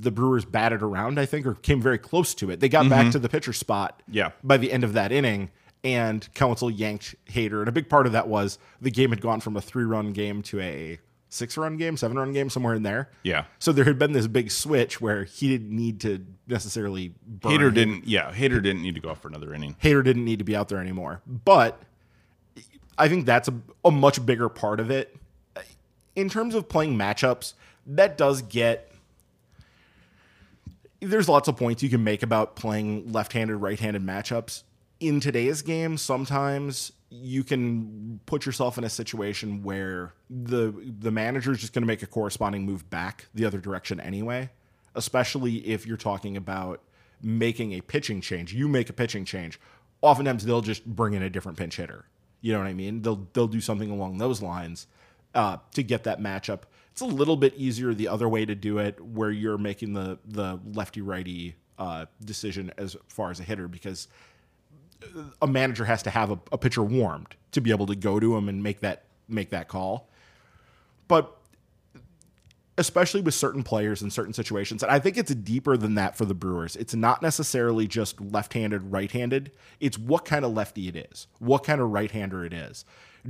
the 0.00 0.10
Brewers 0.10 0.44
batted 0.44 0.82
around, 0.82 1.18
I 1.18 1.26
think, 1.26 1.46
or 1.46 1.54
came 1.54 1.80
very 1.82 1.98
close 1.98 2.34
to 2.36 2.50
it. 2.50 2.60
They 2.60 2.68
got 2.68 2.88
back 2.88 3.10
to 3.12 3.18
the 3.18 3.28
pitcher 3.28 3.52
spot 3.52 4.02
Yeah. 4.08 4.30
by 4.42 4.56
the 4.56 4.70
end 4.72 4.84
of 4.84 4.92
that 4.92 5.10
inning, 5.12 5.50
and 5.82 6.26
Counsell 6.34 6.70
yanked 6.70 7.14
Hader. 7.26 7.58
And 7.60 7.68
a 7.68 7.72
big 7.72 7.88
part 7.88 8.06
of 8.06 8.12
that 8.12 8.28
was 8.28 8.58
the 8.80 8.90
game 8.90 9.10
had 9.10 9.20
gone 9.20 9.40
from 9.40 9.56
a 9.56 9.60
three 9.60 9.84
run 9.84 10.12
game 10.12 10.42
to 10.42 10.60
a 10.60 10.98
six 11.28 11.56
run 11.56 11.76
game, 11.76 11.96
seven 11.96 12.16
run 12.16 12.32
game, 12.32 12.48
somewhere 12.48 12.74
in 12.74 12.84
there. 12.84 13.10
Yeah. 13.24 13.46
So 13.58 13.72
there 13.72 13.84
had 13.84 13.98
been 13.98 14.12
this 14.12 14.28
big 14.28 14.52
switch 14.52 15.00
where 15.00 15.24
he 15.24 15.48
didn't 15.48 15.74
need 15.74 16.00
to 16.02 16.24
necessarily 16.46 17.14
burn 17.26 17.52
Hader 17.52 17.66
him. 17.68 17.74
didn't, 17.74 18.06
yeah, 18.06 18.30
Hader 18.32 18.62
didn't 18.62 18.82
need 18.82 18.94
to 18.94 19.00
go 19.00 19.10
out 19.10 19.18
for 19.18 19.26
another 19.28 19.52
inning. 19.52 19.74
Hader 19.82 20.04
didn't 20.04 20.24
need 20.24 20.38
to 20.38 20.44
be 20.44 20.54
out 20.54 20.68
there 20.68 20.78
anymore. 20.78 21.20
But 21.26 21.82
I 22.96 23.08
think 23.08 23.26
that's 23.26 23.48
a, 23.48 23.54
a 23.84 23.90
much 23.90 24.24
bigger 24.24 24.48
part 24.48 24.78
of 24.78 24.90
it. 24.92 25.16
In 26.14 26.28
terms 26.28 26.54
of 26.54 26.68
playing 26.68 26.96
matchups, 26.96 27.54
that 27.86 28.16
does 28.18 28.42
get. 28.42 28.90
There's 31.00 31.28
lots 31.28 31.48
of 31.48 31.56
points 31.56 31.82
you 31.82 31.90
can 31.90 32.02
make 32.02 32.22
about 32.22 32.56
playing 32.56 33.12
left 33.12 33.32
handed, 33.32 33.56
right 33.56 33.78
handed 33.78 34.02
matchups. 34.02 34.62
In 35.00 35.20
today's 35.20 35.60
game, 35.60 35.98
sometimes 35.98 36.92
you 37.10 37.44
can 37.44 38.20
put 38.26 38.46
yourself 38.46 38.78
in 38.78 38.84
a 38.84 38.90
situation 38.90 39.62
where 39.62 40.14
the 40.28 40.72
the 40.98 41.10
manager 41.10 41.52
is 41.52 41.60
just 41.60 41.72
going 41.72 41.82
to 41.82 41.86
make 41.86 42.02
a 42.02 42.06
corresponding 42.06 42.64
move 42.64 42.88
back 42.90 43.26
the 43.34 43.44
other 43.44 43.58
direction 43.58 44.00
anyway, 44.00 44.50
especially 44.94 45.56
if 45.66 45.86
you're 45.86 45.96
talking 45.96 46.36
about 46.36 46.80
making 47.22 47.72
a 47.72 47.80
pitching 47.80 48.20
change. 48.20 48.52
You 48.52 48.66
make 48.66 48.88
a 48.88 48.92
pitching 48.92 49.24
change, 49.24 49.60
oftentimes 50.00 50.44
they'll 50.44 50.60
just 50.60 50.84
bring 50.84 51.14
in 51.14 51.22
a 51.22 51.30
different 51.30 51.58
pinch 51.58 51.76
hitter. 51.76 52.06
You 52.40 52.52
know 52.52 52.58
what 52.58 52.68
I 52.68 52.74
mean? 52.74 53.02
They'll 53.02 53.26
they'll 53.32 53.46
do 53.46 53.60
something 53.60 53.90
along 53.90 54.18
those 54.18 54.42
lines 54.42 54.86
uh, 55.34 55.58
to 55.74 55.82
get 55.82 56.04
that 56.04 56.20
matchup. 56.20 56.62
It's 56.94 57.00
a 57.00 57.06
little 57.06 57.36
bit 57.36 57.54
easier 57.56 57.92
the 57.92 58.06
other 58.06 58.28
way 58.28 58.44
to 58.44 58.54
do 58.54 58.78
it, 58.78 59.00
where 59.00 59.32
you're 59.32 59.58
making 59.58 59.94
the 59.94 60.16
the 60.24 60.60
lefty 60.64 61.00
righty 61.00 61.56
uh, 61.76 62.06
decision 62.24 62.70
as 62.78 62.96
far 63.08 63.32
as 63.32 63.40
a 63.40 63.42
hitter 63.42 63.66
because 63.66 64.06
a 65.42 65.48
manager 65.48 65.84
has 65.86 66.04
to 66.04 66.10
have 66.10 66.30
a, 66.30 66.38
a 66.52 66.56
pitcher 66.56 66.84
warmed 66.84 67.34
to 67.50 67.60
be 67.60 67.72
able 67.72 67.86
to 67.86 67.96
go 67.96 68.20
to 68.20 68.36
him 68.36 68.48
and 68.48 68.62
make 68.62 68.78
that 68.78 69.06
make 69.26 69.50
that 69.50 69.66
call. 69.66 70.08
But 71.08 71.36
especially 72.78 73.22
with 73.22 73.34
certain 73.34 73.64
players 73.64 74.00
in 74.00 74.10
certain 74.12 74.32
situations. 74.32 74.84
And 74.84 74.92
I 74.92 75.00
think 75.00 75.16
it's 75.16 75.34
deeper 75.34 75.76
than 75.76 75.96
that 75.96 76.16
for 76.16 76.24
the 76.24 76.34
Brewers. 76.34 76.76
It's 76.76 76.94
not 76.94 77.22
necessarily 77.22 77.88
just 77.88 78.20
left 78.20 78.52
handed, 78.52 78.92
right 78.92 79.10
handed. 79.10 79.50
It's 79.80 79.98
what 79.98 80.24
kind 80.24 80.44
of 80.44 80.52
lefty 80.52 80.86
it 80.86 80.94
is, 81.10 81.26
what 81.40 81.64
kind 81.64 81.80
of 81.80 81.90
right 81.90 82.12
hander 82.12 82.44
it 82.44 82.52
is. 82.52 82.84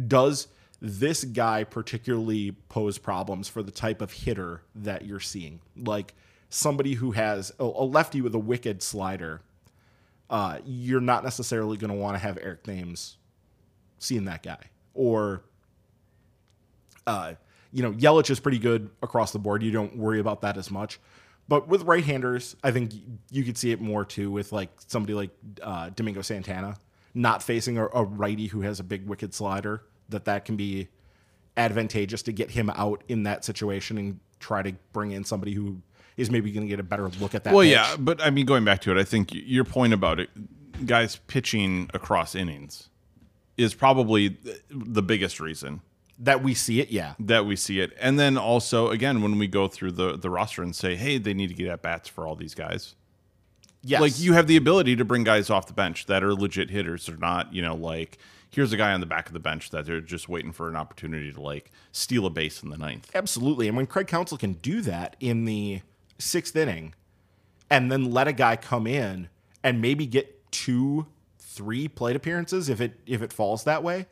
Does 0.06 0.48
this 0.84 1.24
guy 1.24 1.64
particularly 1.64 2.52
pose 2.68 2.98
problems 2.98 3.48
for 3.48 3.62
the 3.62 3.70
type 3.70 4.02
of 4.02 4.12
hitter 4.12 4.62
that 4.74 5.04
you're 5.06 5.20
seeing? 5.20 5.60
Like 5.76 6.14
somebody 6.48 6.94
who 6.94 7.12
has 7.12 7.52
a, 7.58 7.64
a 7.64 7.84
lefty 7.84 8.20
with 8.20 8.34
a 8.34 8.38
wicked 8.38 8.82
slider. 8.82 9.40
Uh, 10.30 10.58
you're 10.64 11.00
not 11.00 11.22
necessarily 11.24 11.76
going 11.76 11.90
to 11.90 11.96
want 11.96 12.14
to 12.14 12.18
have 12.18 12.38
Eric 12.40 12.64
Thames 12.64 13.16
seeing 13.98 14.24
that 14.24 14.42
guy. 14.42 14.70
Or 14.94 15.44
uh, 17.06 17.34
you 17.72 17.82
know, 17.82 17.92
Yelich 17.92 18.30
is 18.30 18.40
pretty 18.40 18.58
good 18.58 18.90
across 19.02 19.32
the 19.32 19.38
board. 19.38 19.62
You 19.62 19.70
don't 19.70 19.96
worry 19.96 20.20
about 20.20 20.42
that 20.42 20.56
as 20.56 20.70
much. 20.70 21.00
But 21.48 21.68
with 21.68 21.82
right-handers, 21.82 22.56
I 22.62 22.70
think 22.70 22.92
you 23.30 23.44
could 23.44 23.58
see 23.58 23.70
it 23.70 23.80
more 23.80 24.04
too 24.04 24.30
with 24.30 24.52
like 24.52 24.70
somebody 24.86 25.14
like 25.14 25.30
uh, 25.62 25.90
Domingo 25.90 26.22
Santana 26.22 26.76
not 27.14 27.42
facing 27.42 27.78
a, 27.78 27.86
a 27.86 28.04
righty 28.04 28.46
who 28.46 28.62
has 28.62 28.80
a 28.80 28.84
big 28.84 29.06
wicked 29.06 29.34
slider. 29.34 29.82
That 30.08 30.24
that 30.26 30.44
can 30.44 30.56
be 30.56 30.88
advantageous 31.56 32.22
to 32.22 32.32
get 32.32 32.50
him 32.50 32.70
out 32.70 33.02
in 33.08 33.22
that 33.24 33.44
situation 33.44 33.96
and 33.98 34.20
try 34.40 34.62
to 34.62 34.72
bring 34.92 35.12
in 35.12 35.24
somebody 35.24 35.52
who 35.52 35.80
is 36.16 36.30
maybe 36.30 36.52
going 36.52 36.66
to 36.66 36.68
get 36.68 36.80
a 36.80 36.84
better 36.84 37.08
look 37.20 37.34
at 37.34 37.44
that. 37.44 37.54
Well, 37.54 37.62
pitch. 37.64 37.72
yeah, 37.72 37.96
but 37.98 38.20
I 38.20 38.30
mean, 38.30 38.46
going 38.46 38.64
back 38.64 38.80
to 38.82 38.90
it, 38.92 38.98
I 38.98 39.04
think 39.04 39.30
your 39.32 39.64
point 39.64 39.92
about 39.92 40.20
it, 40.20 40.30
guys 40.86 41.16
pitching 41.26 41.90
across 41.94 42.34
innings, 42.34 42.88
is 43.56 43.74
probably 43.74 44.36
the 44.70 45.02
biggest 45.02 45.40
reason 45.40 45.80
that 46.18 46.42
we 46.42 46.54
see 46.54 46.80
it. 46.80 46.90
Yeah, 46.90 47.14
that 47.20 47.46
we 47.46 47.56
see 47.56 47.80
it, 47.80 47.92
and 48.00 48.18
then 48.18 48.36
also 48.36 48.90
again 48.90 49.22
when 49.22 49.38
we 49.38 49.46
go 49.46 49.68
through 49.68 49.92
the 49.92 50.16
the 50.16 50.30
roster 50.30 50.62
and 50.62 50.74
say, 50.74 50.96
hey, 50.96 51.18
they 51.18 51.34
need 51.34 51.48
to 51.48 51.54
get 51.54 51.68
at 51.68 51.82
bats 51.82 52.08
for 52.08 52.26
all 52.26 52.36
these 52.36 52.54
guys. 52.54 52.94
yes, 53.82 54.00
Like 54.00 54.18
you 54.18 54.32
have 54.34 54.46
the 54.46 54.56
ability 54.56 54.96
to 54.96 55.04
bring 55.04 55.24
guys 55.24 55.50
off 55.50 55.66
the 55.66 55.72
bench 55.72 56.06
that 56.06 56.22
are 56.22 56.34
legit 56.34 56.70
hitters. 56.70 57.06
They're 57.06 57.16
not, 57.16 57.52
you 57.52 57.62
know, 57.62 57.74
like 57.74 58.18
here's 58.54 58.72
a 58.72 58.76
guy 58.76 58.92
on 58.92 59.00
the 59.00 59.06
back 59.06 59.26
of 59.26 59.32
the 59.32 59.40
bench 59.40 59.70
that 59.70 59.86
they're 59.86 60.00
just 60.00 60.28
waiting 60.28 60.52
for 60.52 60.68
an 60.68 60.76
opportunity 60.76 61.32
to 61.32 61.40
like 61.40 61.70
steal 61.92 62.26
a 62.26 62.30
base 62.30 62.62
in 62.62 62.70
the 62.70 62.78
ninth. 62.78 63.10
Absolutely. 63.14 63.68
And 63.68 63.76
when 63.76 63.86
Craig 63.86 64.06
Counsell 64.06 64.38
can 64.38 64.54
do 64.54 64.80
that 64.82 65.16
in 65.20 65.44
the 65.44 65.82
sixth 66.18 66.54
inning 66.56 66.94
and 67.70 67.90
then 67.90 68.10
let 68.10 68.28
a 68.28 68.32
guy 68.32 68.56
come 68.56 68.86
in 68.86 69.28
and 69.62 69.80
maybe 69.82 70.06
get 70.06 70.50
two, 70.52 71.06
three 71.38 71.88
plate 71.88 72.16
appearances 72.16 72.68
if 72.68 72.80
it 72.80 73.00
if 73.06 73.22
it 73.22 73.32
falls 73.32 73.64
that 73.64 73.82
way. 73.82 74.06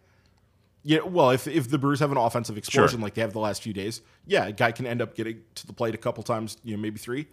Yeah, 0.84 1.00
well, 1.02 1.30
if 1.30 1.46
if 1.46 1.70
the 1.70 1.78
Brewers 1.78 2.00
have 2.00 2.10
an 2.10 2.16
offensive 2.18 2.58
explosion 2.58 2.98
Sure. 2.98 3.04
like 3.04 3.14
they 3.14 3.20
have 3.20 3.32
the 3.32 3.38
last 3.38 3.62
few 3.62 3.72
days, 3.72 4.00
yeah, 4.26 4.46
a 4.46 4.52
guy 4.52 4.72
can 4.72 4.84
end 4.86 5.00
up 5.00 5.14
getting 5.14 5.42
to 5.54 5.66
the 5.66 5.72
plate 5.72 5.94
a 5.94 5.98
couple 5.98 6.24
times, 6.24 6.56
you 6.64 6.76
know, 6.76 6.82
maybe 6.82 6.98
three. 6.98 7.28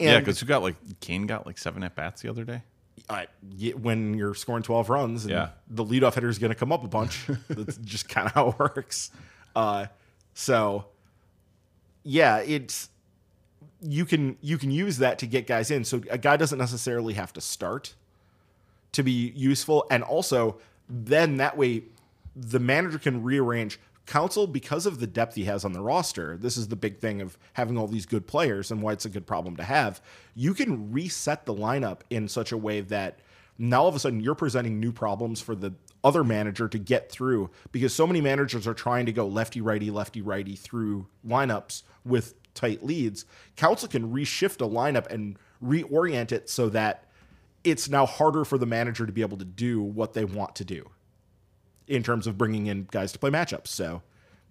And 0.00 0.08
yeah, 0.10 0.18
because 0.20 0.40
you 0.40 0.48
got 0.48 0.62
like 0.62 0.76
Cain 1.00 1.26
got 1.26 1.44
like 1.46 1.58
seven 1.58 1.82
at 1.82 1.94
bats 1.94 2.22
the 2.22 2.30
other 2.30 2.44
day. 2.44 2.62
Uh, 3.08 3.24
when 3.80 4.14
you're 4.14 4.34
scoring 4.34 4.62
12 4.62 4.88
runs 4.90 5.24
and 5.24 5.32
Yeah. 5.32 5.48
the 5.68 5.84
leadoff 5.84 6.14
hitter 6.14 6.28
is 6.28 6.38
going 6.38 6.50
to 6.50 6.54
come 6.58 6.72
up 6.72 6.84
a 6.84 6.88
bunch. 6.88 7.26
That's 7.48 7.76
just 7.78 8.08
kind 8.08 8.26
of 8.26 8.32
how 8.34 8.48
it 8.50 8.58
works. 8.58 9.10
Uh, 9.56 9.86
so 10.34 10.86
yeah, 12.02 12.38
it's 12.38 12.88
you 13.80 14.04
can 14.04 14.36
you 14.40 14.58
can 14.58 14.70
use 14.70 14.98
that 14.98 15.18
to 15.20 15.26
get 15.26 15.46
guys 15.46 15.70
in. 15.70 15.84
So 15.84 16.02
a 16.10 16.18
guy 16.18 16.36
doesn't 16.36 16.58
necessarily 16.58 17.14
have 17.14 17.32
to 17.34 17.40
start 17.40 17.94
to 18.92 19.02
be 19.02 19.32
useful, 19.36 19.86
and 19.90 20.02
also 20.02 20.58
then 20.88 21.36
that 21.36 21.56
way 21.56 21.82
the 22.34 22.58
manager 22.58 22.98
can 22.98 23.22
rearrange. 23.22 23.78
Counsell, 24.08 24.46
because 24.46 24.86
of 24.86 25.00
the 25.00 25.06
depth 25.06 25.34
he 25.34 25.44
has 25.44 25.66
on 25.66 25.74
the 25.74 25.82
roster, 25.82 26.38
this 26.38 26.56
is 26.56 26.68
the 26.68 26.76
big 26.76 26.98
thing 26.98 27.20
of 27.20 27.36
having 27.52 27.76
all 27.76 27.86
these 27.86 28.06
good 28.06 28.26
players 28.26 28.70
and 28.70 28.80
why 28.80 28.92
it's 28.92 29.04
a 29.04 29.10
good 29.10 29.26
problem 29.26 29.54
to 29.56 29.62
have. 29.62 30.00
You 30.34 30.54
can 30.54 30.90
reset 30.90 31.44
the 31.44 31.54
lineup 31.54 32.00
in 32.08 32.26
such 32.26 32.50
a 32.50 32.56
way 32.56 32.80
that 32.80 33.18
now 33.58 33.82
all 33.82 33.88
of 33.88 33.94
a 33.94 33.98
sudden 33.98 34.20
you're 34.20 34.34
presenting 34.34 34.80
new 34.80 34.92
problems 34.92 35.42
for 35.42 35.54
the 35.54 35.74
other 36.02 36.24
manager 36.24 36.68
to 36.68 36.78
get 36.78 37.12
through 37.12 37.50
because 37.70 37.94
so 37.94 38.06
many 38.06 38.22
managers 38.22 38.66
are 38.66 38.72
trying 38.72 39.04
to 39.04 39.12
go 39.12 39.26
lefty 39.26 39.60
righty 39.60 39.90
lefty 39.90 40.22
righty 40.22 40.56
through 40.56 41.06
lineups 41.26 41.82
with 42.02 42.34
tight 42.54 42.82
leads. 42.82 43.26
Counsell 43.56 43.88
can 43.88 44.10
reshift 44.10 44.64
a 44.64 44.68
lineup 44.68 45.06
and 45.08 45.36
reorient 45.62 46.32
it 46.32 46.48
so 46.48 46.70
that 46.70 47.04
it's 47.62 47.90
now 47.90 48.06
harder 48.06 48.46
for 48.46 48.56
the 48.56 48.64
manager 48.64 49.04
to 49.04 49.12
be 49.12 49.20
able 49.20 49.36
to 49.36 49.44
do 49.44 49.82
what 49.82 50.14
they 50.14 50.24
want 50.24 50.56
to 50.56 50.64
do 50.64 50.88
in 51.88 52.02
terms 52.02 52.26
of 52.26 52.38
bringing 52.38 52.66
in 52.66 52.86
guys 52.90 53.12
to 53.12 53.18
play 53.18 53.30
matchups. 53.30 53.68
So 53.68 54.02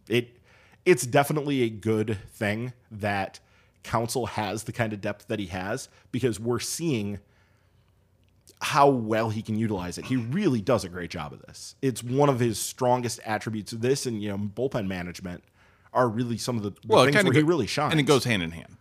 it 0.10 0.38
it's 0.86 1.06
definitely 1.06 1.64
a 1.64 1.70
good 1.70 2.18
thing 2.30 2.74
that 2.92 3.40
Counsell 3.84 4.28
has 4.28 4.64
the 4.64 4.72
kind 4.72 4.94
of 4.94 5.02
depth 5.02 5.28
that 5.28 5.40
he 5.40 5.48
has 5.48 5.90
because 6.12 6.40
we're 6.40 6.60
seeing 6.60 7.20
how 8.62 8.90
well 8.90 9.30
he 9.30 9.42
can 9.42 9.56
utilize 9.56 9.98
it. 9.98 10.06
He 10.06 10.16
really 10.16 10.62
does 10.62 10.84
a 10.84 10.90
great 10.90 11.12
job 11.12 11.32
of 11.34 11.42
this. 11.44 11.76
It's 11.82 12.04
one 12.04 12.30
of 12.30 12.40
his 12.40 12.60
strongest 12.60 13.20
attributes. 13.26 13.72
This 13.72 14.06
and 14.06 14.22
you 14.22 14.30
know 14.30 14.38
bullpen 14.38 14.88
management 14.88 15.44
are 15.94 16.10
really 16.10 16.38
some 16.38 16.58
of 16.58 16.64
the, 16.64 16.72
the 16.72 16.96
things 17.06 17.16
kinda 17.16 17.30
where 17.30 17.34
he 17.38 17.44
really 17.44 17.68
shines. 17.68 17.92
and 17.92 18.00
it 18.00 18.04
goes 18.04 18.24
hand 18.24 18.44
in 18.44 18.52
hand. 18.52 18.78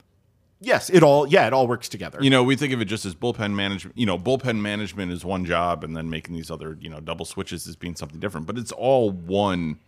Yes, 0.61 0.89
it 0.89 1.03
all 1.03 1.27
yeah, 1.27 1.47
it 1.47 1.53
all 1.53 1.67
works 1.67 1.89
together. 1.89 2.19
You 2.23 2.31
know, 2.31 2.43
we 2.43 2.57
think 2.57 2.73
of 2.73 2.81
it 2.81 2.87
just 2.87 3.05
as 3.05 3.15
bullpen 3.15 3.53
management. 3.55 3.97
You 3.99 4.07
know, 4.07 4.19
bullpen 4.19 4.61
management 4.61 5.13
is 5.13 5.25
one 5.25 5.45
job, 5.45 5.85
and 5.85 5.97
then 5.97 6.09
making 6.09 6.35
these 6.35 6.51
other, 6.51 6.79
you 6.81 6.89
know, 6.89 7.01
double 7.01 7.27
switches 7.27 7.67
is 7.67 7.77
being 7.77 7.95
something 7.95 8.19
different. 8.19 8.47
But 8.47 8.57
it's 8.57 8.73
all 8.73 9.11
one 9.11 9.79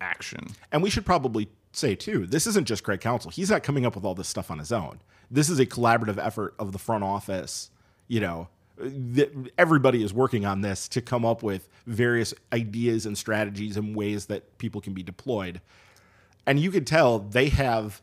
action. 0.00 0.48
And 0.72 0.82
we 0.82 0.90
should 0.90 1.04
probably 1.04 1.48
say 1.72 1.94
too, 1.94 2.26
this 2.26 2.46
isn't 2.46 2.66
just 2.66 2.82
Craig 2.82 3.00
Counsell. 3.00 3.30
He's 3.30 3.50
not 3.50 3.62
coming 3.62 3.84
up 3.84 3.94
with 3.94 4.04
all 4.04 4.14
this 4.14 4.28
stuff 4.28 4.50
on 4.50 4.58
his 4.58 4.72
own. 4.72 5.00
This 5.30 5.50
is 5.50 5.58
a 5.58 5.66
collaborative 5.66 6.18
effort 6.18 6.54
of 6.58 6.72
the 6.72 6.78
front 6.78 7.04
office. 7.04 7.70
You 8.08 8.20
know, 8.20 8.48
th- 8.78 9.32
everybody 9.58 10.02
is 10.02 10.14
working 10.14 10.44
on 10.46 10.62
this 10.62 10.88
to 10.88 11.02
come 11.02 11.24
up 11.24 11.42
with 11.42 11.68
various 11.86 12.32
ideas 12.52 13.04
and 13.04 13.18
strategies 13.18 13.76
and 13.76 13.94
ways 13.94 14.26
that 14.26 14.58
people 14.58 14.80
can 14.80 14.94
be 14.94 15.02
deployed. 15.02 15.60
And 16.46 16.60
you 16.60 16.70
can 16.70 16.84
tell 16.84 17.18
they 17.18 17.48
have 17.48 18.00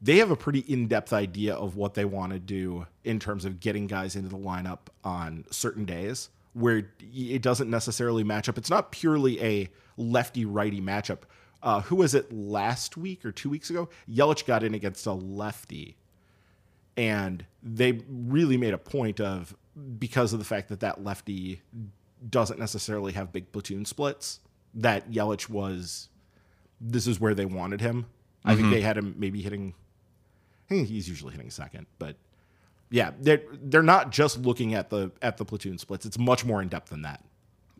they 0.00 0.18
have 0.18 0.30
a 0.30 0.36
pretty 0.36 0.60
in-depth 0.60 1.12
idea 1.12 1.54
of 1.54 1.76
what 1.76 1.94
they 1.94 2.04
want 2.04 2.32
to 2.32 2.38
do 2.38 2.86
in 3.04 3.18
terms 3.18 3.44
of 3.44 3.60
getting 3.60 3.86
guys 3.86 4.14
into 4.16 4.28
the 4.28 4.38
lineup 4.38 4.78
on 5.02 5.44
certain 5.50 5.84
days 5.84 6.30
where 6.52 6.90
it 7.14 7.42
doesn't 7.42 7.70
necessarily 7.70 8.24
match 8.24 8.48
up. 8.48 8.58
It's 8.58 8.70
not 8.70 8.90
purely 8.92 9.42
a 9.42 9.68
lefty 9.96 10.44
righty 10.44 10.80
matchup. 10.80 11.20
Uh, 11.62 11.80
who 11.82 11.96
was 11.96 12.14
it 12.14 12.32
last 12.32 12.96
week 12.96 13.24
or 13.24 13.32
two 13.32 13.50
weeks 13.50 13.70
ago? 13.70 13.88
Yelich 14.08 14.46
got 14.46 14.62
in 14.62 14.74
against 14.74 15.04
a 15.06 15.12
lefty, 15.12 15.96
and 16.96 17.44
they 17.62 18.00
really 18.08 18.56
made 18.56 18.74
a 18.74 18.78
point 18.78 19.20
of 19.20 19.56
because 19.98 20.32
of 20.32 20.38
the 20.38 20.44
fact 20.44 20.68
that 20.68 20.80
that 20.80 21.02
lefty 21.02 21.62
doesn't 22.28 22.58
necessarily 22.58 23.12
have 23.12 23.32
big 23.32 23.50
platoon 23.52 23.84
splits. 23.84 24.40
That 24.74 25.10
Yelich 25.10 25.48
was, 25.48 26.08
this 26.80 27.06
is 27.06 27.18
where 27.20 27.34
they 27.34 27.46
wanted 27.46 27.80
him. 27.80 28.06
I 28.44 28.54
think 28.54 28.70
they 28.70 28.80
had 28.80 28.96
him 28.96 29.14
maybe 29.18 29.42
hitting. 29.42 29.74
I 30.68 30.74
think 30.74 30.88
he's 30.88 31.08
usually 31.08 31.32
hitting 31.32 31.50
second, 31.50 31.86
but 31.98 32.16
yeah, 32.90 33.12
they're 33.20 33.42
they're 33.52 33.82
not 33.82 34.10
just 34.10 34.38
looking 34.38 34.74
at 34.74 34.90
the 34.90 35.10
at 35.22 35.36
the 35.36 35.44
platoon 35.44 35.78
splits. 35.78 36.06
It's 36.06 36.18
much 36.18 36.44
more 36.44 36.60
in 36.62 36.68
depth 36.68 36.90
than 36.90 37.02
that. 37.02 37.24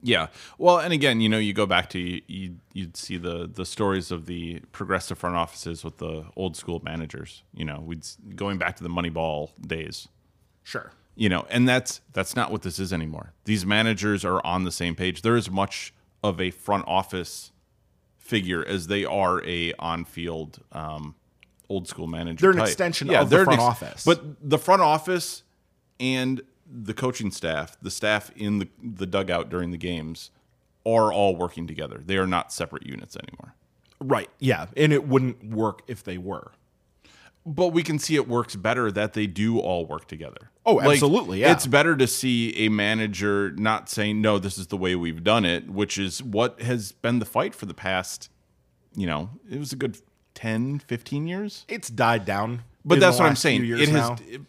Yeah. 0.03 0.29
Well, 0.59 0.79
and 0.79 0.93
again, 0.93 1.21
you 1.21 1.29
know, 1.29 1.39
you 1.39 1.53
go 1.53 1.67
back 1.67 1.91
to 1.91 1.99
you, 1.99 2.57
you'd 2.73 2.97
see 2.97 3.17
the 3.17 3.49
the 3.53 3.67
stories 3.67 4.11
of 4.11 4.27
the 4.27 4.61
progressive 4.73 5.19
front 5.19 5.37
offices 5.37 5.85
with 5.85 5.99
the 5.99 6.27
old 6.37 6.57
school 6.57 6.81
managers. 6.85 7.43
You 7.55 7.65
know, 7.65 7.83
we'd 7.85 8.07
going 8.37 8.59
back 8.59 8.77
to 8.77 8.83
the 8.83 8.91
Moneyball 8.91 9.51
days. 9.61 10.09
Sure. 10.63 10.93
You 11.17 11.29
know, 11.29 11.47
and 11.51 11.69
that's 11.69 12.01
that's 12.13 12.37
not 12.37 12.53
what 12.53 12.63
this 12.63 12.79
is 12.79 12.93
anymore. 12.93 13.33
These 13.45 13.67
managers 13.67 14.25
are 14.25 14.45
on 14.47 14.65
the 14.65 14.73
same 14.73 14.95
page. 14.95 15.23
There 15.23 15.37
is 15.37 15.51
much 15.51 15.93
of 16.23 16.41
a 16.41 16.51
front 16.51 16.85
office 16.87 17.53
figure 18.19 18.65
as 18.65 18.87
they 18.87 19.05
are 19.05 19.45
a 19.45 19.73
on 19.79 20.05
field 20.05 20.61
um, 20.71 21.17
old 21.69 21.89
school 21.89 22.07
manager. 22.07 22.41
They're 22.41 22.51
an 22.51 22.59
type. 22.59 22.67
extension 22.69 23.15
of 23.15 23.29
the 23.29 23.37
they're 23.37 23.45
an 23.45 23.57
front 23.57 23.61
office. 23.61 24.05
But 24.05 24.49
the 24.49 24.59
front 24.59 24.83
office 24.83 25.43
and 26.01 26.43
the 26.71 26.95
coaching 26.95 27.31
staff, 27.31 27.77
the 27.81 27.91
staff 27.91 28.31
in 28.37 28.59
the, 28.59 28.69
the 28.83 29.07
dugout 29.07 29.49
during 29.49 29.71
the 29.71 29.77
games, 29.77 30.31
are 30.87 31.13
all 31.13 31.37
working 31.37 31.67
together. 31.67 32.01
They 32.05 32.17
are 32.17 32.27
not 32.27 32.53
separate 32.53 32.87
units 32.87 33.17
anymore. 33.17 33.55
Right. 34.01 34.31
Yeah. 34.39 34.67
And 34.77 34.93
it 34.93 35.07
wouldn't 35.07 35.45
work 35.45 35.83
if 35.87 36.05
they 36.05 36.19
were. 36.19 36.53
But 37.45 37.69
we 37.69 37.83
can 37.83 37.99
see 37.99 38.15
it 38.15 38.29
works 38.29 38.57
better 38.57 38.93
that 38.93 39.15
they 39.15 39.27
do 39.27 39.59
all 39.59 39.87
work 39.87 40.07
together. 40.07 40.51
Oh, 40.67 40.81
absolutely, 40.83 41.41
yeah. 41.41 41.53
It's 41.53 41.67
better 41.67 41.97
to 41.97 42.07
see 42.07 42.55
a 42.67 42.69
manager 42.69 43.53
not 43.53 43.89
saying, 43.89 44.21
no, 44.21 44.39
this 44.39 44.59
is 44.59 44.67
the 44.67 44.77
way 44.77 44.95
we've 44.95 45.25
done 45.25 45.47
it, 45.47 45.71
which 45.71 45.97
is 45.97 46.23
what 46.23 46.61
has 46.61 46.93
been 46.93 47.21
the 47.21 47.25
fight 47.25 47.55
for 47.55 47.65
the 47.65 47.73
past, 47.73 48.29
you 48.95 49.07
know, 49.07 49.31
it 49.51 49.59
was 49.59 49.73
a 49.73 49.77
good 49.77 49.97
10, 50.39 50.79
15 50.81 51.27
years. 51.27 51.65
It's 51.69 51.89
died 51.91 52.25
down. 52.25 52.63
But 52.85 53.01
that's 53.01 53.19
what 53.19 53.27
I'm 53.29 53.35
saying. 53.37 53.65
It 53.67 53.89
has, 53.89 54.21
it- 54.21 54.41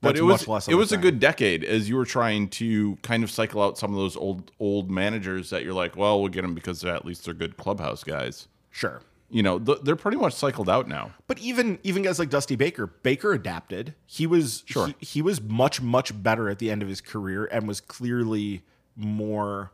but 0.00 0.16
it 0.16 0.22
was 0.22 0.42
it 0.68 0.74
a 0.74 0.76
was 0.76 0.90
a 0.92 0.96
good 0.96 1.20
decade 1.20 1.62
as 1.64 1.88
you 1.88 1.96
were 1.96 2.04
trying 2.04 2.48
to 2.50 2.96
kind 3.02 3.22
of 3.22 3.30
cycle 3.30 3.62
out 3.62 3.78
some 3.78 3.90
of 3.92 3.96
those 3.96 4.16
old 4.16 4.50
old 4.58 4.90
managers 4.90 5.50
that 5.50 5.62
you're 5.64 5.72
like, 5.74 5.96
well, 5.96 6.20
we'll 6.20 6.28
get 6.28 6.42
them 6.42 6.54
because 6.54 6.84
at 6.84 7.04
least 7.04 7.24
they're 7.24 7.34
good 7.34 7.56
clubhouse 7.56 8.02
guys. 8.02 8.48
Sure. 8.70 9.00
You 9.30 9.42
know, 9.44 9.58
th- 9.60 9.78
they're 9.84 9.94
pretty 9.96 10.16
much 10.16 10.34
cycled 10.34 10.68
out 10.68 10.88
now. 10.88 11.12
But 11.28 11.38
even 11.38 11.78
even 11.84 12.02
guys 12.02 12.18
like 12.18 12.30
Dusty 12.30 12.56
Baker, 12.56 12.86
Baker 12.88 13.32
adapted. 13.32 13.94
He 14.06 14.26
was 14.26 14.62
Sure. 14.66 14.88
he, 14.88 14.94
he 15.00 15.22
was 15.22 15.40
much 15.40 15.80
much 15.80 16.20
better 16.22 16.48
at 16.48 16.58
the 16.58 16.70
end 16.70 16.82
of 16.82 16.88
his 16.88 17.00
career 17.00 17.44
and 17.52 17.66
was 17.68 17.80
clearly 17.80 18.62
more 18.96 19.70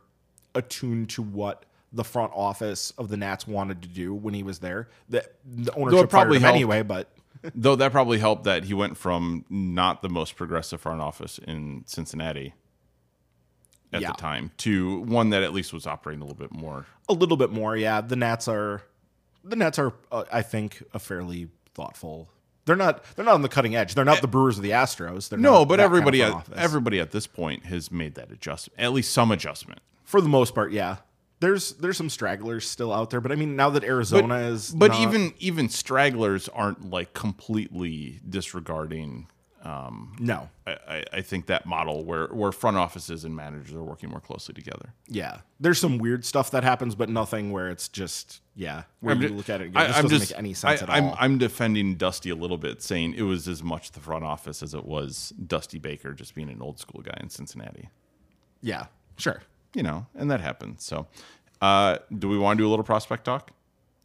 attuned 0.55 1.09
to 1.11 1.21
what 1.23 1.65
the 1.91 2.03
front 2.03 2.31
office 2.35 2.91
of 2.97 3.09
the 3.09 3.17
Nats 3.17 3.47
wanted 3.47 3.81
to 3.81 3.87
do 3.87 4.13
when 4.13 4.33
he 4.33 4.43
was 4.43 4.59
there. 4.59 4.89
The, 5.09 5.25
the 5.45 5.73
ownership 5.73 6.09
probably 6.09 6.39
helped. 6.39 6.55
anyway, 6.55 6.81
but 6.83 7.09
Though 7.55 7.75
that 7.77 7.91
probably 7.91 8.19
helped 8.19 8.43
that 8.43 8.65
he 8.65 8.73
went 8.73 8.97
from 8.97 9.45
not 9.49 10.01
the 10.01 10.09
most 10.09 10.35
progressive 10.35 10.81
front 10.81 11.01
office 11.01 11.39
in 11.39 11.83
Cincinnati 11.87 12.53
at 13.91 14.01
Yeah. 14.01 14.11
the 14.11 14.17
time 14.17 14.51
to 14.57 14.99
one 15.01 15.29
that 15.31 15.41
at 15.43 15.53
least 15.53 15.73
was 15.73 15.87
operating 15.87 16.21
a 16.21 16.25
little 16.25 16.37
bit 16.37 16.51
more. 16.51 16.85
a 17.07 17.13
little 17.13 17.37
bit 17.37 17.49
more. 17.51 17.75
Yeah, 17.75 18.01
the 18.01 18.15
Nats 18.15 18.47
are 18.47 18.83
the 19.43 19.55
Nats 19.55 19.79
are 19.79 19.93
uh, 20.11 20.25
I 20.31 20.41
think 20.41 20.83
a 20.93 20.99
fairly 20.99 21.47
thoughtful. 21.73 22.29
They're 22.65 22.75
not 22.75 23.03
they're 23.15 23.25
not 23.25 23.33
on 23.35 23.41
the 23.41 23.49
cutting 23.49 23.75
edge. 23.75 23.95
They're 23.95 24.05
not 24.05 24.21
the 24.21 24.27
Brewers 24.27 24.59
or 24.59 24.61
the 24.61 24.71
Astros. 24.71 25.29
They're 25.29 25.39
No, 25.39 25.59
not 25.59 25.67
but 25.69 25.77
that 25.77 25.83
kind 25.83 25.93
of 25.93 25.97
everybody 25.97 26.21
at 26.23 26.45
everybody 26.55 26.99
at 26.99 27.11
this 27.11 27.25
point 27.25 27.65
has 27.65 27.89
made 27.91 28.13
that 28.15 28.31
adjustment, 28.31 28.79
at 28.79 28.91
least 28.93 29.11
some 29.11 29.31
adjustment. 29.31 29.79
for 30.03 30.21
the 30.21 30.29
most 30.29 30.53
part, 30.53 30.71
yeah. 30.71 30.97
There's 31.41 31.73
there's 31.73 31.95
some 31.97 32.09
stragglers 32.09 32.67
still 32.69 32.91
out 32.91 33.09
there, 33.11 33.21
but 33.21 33.31
I 33.31 33.35
mean 33.35 33.55
now 33.55 33.69
that 33.69 33.83
Arizona 33.83 34.35
is 34.39 34.71
But 34.71 34.91
not- 34.91 34.99
even 35.01 35.33
even 35.39 35.69
stragglers 35.69 36.49
aren't 36.49 36.89
like 36.89 37.13
completely 37.13 38.19
disregarding. 38.27 39.27
um, 39.63 40.15
no, 40.19 40.49
I, 40.67 40.71
I, 40.87 41.03
I 41.13 41.21
think 41.21 41.45
that 41.47 41.65
model 41.65 42.03
where 42.05 42.27
where 42.27 42.51
front 42.51 42.77
offices 42.77 43.23
and 43.25 43.35
managers 43.35 43.73
are 43.73 43.83
working 43.83 44.09
more 44.09 44.19
closely 44.21 44.53
together. 44.53 44.93
yeah, 45.07 45.39
there's 45.59 45.79
some 45.79 45.97
weird 45.97 46.23
stuff 46.25 46.51
that 46.51 46.63
happens, 46.63 46.95
but 46.95 47.09
nothing 47.09 47.51
where 47.51 47.69
it's 47.69 47.87
just 47.89 48.41
yeah, 48.55 48.83
where 48.99 49.15
I'm 49.15 49.21
you 49.21 49.29
ju- 49.29 49.35
look 49.35 49.49
at 49.49 49.61
it, 49.61 49.65
and 49.65 49.73
go, 49.73 49.79
I- 49.79 49.87
this 49.87 49.95
I'm 49.97 50.03
doesn't 50.03 50.19
just- 50.19 50.31
make 50.31 50.39
any 50.39 50.53
sense 50.53 50.81
I, 50.81 50.83
at 50.83 50.89
I'm, 50.89 51.03
all. 51.05 51.15
I'm 51.19 51.37
defending 51.37 51.95
Dusty 51.95 52.29
a 52.29 52.35
little 52.35 52.57
bit, 52.57 52.81
saying 52.81 53.13
it 53.15 53.21
was 53.23 53.47
as 53.47 53.63
much 53.63 53.91
the 53.91 53.99
front 54.01 54.23
office 54.25 54.61
as 54.63 54.73
it 54.73 54.83
was 54.85 55.33
Dusty 55.47 55.77
Baker 55.79 56.13
just 56.13 56.35
being 56.35 56.49
an 56.49 56.61
old 56.61 56.79
school 56.79 57.01
guy 57.01 57.17
in 57.21 57.29
Cincinnati. 57.29 57.89
yeah, 58.61 58.87
sure. 59.17 59.41
You 59.73 59.83
know, 59.83 60.07
and 60.15 60.29
that 60.31 60.41
happens. 60.41 60.83
So, 60.83 61.07
uh, 61.61 61.99
do 62.17 62.27
we 62.27 62.37
want 62.37 62.57
to 62.57 62.63
do 62.63 62.67
a 62.67 62.71
little 62.71 62.83
prospect 62.85 63.25
talk, 63.25 63.51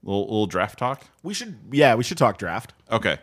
a 0.04 0.06
little, 0.08 0.24
little 0.24 0.46
draft 0.46 0.78
talk? 0.78 1.04
We 1.22 1.34
should 1.34 1.58
yeah, 1.72 1.94
we 1.94 2.04
should 2.04 2.18
talk 2.18 2.38
draft. 2.38 2.72
Okay. 2.90 3.18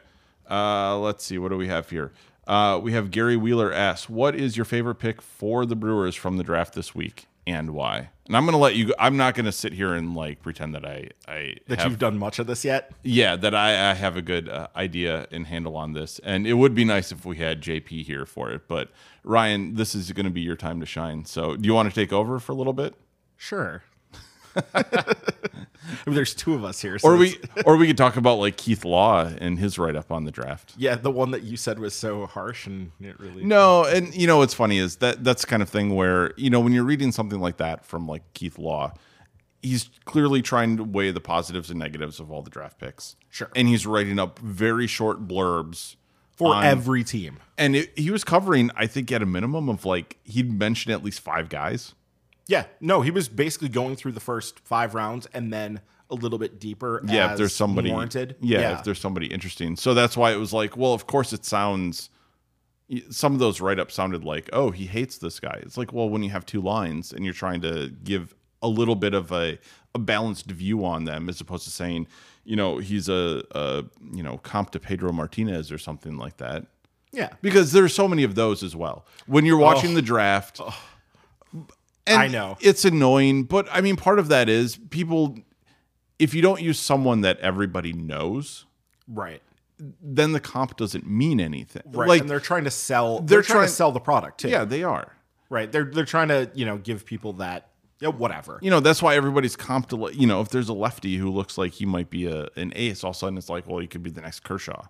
Uh, 0.49 0.97
let's 0.97 1.23
see. 1.23 1.37
What 1.37 1.49
do 1.49 1.57
we 1.57 1.67
have 1.67 1.89
here? 1.89 2.11
Uh, 2.47 2.79
we 2.81 2.91
have 2.93 3.11
Gary 3.11 3.37
Wheeler 3.37 3.71
asks, 3.71 4.09
"What 4.09 4.35
is 4.35 4.57
your 4.57 4.65
favorite 4.65 4.95
pick 4.95 5.21
for 5.21 5.65
the 5.65 5.75
Brewers 5.75 6.15
from 6.15 6.37
the 6.37 6.43
draft 6.43 6.73
this 6.73 6.95
week, 6.95 7.27
and 7.45 7.71
why?" 7.71 8.09
And 8.31 8.37
I'm 8.37 8.45
going 8.45 8.53
to 8.53 8.59
let 8.59 8.77
you. 8.77 8.93
I'm 8.97 9.17
not 9.17 9.35
going 9.35 9.43
to 9.45 9.51
sit 9.51 9.73
here 9.73 9.93
and 9.93 10.15
like 10.15 10.41
pretend 10.41 10.73
that 10.75 10.85
I 10.85 11.09
I 11.27 11.55
That 11.67 11.79
have 11.79 11.91
you've 11.91 11.99
done 11.99 12.17
much 12.17 12.39
of 12.39 12.47
this 12.47 12.63
yet? 12.63 12.93
yeah, 13.03 13.35
that 13.35 13.53
I, 13.53 13.91
I 13.91 13.93
have 13.93 14.15
a 14.15 14.21
good 14.21 14.47
uh, 14.47 14.67
idea 14.73 15.27
and 15.31 15.47
handle 15.47 15.75
on 15.75 15.91
this. 15.91 16.17
And 16.23 16.47
it 16.47 16.53
would 16.53 16.73
be 16.73 16.85
nice 16.85 17.11
if 17.11 17.25
we 17.25 17.35
had 17.39 17.61
JP 17.61 18.05
here 18.05 18.25
for 18.25 18.49
it. 18.49 18.69
But 18.69 18.87
Ryan, 19.25 19.75
this 19.75 19.93
is 19.93 20.13
going 20.13 20.23
to 20.27 20.31
be 20.31 20.39
your 20.39 20.55
time 20.55 20.79
to 20.79 20.85
shine. 20.85 21.25
So 21.25 21.57
do 21.57 21.67
you 21.67 21.73
want 21.73 21.89
to 21.89 21.93
take 21.93 22.13
over 22.13 22.39
for 22.39 22.53
a 22.53 22.55
little 22.55 22.71
bit? 22.71 22.95
Sure. 23.35 23.83
I 26.05 26.09
mean, 26.09 26.15
there's 26.15 26.33
two 26.33 26.53
of 26.53 26.63
us 26.63 26.81
here, 26.81 26.97
so 26.99 27.09
Or 27.09 27.17
we 27.17 27.37
or 27.65 27.77
we 27.77 27.87
could 27.87 27.97
talk 27.97 28.17
about 28.17 28.35
like 28.39 28.57
Keith 28.57 28.85
Law 28.85 29.25
and 29.25 29.59
his 29.59 29.77
write 29.77 29.95
up 29.95 30.11
on 30.11 30.23
the 30.25 30.31
draft. 30.31 30.73
yeah, 30.77 30.95
the 30.95 31.11
one 31.11 31.31
that 31.31 31.43
you 31.43 31.57
said 31.57 31.79
was 31.79 31.93
so 31.93 32.25
harsh 32.25 32.65
and 32.67 32.91
it 33.01 33.19
really 33.19 33.43
No, 33.43 33.83
and 33.85 34.13
you 34.15 34.27
know 34.27 34.37
what's 34.37 34.53
funny 34.53 34.77
is 34.77 34.97
that 34.97 35.23
that's 35.23 35.41
the 35.41 35.47
kind 35.47 35.61
of 35.61 35.69
thing 35.69 35.95
where, 35.95 36.33
you 36.37 36.49
know, 36.49 36.59
when 36.59 36.73
you're 36.73 36.83
reading 36.83 37.11
something 37.11 37.39
like 37.39 37.57
that 37.57 37.85
from 37.85 38.07
like 38.07 38.23
Keith 38.33 38.57
Law, 38.57 38.93
he's 39.61 39.89
clearly 40.05 40.41
trying 40.41 40.77
to 40.77 40.83
weigh 40.83 41.11
the 41.11 41.21
positives 41.21 41.69
and 41.69 41.77
negatives 41.79 42.19
of 42.19 42.31
all 42.31 42.41
the 42.41 42.49
draft 42.49 42.79
picks. 42.79 43.15
Sure. 43.29 43.49
And 43.55 43.67
he's 43.67 43.85
writing 43.85 44.17
up 44.19 44.39
very 44.39 44.87
short 44.87 45.27
blurbs 45.27 45.95
for 46.35 46.55
on- 46.55 46.65
every 46.65 47.03
team. 47.03 47.37
And 47.57 47.75
it, 47.75 47.91
he 47.97 48.09
was 48.09 48.23
covering, 48.23 48.71
I 48.75 48.87
think, 48.87 49.11
at 49.11 49.21
a 49.21 49.25
minimum 49.27 49.69
of 49.69 49.85
like 49.85 50.17
he'd 50.23 50.51
mentioned 50.51 50.93
at 50.93 51.03
least 51.03 51.19
five 51.19 51.47
guys. 51.49 51.93
Yeah, 52.47 52.65
no, 52.79 53.01
he 53.01 53.11
was 53.11 53.29
basically 53.29 53.69
going 53.69 53.95
through 53.95 54.13
the 54.13 54.19
first 54.19 54.59
five 54.59 54.93
rounds 54.93 55.27
and 55.33 55.53
then 55.53 55.81
a 56.09 56.15
little 56.15 56.37
bit 56.37 56.59
deeper. 56.59 57.01
Yeah, 57.07 57.31
if 57.31 57.37
there's 57.37 57.55
somebody 57.55 57.91
warranted. 57.91 58.35
Yeah, 58.41 58.77
if 58.77 58.83
there's 58.83 58.99
somebody 58.99 59.27
interesting. 59.27 59.77
So 59.77 59.93
that's 59.93 60.17
why 60.17 60.31
it 60.31 60.37
was 60.37 60.53
like, 60.53 60.75
well, 60.75 60.93
of 60.93 61.07
course 61.07 61.33
it 61.33 61.45
sounds. 61.45 62.09
Some 63.09 63.33
of 63.33 63.39
those 63.39 63.61
write 63.61 63.79
ups 63.79 63.93
sounded 63.93 64.25
like, 64.25 64.49
oh, 64.51 64.71
he 64.71 64.85
hates 64.85 65.17
this 65.17 65.39
guy. 65.39 65.59
It's 65.61 65.77
like, 65.77 65.93
well, 65.93 66.09
when 66.09 66.23
you 66.23 66.29
have 66.31 66.45
two 66.45 66.59
lines 66.61 67.13
and 67.13 67.23
you're 67.23 67.33
trying 67.33 67.61
to 67.61 67.89
give 68.03 68.35
a 68.61 68.67
little 68.67 68.95
bit 68.95 69.13
of 69.13 69.31
a, 69.31 69.57
a 69.95 69.99
balanced 69.99 70.47
view 70.51 70.83
on 70.83 71.05
them, 71.05 71.29
as 71.29 71.39
opposed 71.39 71.63
to 71.63 71.69
saying, 71.69 72.07
you 72.43 72.57
know, 72.57 72.79
he's 72.79 73.07
a, 73.07 73.43
a 73.51 73.85
you 74.11 74.21
know 74.23 74.37
comp 74.39 74.71
to 74.71 74.79
Pedro 74.79 75.13
Martinez 75.13 75.71
or 75.71 75.77
something 75.77 76.17
like 76.17 76.37
that. 76.37 76.65
yeah, 77.13 77.29
because 77.41 77.71
there's 77.71 77.95
so 77.95 78.07
many 78.07 78.23
of 78.23 78.35
those 78.35 78.63
as 78.63 78.75
well. 78.75 79.05
When 79.25 79.45
you're 79.45 79.57
watching 79.57 79.91
oh. 79.91 79.95
the 79.95 80.01
draft, 80.01 80.59
oh. 80.61 80.77
And 82.07 82.17
I 82.21 82.27
know. 82.27 82.57
it's 82.61 82.85
annoying, 82.85 83.43
but 83.43 83.67
I 83.71 83.81
mean, 83.81 83.95
part 83.95 84.19
of 84.19 84.27
that 84.29 84.49
is 84.49 84.77
people. 84.89 85.37
If 86.19 86.33
you 86.35 86.41
don't 86.41 86.61
use 86.61 86.79
someone 86.79 87.21
that 87.21 87.39
everybody 87.39 87.93
knows, 87.93 88.65
right, 89.07 89.41
then 89.79 90.33
the 90.33 90.39
comp 90.39 90.77
doesn't 90.77 91.07
mean 91.07 91.39
anything. 91.39 91.83
right. 91.87 92.07
Like, 92.07 92.21
and 92.21 92.29
they're 92.29 92.39
trying 92.39 92.65
to 92.65 92.71
sell. 92.71 93.19
They're, 93.19 93.37
they're 93.37 93.41
trying, 93.43 93.55
trying- 93.55 93.67
to 93.67 93.73
sell 93.73 93.91
the 93.91 93.99
product 93.99 94.39
too. 94.41 94.49
yeah, 94.49 94.63
they 94.65 94.83
are. 94.83 95.13
right. 95.49 95.71
They're 95.71 95.85
they're 95.85 96.05
trying 96.05 96.27
to 96.27 96.49
you 96.53 96.65
know 96.65 96.77
give 96.77 97.05
people 97.05 97.33
that 97.33 97.69
yeah, 97.99 98.09
whatever. 98.09 98.59
You 98.61 98.69
know, 98.71 98.79
that's 98.79 99.01
why 99.01 99.15
everybody's 99.15 99.55
comp 99.55 99.89
to. 99.89 100.09
You 100.13 100.27
know, 100.27 100.41
if 100.41 100.49
there's 100.49 100.69
a 100.69 100.73
lefty 100.73 101.17
who 101.17 101.29
looks 101.31 101.57
like 101.57 101.71
he 101.73 101.85
might 101.85 102.09
be 102.09 102.25
a 102.27 102.47
an 102.55 102.73
ace, 102.75 103.03
all 103.03 103.11
of 103.11 103.15
a 103.15 103.19
sudden 103.19 103.37
it's 103.37 103.49
like, 103.49 103.67
well, 103.67 103.79
he 103.79 103.87
could 103.87 104.03
be 104.03 104.09
the 104.09 104.21
next 104.21 104.43
Kershaw. 104.43 104.83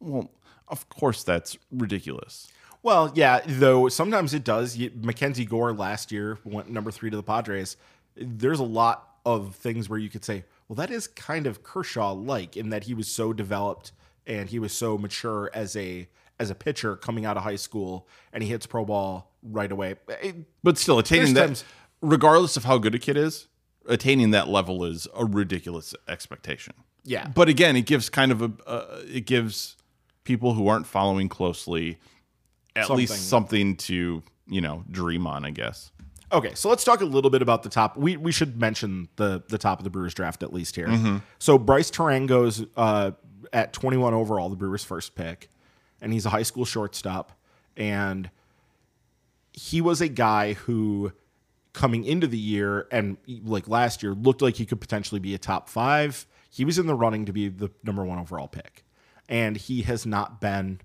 Well, 0.00 0.30
of 0.68 0.88
course 0.90 1.22
that's 1.22 1.56
ridiculous. 1.72 2.48
Well, 2.88 3.12
yeah, 3.14 3.40
though 3.46 3.90
sometimes 3.90 4.32
it 4.32 4.44
does. 4.44 4.74
You, 4.78 4.88
MacKenzie 4.88 5.46
Gore 5.46 5.74
last 5.74 6.10
year 6.10 6.38
went 6.42 6.70
number 6.70 6.90
three 6.90 7.10
to 7.10 7.16
the 7.18 7.22
Padres. 7.22 7.76
There's 8.16 8.60
a 8.60 8.64
lot 8.64 9.10
of 9.26 9.54
things 9.56 9.90
where 9.90 9.98
you 9.98 10.08
could 10.08 10.24
say, 10.24 10.44
well, 10.68 10.76
that 10.76 10.90
is 10.90 11.06
kind 11.06 11.46
of 11.46 11.62
Kershaw 11.62 12.12
like 12.12 12.56
in 12.56 12.70
that 12.70 12.84
he 12.84 12.94
was 12.94 13.06
so 13.06 13.34
developed 13.34 13.92
and 14.26 14.48
he 14.48 14.58
was 14.58 14.72
so 14.72 14.96
mature 14.96 15.50
as 15.52 15.76
a 15.76 16.08
as 16.40 16.48
a 16.48 16.54
pitcher 16.54 16.96
coming 16.96 17.26
out 17.26 17.36
of 17.36 17.42
high 17.42 17.56
school, 17.56 18.08
and 18.32 18.42
he 18.42 18.48
hits 18.48 18.64
pro 18.64 18.86
ball 18.86 19.32
right 19.42 19.70
away. 19.70 19.96
It- 20.22 20.36
But 20.62 20.78
still, 20.78 20.98
attaining 20.98 21.34
that, 21.34 21.46
times- 21.48 21.64
regardless 22.00 22.56
of 22.56 22.64
how 22.64 22.78
good 22.78 22.94
a 22.94 22.98
kid 22.98 23.18
is, 23.18 23.48
attaining 23.86 24.30
that 24.30 24.48
level 24.48 24.82
is 24.82 25.06
a 25.14 25.26
ridiculous 25.26 25.94
expectation. 26.08 26.72
yeah, 27.04 27.28
But 27.34 27.50
again, 27.50 27.76
it 27.76 27.82
gives 27.84 28.08
kind 28.08 28.32
of 28.32 28.40
a, 28.40 28.52
uh, 28.66 29.02
it 29.06 29.26
gives 29.26 29.76
people 30.24 30.54
who 30.54 30.68
aren't 30.68 30.86
following 30.86 31.28
closely 31.28 31.98
at 32.78 32.90
least 32.90 33.12
Something. 33.28 33.74
something 33.74 33.76
to 33.76 34.22
you 34.46 34.60
know 34.60 34.84
dream 34.90 35.26
on. 35.26 35.44
I 35.44 35.50
guess. 35.50 35.92
Okay, 36.30 36.54
so 36.54 36.68
let's 36.68 36.84
talk 36.84 37.00
a 37.00 37.06
little 37.06 37.30
bit 37.30 37.40
about 37.40 37.62
the 37.62 37.70
top. 37.70 37.96
We 37.96 38.16
we 38.16 38.32
should 38.32 38.60
mention 38.60 39.08
the 39.16 39.42
the 39.48 39.58
top 39.58 39.78
of 39.80 39.84
the 39.84 39.90
Brewers 39.90 40.12
draft 40.14 40.42
at 40.42 40.52
least 40.52 40.76
here. 40.76 41.20
So 41.38 41.58
Brice 41.58 41.90
Turang's 41.90 42.64
uh, 42.76 43.12
at 43.52 43.72
21 43.72 44.12
overall, 44.12 44.50
the 44.50 44.56
Brewers' 44.56 44.84
first 44.84 45.14
pick, 45.14 45.48
and 46.02 46.12
he's 46.12 46.26
a 46.26 46.30
high 46.30 46.42
school 46.42 46.66
shortstop, 46.66 47.32
and 47.76 48.30
he 49.54 49.80
was 49.80 50.00
a 50.02 50.08
guy 50.08 50.52
who 50.52 51.12
coming 51.72 52.04
into 52.04 52.26
the 52.26 52.38
year 52.38 52.88
and 52.90 53.16
like 53.44 53.68
last 53.68 54.02
year 54.02 54.12
looked 54.12 54.42
like 54.42 54.56
he 54.56 54.66
could 54.66 54.80
potentially 54.80 55.20
be 55.20 55.34
a 55.34 55.38
top 55.38 55.68
five. 55.68 56.26
He 56.50 56.64
was 56.64 56.78
in 56.78 56.86
the 56.86 56.94
running 56.94 57.24
to 57.26 57.32
be 57.32 57.48
the 57.48 57.70
number 57.84 58.04
one 58.04 58.18
overall 58.18 58.48
pick, 58.48 58.84
and 59.30 59.56
he 59.56 59.82
has 59.82 60.04
not 60.04 60.40
been 60.42 60.80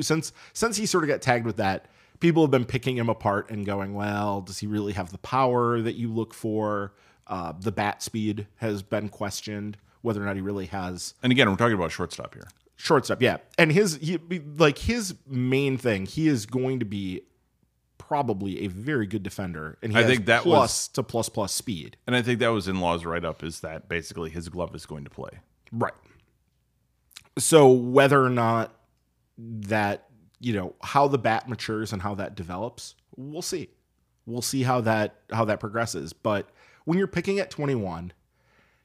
since 0.00 0.32
since 0.52 0.76
he 0.76 0.86
sort 0.86 1.04
of 1.04 1.08
got 1.08 1.22
tagged 1.22 1.46
with 1.46 1.56
that, 1.56 1.86
people 2.20 2.42
have 2.42 2.50
been 2.50 2.64
picking 2.64 2.96
him 2.96 3.08
apart 3.08 3.50
and 3.50 3.66
going, 3.66 3.94
well, 3.94 4.40
does 4.40 4.58
he 4.58 4.66
really 4.66 4.92
have 4.92 5.10
the 5.12 5.18
power 5.18 5.80
that 5.80 5.94
you 5.94 6.12
look 6.12 6.34
for? 6.34 6.92
Uh, 7.26 7.52
the 7.58 7.72
bat 7.72 8.02
speed 8.02 8.46
has 8.56 8.82
been 8.82 9.08
questioned 9.08 9.78
whether 10.02 10.22
or 10.22 10.26
not 10.26 10.36
he 10.36 10.42
really 10.42 10.66
has 10.66 11.14
And 11.22 11.32
again, 11.32 11.48
we're 11.48 11.56
talking 11.56 11.74
about 11.74 11.90
shortstop 11.90 12.34
here. 12.34 12.48
shortstop. 12.76 13.22
Yeah, 13.22 13.38
and 13.56 13.72
his 13.72 13.96
he, 13.96 14.18
like 14.56 14.78
his 14.78 15.14
main 15.26 15.78
thing, 15.78 16.04
he 16.06 16.28
is 16.28 16.44
going 16.44 16.80
to 16.80 16.84
be 16.84 17.22
probably 17.96 18.64
a 18.64 18.66
very 18.66 19.06
good 19.06 19.22
defender, 19.22 19.78
and 19.82 19.92
he 19.92 19.98
I 19.98 20.02
has 20.02 20.10
think 20.10 20.26
that 20.26 20.42
plus 20.42 20.88
to 20.88 21.02
plus 21.02 21.30
plus 21.30 21.54
speed. 21.54 21.96
And 22.06 22.14
I 22.14 22.20
think 22.20 22.38
that 22.40 22.48
was 22.48 22.68
in 22.68 22.80
Law's 22.80 23.06
write 23.06 23.24
up 23.24 23.42
is 23.42 23.60
that 23.60 23.88
basically 23.88 24.28
his 24.28 24.50
glove 24.50 24.74
is 24.74 24.84
going 24.84 25.04
to 25.04 25.10
play. 25.10 25.30
Right. 25.72 25.94
So 27.38 27.70
whether 27.70 28.22
or 28.22 28.30
not 28.30 28.74
that 29.38 30.08
you 30.40 30.52
know 30.52 30.74
how 30.82 31.08
the 31.08 31.18
bat 31.18 31.48
matures 31.48 31.92
and 31.92 32.02
how 32.02 32.14
that 32.16 32.34
develops, 32.34 32.94
we'll 33.16 33.42
see. 33.42 33.70
We'll 34.26 34.42
see 34.42 34.62
how 34.62 34.80
that 34.82 35.16
how 35.32 35.44
that 35.46 35.60
progresses. 35.60 36.12
But 36.12 36.50
when 36.84 36.98
you're 36.98 37.06
picking 37.06 37.38
at 37.38 37.50
21, 37.50 38.12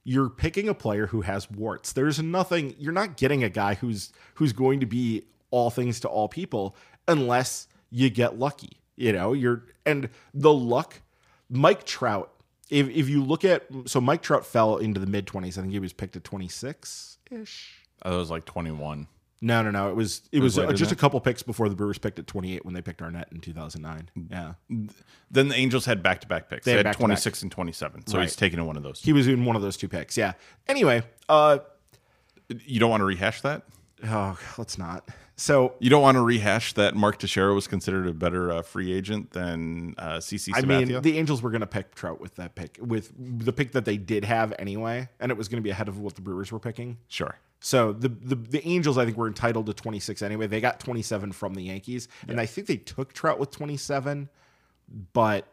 you're 0.03 0.29
picking 0.29 0.67
a 0.67 0.73
player 0.73 1.07
who 1.07 1.21
has 1.21 1.49
warts. 1.51 1.93
There's 1.93 2.21
nothing. 2.21 2.75
You're 2.77 2.93
not 2.93 3.17
getting 3.17 3.43
a 3.43 3.49
guy 3.49 3.75
who's 3.75 4.11
who's 4.35 4.53
going 4.53 4.79
to 4.79 4.85
be 4.85 5.23
all 5.51 5.69
things 5.69 5.99
to 6.01 6.07
all 6.07 6.27
people 6.27 6.75
unless 7.07 7.67
you 7.89 8.09
get 8.09 8.37
lucky. 8.37 8.81
You 8.95 9.13
know, 9.13 9.33
you're 9.33 9.65
and 9.85 10.09
the 10.33 10.53
luck. 10.53 11.01
Mike 11.49 11.85
Trout. 11.85 12.31
If 12.69 12.89
if 12.89 13.09
you 13.09 13.23
look 13.23 13.43
at 13.43 13.65
so 13.85 13.99
Mike 13.99 14.21
Trout 14.21 14.45
fell 14.45 14.77
into 14.77 14.99
the 14.99 15.07
mid 15.07 15.25
20s. 15.25 15.57
I 15.57 15.61
think 15.61 15.71
he 15.71 15.79
was 15.79 15.93
picked 15.93 16.15
at 16.15 16.23
26 16.23 17.17
ish. 17.31 17.85
I 18.01 18.11
was 18.11 18.29
like 18.29 18.45
21. 18.45 19.07
No, 19.41 19.61
no, 19.61 19.71
no. 19.71 19.89
It 19.89 19.95
was 19.95 20.21
it 20.31 20.39
was, 20.39 20.57
was 20.57 20.65
uh, 20.69 20.73
just 20.73 20.91
a 20.91 20.95
couple 20.95 21.19
picks 21.21 21.43
before 21.43 21.69
the 21.69 21.75
Brewers 21.75 21.97
picked 21.97 22.19
at 22.19 22.27
28 22.27 22.65
when 22.65 22.73
they 22.73 22.81
picked 22.81 23.01
Arnett 23.01 23.29
in 23.31 23.39
2009. 23.39 24.09
Yeah, 24.29 24.53
Then 25.31 25.47
the 25.47 25.55
Angels 25.55 25.85
had 25.85 26.03
back 26.03 26.19
to 26.21 26.27
back 26.27 26.49
picks. 26.49 26.65
They, 26.65 26.73
had 26.73 26.85
had 26.85 26.95
26 26.95 27.43
and 27.43 27.51
27. 27.51 28.07
So 28.07 28.19
he's 28.19 28.31
Right. 28.31 28.37
taking 28.37 28.63
one 28.65 28.75
of 28.75 28.83
those. 28.83 29.01
he 29.01 29.13
was 29.13 29.27
in 29.27 29.45
one 29.45 29.55
of 29.55 29.61
those 29.61 29.77
two 29.77 29.87
picks. 29.87 30.17
Yeah. 30.17 30.33
Anyway, 30.67 31.03
uh, 31.29 31.59
You 32.49 32.79
don't 32.79 32.89
want 32.89 33.01
to 33.01 33.05
rehash 33.05 33.41
that? 33.41 33.63
oh, 34.05 34.37
let's 34.57 34.77
not. 34.77 35.07
So 35.37 35.75
You 35.79 35.89
don't 35.89 36.01
want 36.01 36.15
to 36.15 36.21
rehash 36.21 36.73
that 36.73 36.95
Mark 36.97 37.17
Teixeira 37.19 37.53
was 37.53 37.65
considered 37.65 38.07
a 38.07 38.13
better 38.13 38.51
uh, 38.51 38.61
free 38.61 38.91
agent 38.91 39.31
than 39.31 39.95
uh, 39.97 40.17
CC 40.17 40.51
I 40.53 40.61
mean, 40.63 41.01
the 41.01 41.17
Angels 41.17 41.41
were 41.41 41.49
going 41.49 41.61
to 41.61 41.67
pick 41.67 41.95
Trout 41.95 42.19
with 42.19 42.35
that 42.35 42.55
pick, 42.55 42.77
with 42.81 43.13
the 43.17 43.53
pick 43.53 43.71
that 43.71 43.85
they 43.85 43.95
did 43.95 44.25
have 44.25 44.53
anyway, 44.59 45.07
and 45.17 45.31
it 45.31 45.37
was 45.37 45.47
going 45.47 45.59
to 45.59 45.63
be 45.63 45.69
ahead 45.69 45.87
of 45.87 45.97
what 45.97 46.15
the 46.15 46.21
Brewers 46.21 46.51
were 46.51 46.59
picking. 46.59 46.97
sure. 47.07 47.37
So 47.59 47.91
the, 47.91 48.09
the 48.09 48.35
the 48.35 48.67
Angels, 48.67 48.97
I 48.97 49.05
think, 49.05 49.17
were 49.17 49.27
entitled 49.27 49.65
to 49.65 49.73
26 49.73 50.21
anyway. 50.21 50.47
They 50.47 50.61
got 50.61 50.79
27 50.79 51.33
from 51.33 51.55
the 51.55 51.63
Yankees, 51.63 52.07
and 52.27 52.39
I 52.39 52.45
think 52.45 52.67
they 52.67 52.77
took 52.77 53.13
Trout 53.13 53.37
with 53.39 53.51
27, 53.51 54.29
but 55.13 55.45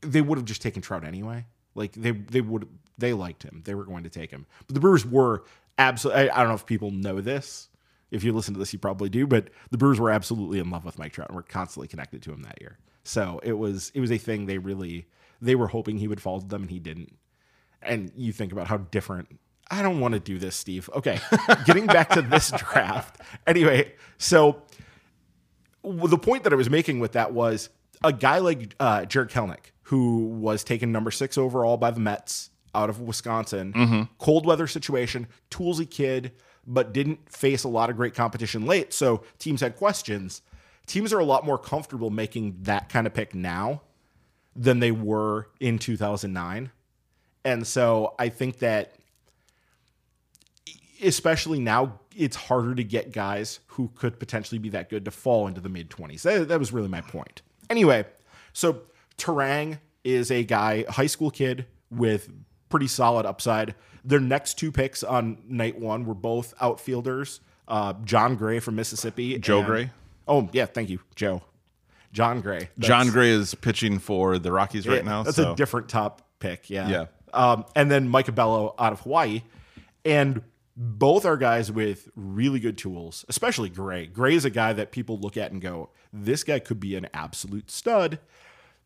they 0.00 0.20
would 0.20 0.38
have 0.38 0.44
just 0.44 0.60
taken 0.60 0.82
Trout 0.82 1.04
anyway. 1.04 1.46
Like 1.74 1.92
they 1.92 2.10
they 2.10 2.40
would 2.40 2.68
they 2.98 3.12
liked 3.12 3.42
him. 3.42 3.62
They 3.64 3.74
were 3.74 3.84
going 3.84 4.04
to 4.04 4.10
take 4.10 4.30
him. 4.30 4.46
But 4.66 4.74
the 4.74 4.80
Brewers 4.80 5.06
were 5.06 5.44
absolutely. 5.78 6.30
I, 6.30 6.36
I 6.36 6.40
don't 6.40 6.48
know 6.48 6.54
if 6.56 6.66
people 6.66 6.90
know 6.90 7.20
this. 7.20 7.68
If 8.10 8.24
you 8.24 8.32
listen 8.32 8.54
to 8.54 8.60
this, 8.60 8.72
you 8.72 8.78
probably 8.78 9.08
do. 9.08 9.26
But 9.26 9.50
the 9.70 9.78
Brewers 9.78 10.00
were 10.00 10.10
absolutely 10.10 10.58
in 10.58 10.70
love 10.70 10.84
with 10.84 10.98
Mike 10.98 11.12
Trout 11.12 11.28
and 11.28 11.36
were 11.36 11.42
constantly 11.42 11.88
connected 11.88 12.22
to 12.22 12.32
him 12.32 12.42
that 12.42 12.60
year. 12.60 12.78
So 13.04 13.40
it 13.44 13.52
was 13.52 13.92
it 13.94 14.00
was 14.00 14.10
a 14.10 14.18
thing 14.18 14.46
they 14.46 14.58
really 14.58 15.06
they 15.40 15.54
were 15.54 15.68
hoping 15.68 15.98
he 15.98 16.08
would 16.08 16.20
fall 16.20 16.40
to 16.40 16.46
them, 16.46 16.62
and 16.62 16.70
he 16.70 16.80
didn't 16.80 17.16
and 17.82 18.12
you 18.16 18.32
think 18.32 18.52
about 18.52 18.66
how 18.66 18.78
different 18.78 19.38
I 19.70 19.82
don't 19.82 20.00
want 20.00 20.14
to 20.14 20.20
do 20.20 20.38
this, 20.38 20.54
Steve. 20.54 20.88
Okay, 20.94 21.18
getting 21.64 21.86
back 21.86 22.10
to 22.10 22.22
this 22.22 22.50
draft. 22.56 23.20
Anyway, 23.46 23.94
so 24.18 24.62
the 25.82 26.18
point 26.18 26.44
that 26.44 26.52
I 26.52 26.56
was 26.56 26.70
making 26.70 27.00
with 27.00 27.12
that 27.12 27.32
was 27.32 27.68
a 28.04 28.12
guy 28.12 28.38
like 28.38 28.74
uh, 28.78 29.04
Jarred 29.06 29.30
Kelenic, 29.30 29.72
who 29.82 30.26
was 30.26 30.62
taken 30.64 30.92
number 30.92 31.10
six 31.10 31.36
overall 31.38 31.76
by 31.76 31.90
the 31.90 32.00
Mets 32.00 32.50
out 32.74 32.90
of 32.90 33.00
Wisconsin, 33.00 34.08
cold 34.18 34.44
weather 34.46 34.66
situation, 34.66 35.26
toolsy 35.50 35.88
kid, 35.88 36.32
but 36.66 36.92
didn't 36.92 37.32
face 37.32 37.64
a 37.64 37.68
lot 37.68 37.88
of 37.90 37.96
great 37.96 38.14
competition 38.14 38.66
late. 38.66 38.92
So 38.92 39.22
teams 39.38 39.60
had 39.60 39.76
questions. 39.76 40.42
Teams 40.86 41.12
are 41.12 41.18
a 41.18 41.24
lot 41.24 41.44
more 41.46 41.58
comfortable 41.58 42.10
making 42.10 42.58
that 42.62 42.88
kind 42.88 43.06
of 43.06 43.14
pick 43.14 43.34
now 43.34 43.82
than 44.54 44.80
they 44.80 44.90
were 44.92 45.48
in 45.60 45.78
2009. 45.78 46.70
And 47.44 47.66
so 47.66 48.14
I 48.18 48.28
think 48.28 48.58
that 48.58 48.95
especially 51.02 51.60
now 51.60 52.00
it's 52.14 52.36
harder 52.36 52.74
to 52.74 52.84
get 52.84 53.12
guys 53.12 53.60
who 53.68 53.90
could 53.94 54.18
potentially 54.18 54.58
be 54.58 54.70
that 54.70 54.88
good 54.88 55.04
to 55.04 55.10
fall 55.10 55.46
into 55.46 55.60
the 55.60 55.68
mid 55.68 55.90
20s. 55.90 56.22
That, 56.22 56.48
that 56.48 56.58
was 56.58 56.72
really 56.72 56.88
my 56.88 57.00
point. 57.02 57.42
Anyway, 57.68 58.04
so 58.52 58.82
Turang 59.18 59.78
is 60.04 60.30
a 60.30 60.44
guy, 60.44 60.84
high 60.88 61.06
school 61.06 61.30
kid 61.30 61.66
with 61.90 62.30
pretty 62.68 62.86
solid 62.86 63.26
upside. 63.26 63.74
Their 64.04 64.20
next 64.20 64.54
two 64.54 64.72
picks 64.72 65.02
on 65.02 65.38
night 65.48 65.78
one 65.78 66.04
were 66.04 66.14
both 66.14 66.54
outfielders. 66.60 67.40
Uh, 67.68 67.94
John 68.04 68.36
Gray 68.36 68.60
from 68.60 68.76
Mississippi. 68.76 69.38
Joe 69.38 69.58
and- 69.58 69.66
Gray? 69.66 69.90
Oh, 70.28 70.48
yeah. 70.52 70.66
Thank 70.66 70.90
you, 70.90 71.00
Joe. 71.14 71.42
John 72.12 72.40
Gray. 72.40 72.70
John 72.78 73.10
Gray 73.10 73.30
is 73.30 73.54
pitching 73.54 73.98
for 73.98 74.38
the 74.38 74.50
Rockies 74.50 74.88
right 74.88 75.04
now. 75.04 75.22
That's 75.22 75.36
so. 75.36 75.52
a 75.52 75.56
different 75.56 75.88
top 75.88 76.22
pick. 76.38 76.70
Yeah. 76.70 76.88
Yeah. 76.88 77.04
Um, 77.34 77.66
and 77.74 77.90
then 77.90 78.08
Micah 78.08 78.32
Bello 78.32 78.74
out 78.78 78.92
of 78.92 79.00
Hawaii. 79.00 79.42
And 80.04 80.42
both 80.76 81.24
are 81.24 81.38
guys 81.38 81.72
with 81.72 82.10
really 82.14 82.60
good 82.60 82.76
tools, 82.76 83.24
especially 83.28 83.70
Gray. 83.70 84.06
Gray 84.06 84.34
is 84.34 84.44
a 84.44 84.50
guy 84.50 84.74
that 84.74 84.92
people 84.92 85.18
look 85.18 85.36
at 85.36 85.50
and 85.50 85.60
go, 85.60 85.90
this 86.12 86.44
guy 86.44 86.58
could 86.58 86.78
be 86.78 86.94
an 86.96 87.08
absolute 87.14 87.70
stud. 87.70 88.18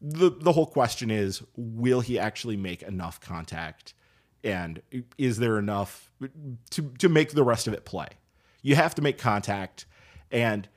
The, 0.00 0.30
the 0.30 0.52
whole 0.52 0.66
question 0.66 1.10
is, 1.10 1.42
will 1.56 2.00
he 2.00 2.18
actually 2.18 2.56
make 2.56 2.82
enough 2.82 3.20
contact? 3.20 3.94
And 4.44 4.80
is 5.18 5.38
there 5.38 5.58
enough 5.58 6.10
to, 6.70 6.82
to 6.98 7.08
make 7.08 7.32
the 7.32 7.44
rest 7.44 7.66
of 7.66 7.74
it 7.74 7.84
play? 7.84 8.08
You 8.62 8.76
have 8.76 8.94
to 8.94 9.02
make 9.02 9.18
contact. 9.18 9.84
And 10.30 10.68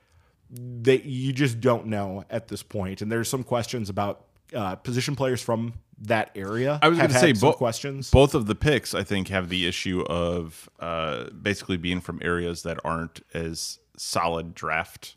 they 0.50 1.00
you 1.00 1.32
just 1.32 1.60
don't 1.60 1.86
know 1.86 2.24
at 2.28 2.48
this 2.48 2.62
point. 2.62 3.02
And 3.02 3.10
there's 3.10 3.28
some 3.28 3.44
questions 3.44 3.88
about 3.88 4.26
uh, 4.52 4.76
position 4.76 5.16
players 5.16 5.40
from 5.42 5.74
that 6.02 6.30
area. 6.34 6.78
I 6.82 6.88
was 6.88 6.98
going 6.98 7.10
to 7.10 7.18
say 7.18 7.32
both 7.32 7.56
questions. 7.56 8.10
Both 8.10 8.34
of 8.34 8.46
the 8.46 8.54
picks, 8.54 8.94
I 8.94 9.02
think, 9.04 9.28
have 9.28 9.48
the 9.48 9.66
issue 9.66 10.02
of 10.02 10.68
uh, 10.80 11.30
basically 11.30 11.76
being 11.76 12.00
from 12.00 12.20
areas 12.22 12.62
that 12.62 12.78
aren't 12.84 13.20
as 13.32 13.78
solid 13.96 14.54
draft 14.54 15.16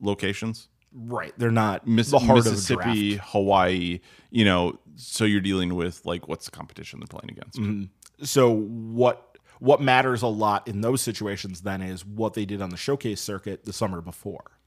locations. 0.00 0.68
right, 0.92 1.32
they're 1.38 1.50
not 1.50 1.86
Miss- 1.86 2.10
the 2.10 2.18
heart 2.18 2.44
Mississippi, 2.44 3.16
Hawaii, 3.22 4.00
you 4.30 4.44
know, 4.44 4.78
so 4.96 5.24
you're 5.24 5.40
dealing 5.40 5.74
with 5.74 6.04
like 6.04 6.28
what's 6.28 6.46
the 6.46 6.50
competition 6.50 7.00
they're 7.00 7.06
playing 7.06 7.30
against. 7.30 7.58
draft. 7.58 8.24
So 8.24 8.50
what 8.50 9.38
what 9.60 9.80
matters 9.80 10.22
a 10.22 10.26
lot 10.26 10.66
in 10.66 10.80
those 10.80 11.02
situations 11.02 11.60
then 11.60 11.82
is 11.82 12.04
what 12.04 12.34
they 12.34 12.46
did 12.46 12.62
on 12.62 12.70
the 12.70 12.76
showcase 12.76 13.20
circuit 13.20 13.64
the 13.64 13.72
summer 13.72 14.00
before. 14.00 14.58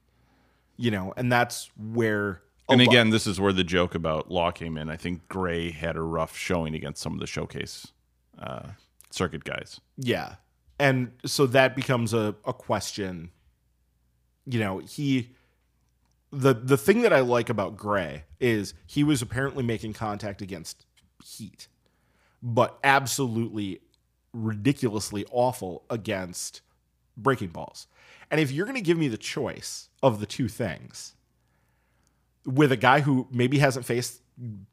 You 0.76 0.90
know, 0.90 1.12
and 1.16 1.30
that's 1.30 1.70
where 1.76 2.42
And 2.68 2.80
lo- 2.80 2.86
again, 2.86 3.10
this 3.10 3.26
is 3.26 3.40
where 3.40 3.52
the 3.52 3.64
joke 3.64 3.94
about 3.94 4.30
Law 4.30 4.50
came 4.50 4.76
in. 4.76 4.88
I 4.88 4.96
think 4.96 5.28
Gray 5.28 5.70
had 5.70 5.96
a 5.96 6.02
rough 6.02 6.36
showing 6.36 6.74
against 6.74 7.02
some 7.02 7.12
of 7.12 7.20
the 7.20 7.26
showcase 7.26 7.88
uh, 8.38 8.68
circuit 9.10 9.44
guys. 9.44 9.80
Yeah. 9.96 10.36
And 10.78 11.12
so 11.24 11.46
that 11.46 11.76
becomes 11.76 12.14
a, 12.14 12.34
a 12.44 12.52
question. 12.52 13.30
You 14.46 14.60
know, 14.60 14.78
he 14.78 15.30
the 16.34 16.52
the 16.52 16.76
thing 16.76 17.02
that 17.02 17.12
I 17.12 17.20
like 17.20 17.48
about 17.48 17.76
Gray 17.76 18.24
is 18.40 18.74
he 18.86 19.04
was 19.04 19.22
apparently 19.22 19.62
making 19.62 19.92
contact 19.92 20.42
against 20.42 20.84
heat, 21.24 21.68
but 22.42 22.78
absolutely 22.82 23.80
ridiculously 24.32 25.24
awful 25.30 25.84
against 25.88 26.60
breaking 27.16 27.48
balls. 27.48 27.86
And 28.30 28.40
if 28.40 28.50
you're 28.50 28.66
going 28.66 28.76
to 28.76 28.82
give 28.82 28.98
me 28.98 29.06
the 29.06 29.16
choice 29.16 29.88
of 30.02 30.18
the 30.18 30.26
two 30.26 30.48
things 30.48 31.14
with 32.46 32.72
a 32.72 32.76
guy 32.76 33.00
who 33.00 33.28
maybe 33.30 33.58
hasn't 33.58 33.86
faced 33.86 34.20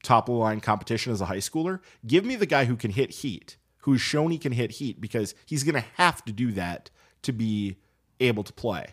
top 0.03 0.27
of 0.27 0.35
the 0.35 0.39
line 0.39 0.59
competition 0.59 1.13
as 1.13 1.21
a 1.21 1.25
high 1.25 1.37
schooler, 1.37 1.79
give 2.05 2.25
me 2.25 2.35
the 2.35 2.45
guy 2.45 2.65
who 2.65 2.75
can 2.75 2.91
hit 2.91 3.11
heat, 3.11 3.57
who's 3.79 4.01
shown 4.01 4.31
he 4.31 4.37
can 4.37 4.51
hit 4.51 4.71
heat 4.71 4.99
because 4.99 5.35
he's 5.45 5.63
going 5.63 5.75
to 5.75 5.85
have 5.95 6.23
to 6.25 6.31
do 6.31 6.51
that 6.51 6.89
to 7.21 7.31
be 7.31 7.77
able 8.19 8.43
to 8.43 8.53
play. 8.53 8.87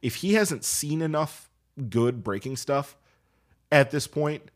If 0.00 0.16
he 0.16 0.34
hasn't 0.34 0.64
seen 0.64 1.02
enough 1.02 1.50
good 1.88 2.24
breaking 2.24 2.56
stuff 2.56 2.96
at 3.70 3.90
this 3.90 4.06
point, 4.06 4.50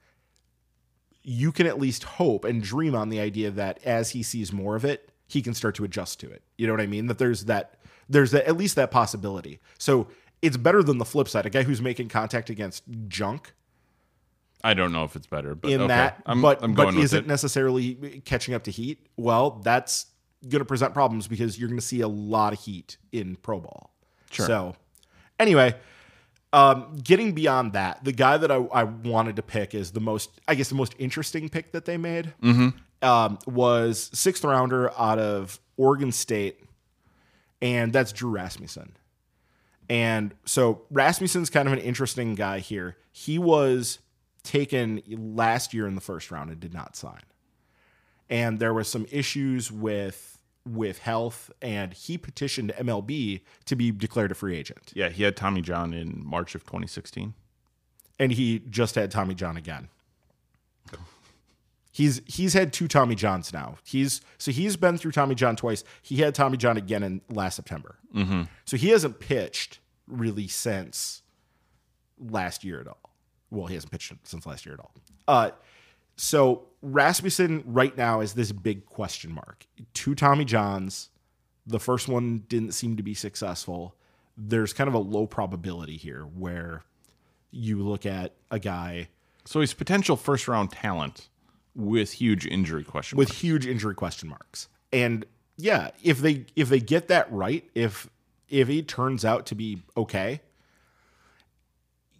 you 1.23 1.53
can 1.53 1.67
at 1.67 1.79
least 1.79 2.05
hope 2.05 2.45
and 2.45 2.63
dream 2.63 2.95
on 2.95 3.09
the 3.09 3.21
idea 3.21 3.51
that 3.51 3.79
as 3.85 4.11
he 4.11 4.23
sees 4.23 4.53
more 4.53 4.75
of 4.75 4.85
it, 4.85 5.11
he 5.29 5.41
can 5.41 5.55
start 5.55 5.75
to 5.77 5.85
adjust 5.85 6.21
to 6.21 6.31
it. 6.31 6.43
You 6.59 6.67
know 6.67 6.73
what 6.73 6.81
I 6.81 6.87
mean? 6.87 7.07
That 7.07 7.19
there's 7.19 7.45
that 7.47 7.77
there's 8.09 8.33
that 8.33 8.47
at 8.47 8.57
least 8.57 8.77
that 8.77 8.91
possibility. 8.91 9.61
So 9.79 10.09
it's 10.43 10.57
better 10.57 10.83
than 10.83 10.99
the 10.99 11.05
flip 11.05 11.29
side. 11.29 11.47
A 11.47 11.51
guy 11.51 11.63
who's 11.63 11.81
making 11.81 12.09
contact 12.09 12.51
against 12.51 12.83
junk 13.09 13.55
I 14.65 14.75
don't 14.75 14.93
know 14.93 15.05
if 15.05 15.17
it's 15.17 15.27
better, 15.27 15.55
but 15.55 15.71
in 15.71 15.81
okay. 15.81 15.89
that, 15.89 16.23
I'm, 16.25 16.41
but 16.41 16.63
I'm 16.63 16.75
but 16.75 16.95
isn't 16.95 17.25
it. 17.25 17.27
necessarily 17.27 18.23
catching 18.25 18.55
up 18.55 18.65
to 18.65 18.71
heat. 18.71 19.07
Well, 19.17 19.61
that's 19.65 20.07
going 20.49 20.61
to 20.61 20.65
present 20.65 20.95
problems 20.95 21.27
because 21.27 21.59
you're 21.59 21.69
going 21.69 21.81
to 21.81 21.87
see 21.87 22.01
a 22.01 22.09
lot 22.09 22.53
of 22.53 22.61
heat 22.61 22.97
in 23.11 23.37
pro 23.37 23.61
ball. 23.61 23.93
Sure. 24.31 24.47
So, 24.47 24.77
anyway, 25.41 25.75
um, 26.53 26.97
getting 27.03 27.33
beyond 27.33 27.73
that, 27.73 28.05
the 28.05 28.13
guy 28.13 28.37
that 28.37 28.53
I, 28.53 28.57
I 28.57 28.85
wanted 28.85 29.37
to 29.37 29.43
pick 29.43 29.75
is 29.75 29.91
the 29.91 30.01
most, 30.01 30.31
I 30.47 30.55
guess, 30.55 30.69
the 30.69 30.75
most 30.77 30.95
interesting 30.99 31.49
pick 31.49 31.73
that 31.73 31.85
they 31.85 31.97
made 31.97 32.33
um, 33.03 33.39
was 33.47 34.11
sixth 34.15 34.45
rounder 34.45 34.93
out 34.97 35.19
of 35.19 35.59
Oregon 35.77 36.13
State, 36.13 36.61
and 37.61 37.93
that's 37.93 38.13
Drew 38.13 38.31
Rasmussen. 38.31 38.97
And 39.89 40.35
so 40.45 40.83
Rasmussen's 40.91 41.51
kind 41.51 41.67
of 41.67 41.73
an 41.73 41.81
interesting 41.81 42.35
guy 42.35 42.61
here. 42.61 42.97
He 43.11 43.39
was 43.39 43.99
taken 44.43 45.03
last 45.09 45.75
year 45.75 45.87
in 45.87 45.95
the 45.95 46.01
first 46.01 46.31
round 46.31 46.51
and 46.51 46.61
did 46.61 46.75
not 46.75 46.97
sign. 46.97 47.21
And 48.31 48.59
there 48.59 48.73
was 48.73 48.89
some 48.89 49.07
issues 49.11 49.71
with 49.71 50.39
with 50.65 50.99
health 50.99 51.51
and 51.61 51.93
he 51.93 52.17
petitioned 52.17 52.73
MLB 52.79 53.41
to 53.65 53.75
be 53.75 53.91
declared 53.91 54.31
a 54.31 54.35
free 54.35 54.57
agent. 54.57 54.93
Yeah, 54.95 55.09
he 55.09 55.25
had 55.25 55.37
Tommy 55.37 55.61
John 55.61 55.93
in 55.93 56.23
March 56.25 56.55
of 56.55 56.65
2016. 56.65 57.35
And 58.21 58.33
he 58.33 58.61
just 58.71 58.95
had 58.95 59.11
Tommy 59.11 59.35
John 59.35 59.57
again. 59.57 59.89
He's 61.95 62.23
he's 62.27 62.55
had 62.55 62.73
two 62.73 62.89
Tommy 62.89 63.15
Johns 63.15 63.53
now. 63.53 63.77
He's 63.85 64.23
so 64.39 64.51
he's 64.51 64.77
been 64.77 64.97
through 64.97 65.13
Tommy 65.13 65.35
John 65.35 65.57
twice. 65.57 65.85
He 66.01 66.17
had 66.17 66.35
Tommy 66.35 66.57
John 66.57 66.79
again 66.79 67.03
in 67.03 67.21
last 67.29 67.55
September. 67.55 67.97
Mm-hmm. 68.15 68.43
So 68.65 68.79
he 68.79 68.89
hasn't 68.89 69.21
pitched 69.21 69.79
really 70.07 70.49
since 70.49 71.23
last 72.19 72.65
year 72.65 72.81
at 72.81 72.89
all. 72.89 73.11
Well, 73.51 73.67
he 73.67 73.75
hasn't 73.75 73.93
pitched 73.93 74.13
since 74.25 74.47
last 74.47 74.65
year 74.65 74.75
at 74.75 74.81
all. 74.81 74.95
Uh, 75.29 75.51
so 76.17 76.69
Rasmussen 76.81 77.63
right 77.67 77.97
now 77.97 78.21
is 78.21 78.33
this 78.33 78.53
big 78.53 78.87
question 78.87 79.31
mark. 79.33 79.67
Two 79.93 80.15
Tommy 80.15 80.47
Johns. 80.47 81.11
The 81.67 81.79
first 81.79 82.09
one 82.09 82.45
didn't 82.49 82.73
seem 82.73 82.97
to 82.97 83.03
be 83.03 83.15
successful. 83.15 83.95
There's 84.37 84.73
kind 84.73 84.89
of 84.89 84.95
a 84.95 84.99
low 84.99 85.27
probability 85.27 85.97
here 85.97 86.23
where 86.23 86.85
you 87.51 87.83
look 87.83 88.07
at 88.07 88.33
a 88.51 88.59
guy 88.59 89.09
So 89.45 89.61
he's 89.61 89.75
potential 89.75 90.17
first 90.17 90.49
round 90.49 90.71
talent 90.73 91.29
with 91.75 92.13
huge 92.13 92.47
injury 92.47 92.85
question. 92.85 93.17
with 93.19 93.29
marks. 93.29 93.41
huge 93.41 93.67
injury 93.67 93.95
question 93.95 94.29
marks. 94.29 94.69
And 94.93 95.25
yeah, 95.57 95.91
if 96.03 96.19
they 96.19 96.47
if 96.57 96.69
they 96.69 96.81
get 96.81 97.09
that 97.09 97.33
right, 97.33 97.69
if 97.75 98.09
if 98.49 98.69
he 98.69 98.83
turns 98.83 99.25
out 99.25 99.47
to 99.47 99.55
be 99.55 99.83
okay, 99.97 100.41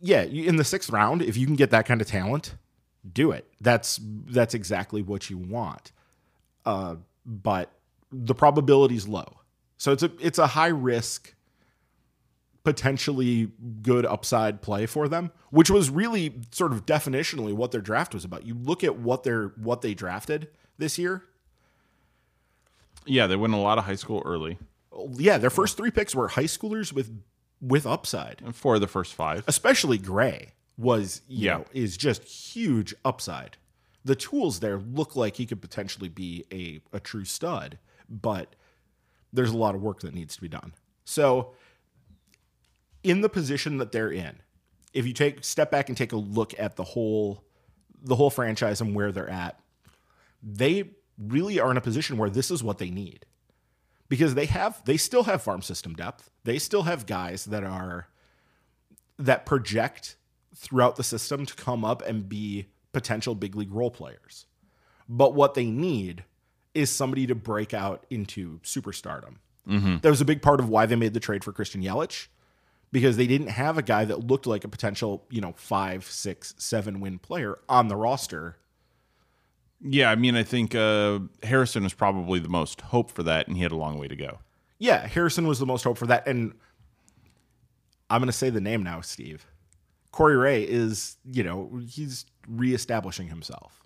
yeah, 0.01 0.23
in 0.23 0.57
the 0.57 0.65
sixth 0.65 0.91
round, 0.91 1.23
if 1.23 1.37
you 1.37 1.47
can 1.47 1.57
get 1.57 1.71
that 1.71 1.87
kind 1.87 2.01
of 2.01 2.07
talent, 2.07 2.55
do 3.11 3.31
it. 3.31 3.47
That's 3.61 4.01
that's 4.03 4.55
exactly 4.55 5.03
what 5.03 5.31
you 5.31 5.39
want. 5.39 5.93
Uh, 6.65 6.97
but 7.25 7.71
the 8.11 8.35
probability 8.35 8.97
is 8.97 9.07
low, 9.09 9.41
so 9.77 9.93
it's 9.93 10.03
a 10.03 10.11
it's 10.21 10.39
a 10.39 10.47
high 10.47 10.69
risk, 10.69 11.35
potentially 12.65 13.51
good 13.83 14.07
upside 14.07 14.63
play 14.63 14.87
for 14.87 15.09
them, 15.09 15.33
which 15.51 15.69
was 15.71 15.91
really 15.91 16.35
sort 16.53 16.73
of 16.73 16.87
definitionally 16.87 17.53
what 17.53 17.73
their 17.73 17.81
draft 17.81 18.15
was 18.15 18.25
about. 18.25 18.47
You 18.47 18.55
look 18.55 18.85
at 18.85 18.97
what 18.99 19.23
they're 19.25 19.49
what 19.57 19.83
they 19.83 19.95
drafted 19.95 20.49
this 20.79 20.99
year. 20.99 21.25
yeah, 23.07 23.27
they 23.27 23.37
went 23.37 23.53
a 23.55 23.57
lot 23.59 23.79
of 23.79 23.85
high 23.85 23.97
school 23.97 24.23
early. 24.25 24.59
Yeah, 25.15 25.39
their 25.39 25.51
first 25.51 25.77
three 25.77 25.91
picks 25.91 26.15
were 26.15 26.29
high 26.29 26.45
schoolers 26.45 26.93
with 26.93 27.11
with 27.61 27.87
upside. 27.87 28.43
Four 28.55 28.77
of 28.77 28.81
the 28.81 28.87
first 28.89 29.15
five. 29.15 29.45
especially 29.47 29.99
Gray 29.99 30.51
was 30.79 31.23
you 31.29 31.47
Yeah. 31.47 31.59
know 31.59 31.65
is 31.73 31.97
just 31.97 32.25
huge 32.25 32.95
upside. 33.05 33.57
The 34.05 34.17
tools 34.17 34.61
there 34.61 34.79
look 34.79 35.15
like 35.15 35.37
he 35.37 35.47
could 35.47 35.61
potentially 35.63 36.09
be 36.09 36.45
a, 36.53 36.81
a 36.97 36.99
true 36.99 37.25
stud, 37.25 37.79
but 38.09 38.57
there's 39.33 39.51
a 39.53 39.57
lot 39.57 39.75
of 39.77 39.81
work 39.83 40.01
that 40.01 40.13
needs 40.13 40.35
to 40.35 40.41
be 40.43 40.49
done. 40.49 40.73
So 41.05 41.53
in 43.03 43.21
the 43.21 43.29
position 43.29 43.79
that 43.79 43.93
they're 43.93 44.11
in, 44.11 44.41
if 44.93 45.07
you 45.07 45.13
take 45.13 45.45
step 45.45 45.71
back 45.71 45.89
and 45.89 45.97
take 45.97 46.13
a 46.13 46.17
look 46.17 46.55
at 46.59 46.77
the 46.77 46.85
whole 46.85 47.45
the 48.05 48.17
whole 48.17 48.31
franchise 48.31 48.81
and 48.81 48.95
where 48.95 49.13
they're 49.13 49.31
at, 49.31 49.61
they 50.43 50.91
really 51.19 51.61
are 51.61 51.71
in 51.71 51.77
a 51.77 51.83
position 51.83 52.17
where 52.17 52.31
this 52.31 52.51
is 52.51 52.63
what 52.63 52.79
they 52.79 52.91
need. 52.91 53.27
Because 54.09 54.35
they 54.35 54.47
have 54.47 54.85
they 54.85 54.97
still 54.97 55.25
have 55.25 55.43
farm 55.43 55.63
system 55.63 55.95
depth. 55.95 56.31
They 56.45 56.59
still 56.59 56.83
have 56.83 57.07
guys 57.07 57.47
that 57.47 57.65
are 57.65 58.09
that 59.19 59.47
project 59.47 60.17
throughout 60.55 60.97
the 60.97 61.05
system 61.05 61.47
to 61.47 61.55
come 61.55 61.85
up 61.85 62.03
and 62.03 62.29
be 62.29 62.67
potential 62.93 63.35
big 63.35 63.57
league 63.57 63.73
role 63.73 63.91
players. 63.91 64.47
But 65.09 65.35
what 65.35 65.55
they 65.55 65.67
need 65.67 66.25
is 66.75 66.91
somebody 66.91 67.27
to 67.27 67.35
break 67.35 67.73
out 67.73 68.05
into 68.11 68.59
superstardom. 68.61 69.37
Mm-hmm. 69.69 69.99
That 69.99 70.11
was 70.11 70.21
a 70.21 70.27
big 70.27 70.43
part 70.43 70.61
of 70.61 70.69
why 70.69 70.87
they 70.87 70.97
made 70.97 71.15
the 71.15 71.21
trade 71.21 71.45
for 71.45 71.53
Christian 71.53 71.83
Yelich 71.83 72.29
because 72.93 73.17
they 73.17 73.27
didn't 73.27 73.49
have 73.49 73.79
a 73.79 73.83
guy 73.83 74.05
that 74.05 74.27
looked 74.27 74.47
like 74.47 74.65
a 74.65 74.69
potential, 74.69 75.25
you 75.31 75.41
know, 75.41 75.53
five, 75.57 76.05
six, 76.05 76.55
seven 76.59 77.01
win 77.01 77.19
player 77.19 77.59
on 77.69 77.89
the 77.89 77.97
roster. 77.97 78.57
Yeah, 79.85 80.11
I 80.11 80.15
mean, 80.15 80.37
I 80.37 80.45
think 80.45 80.75
uh, 80.75 81.19
Harrison 81.43 81.83
was 81.83 81.95
probably 81.95 82.39
the 82.39 82.49
most 82.49 82.81
hope 82.83 83.11
for 83.11 83.25
that, 83.25 83.49
and 83.49 83.57
he 83.57 83.63
had 83.65 83.73
a 83.73 83.77
long 83.77 83.99
way 83.99 84.07
to 84.07 84.15
go. 84.15 84.39
Yeah, 84.79 85.07
Harrison 85.07 85.47
was 85.49 85.59
the 85.59 85.67
most 85.67 85.83
hope 85.83 85.99
for 85.99 86.07
that. 86.07 86.27
And 86.29 86.55
I'm 88.11 88.21
going 88.21 88.27
to 88.29 88.33
say 88.33 88.51
the 88.51 88.61
name 88.61 88.83
now, 88.85 89.01
Steve. 89.01 89.47
Corey 90.13 90.37
Ray 90.37 90.63
is, 90.63 91.17
you 91.25 91.43
know, 91.43 91.81
he's 91.89 92.27
reestablishing 92.47 93.29
himself 93.29 93.83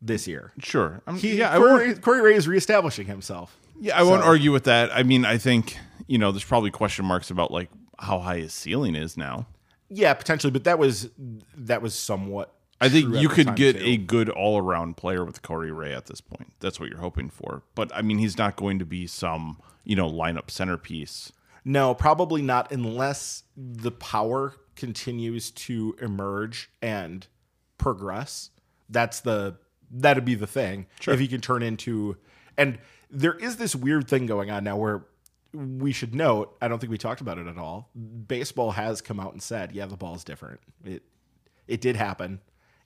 this 0.00 0.28
year. 0.28 0.52
Sure. 0.60 1.02
I'm, 1.06 1.16
He, 1.16 1.38
yeah, 1.38 1.56
Corey, 1.56 1.94
Corey 1.96 2.20
Ray 2.22 2.34
is 2.36 2.46
reestablishing 2.46 3.06
himself. 3.08 3.56
yeah, 3.80 3.98
I 3.98 4.02
won't 4.04 4.22
argue 4.22 4.52
with 4.52 4.64
that. 4.64 4.90
I 4.94 5.02
mean, 5.02 5.24
I 5.24 5.36
think 5.38 5.76
you 6.08 6.18
know, 6.18 6.32
there's 6.32 6.44
probably 6.44 6.72
question 6.72 7.04
marks 7.04 7.30
about 7.30 7.52
like 7.52 7.70
how 8.00 8.18
high 8.18 8.38
his 8.38 8.52
ceiling 8.52 8.96
is 8.96 9.16
now. 9.16 9.46
Yeah, 9.88 10.12
potentially, 10.14 10.50
but 10.50 10.64
that 10.64 10.78
was 10.78 11.10
that 11.56 11.80
was 11.80 11.94
somewhat. 11.94 12.52
I 12.80 12.88
think 12.88 13.14
you 13.16 13.28
could 13.28 13.56
get 13.56 13.76
too. 13.76 13.84
a 13.84 13.96
good 13.96 14.28
all 14.28 14.58
around 14.58 14.96
player 14.96 15.24
with 15.24 15.42
Corey 15.42 15.72
Ray 15.72 15.92
at 15.94 16.06
this 16.06 16.20
point. 16.20 16.52
That's 16.60 16.78
what 16.78 16.88
you're 16.88 17.00
hoping 17.00 17.28
for. 17.28 17.62
But 17.74 17.90
I 17.94 18.02
mean, 18.02 18.18
he's 18.18 18.38
not 18.38 18.56
going 18.56 18.78
to 18.80 18.84
be 18.84 19.06
some 19.06 19.60
you 19.84 19.94
know 19.94 20.08
lineup 20.08 20.50
centerpiece. 20.50 21.32
No, 21.64 21.94
probably 21.94 22.40
not 22.40 22.72
unless 22.72 23.44
the 23.56 23.90
power 23.90 24.54
continues 24.76 25.50
to 25.50 25.96
emerge 26.00 26.70
and 26.80 27.26
progress. 27.76 28.50
That's 28.88 29.20
the 29.20 29.58
that'd 29.90 30.24
be 30.24 30.34
the 30.34 30.46
thing. 30.46 30.86
If 31.06 31.20
he 31.20 31.28
can 31.28 31.40
turn 31.40 31.62
into 31.62 32.16
and 32.56 32.78
there 33.10 33.34
is 33.34 33.56
this 33.56 33.74
weird 33.74 34.08
thing 34.08 34.26
going 34.26 34.50
on 34.50 34.64
now 34.64 34.76
where 34.76 35.06
we 35.52 35.92
should 35.92 36.14
note, 36.14 36.56
I 36.60 36.68
don't 36.68 36.78
think 36.78 36.90
we 36.90 36.98
talked 36.98 37.20
about 37.20 37.38
it 37.38 37.46
at 37.46 37.56
all. 37.58 37.88
Baseball 38.26 38.72
has 38.72 39.00
come 39.00 39.18
out 39.20 39.32
and 39.32 39.42
said, 39.42 39.72
yeah, 39.72 39.86
the 39.86 39.96
ball's 39.96 40.24
different. 40.24 40.60
It 40.84 41.02
it 41.66 41.80
did 41.80 41.96
happen. 41.96 42.40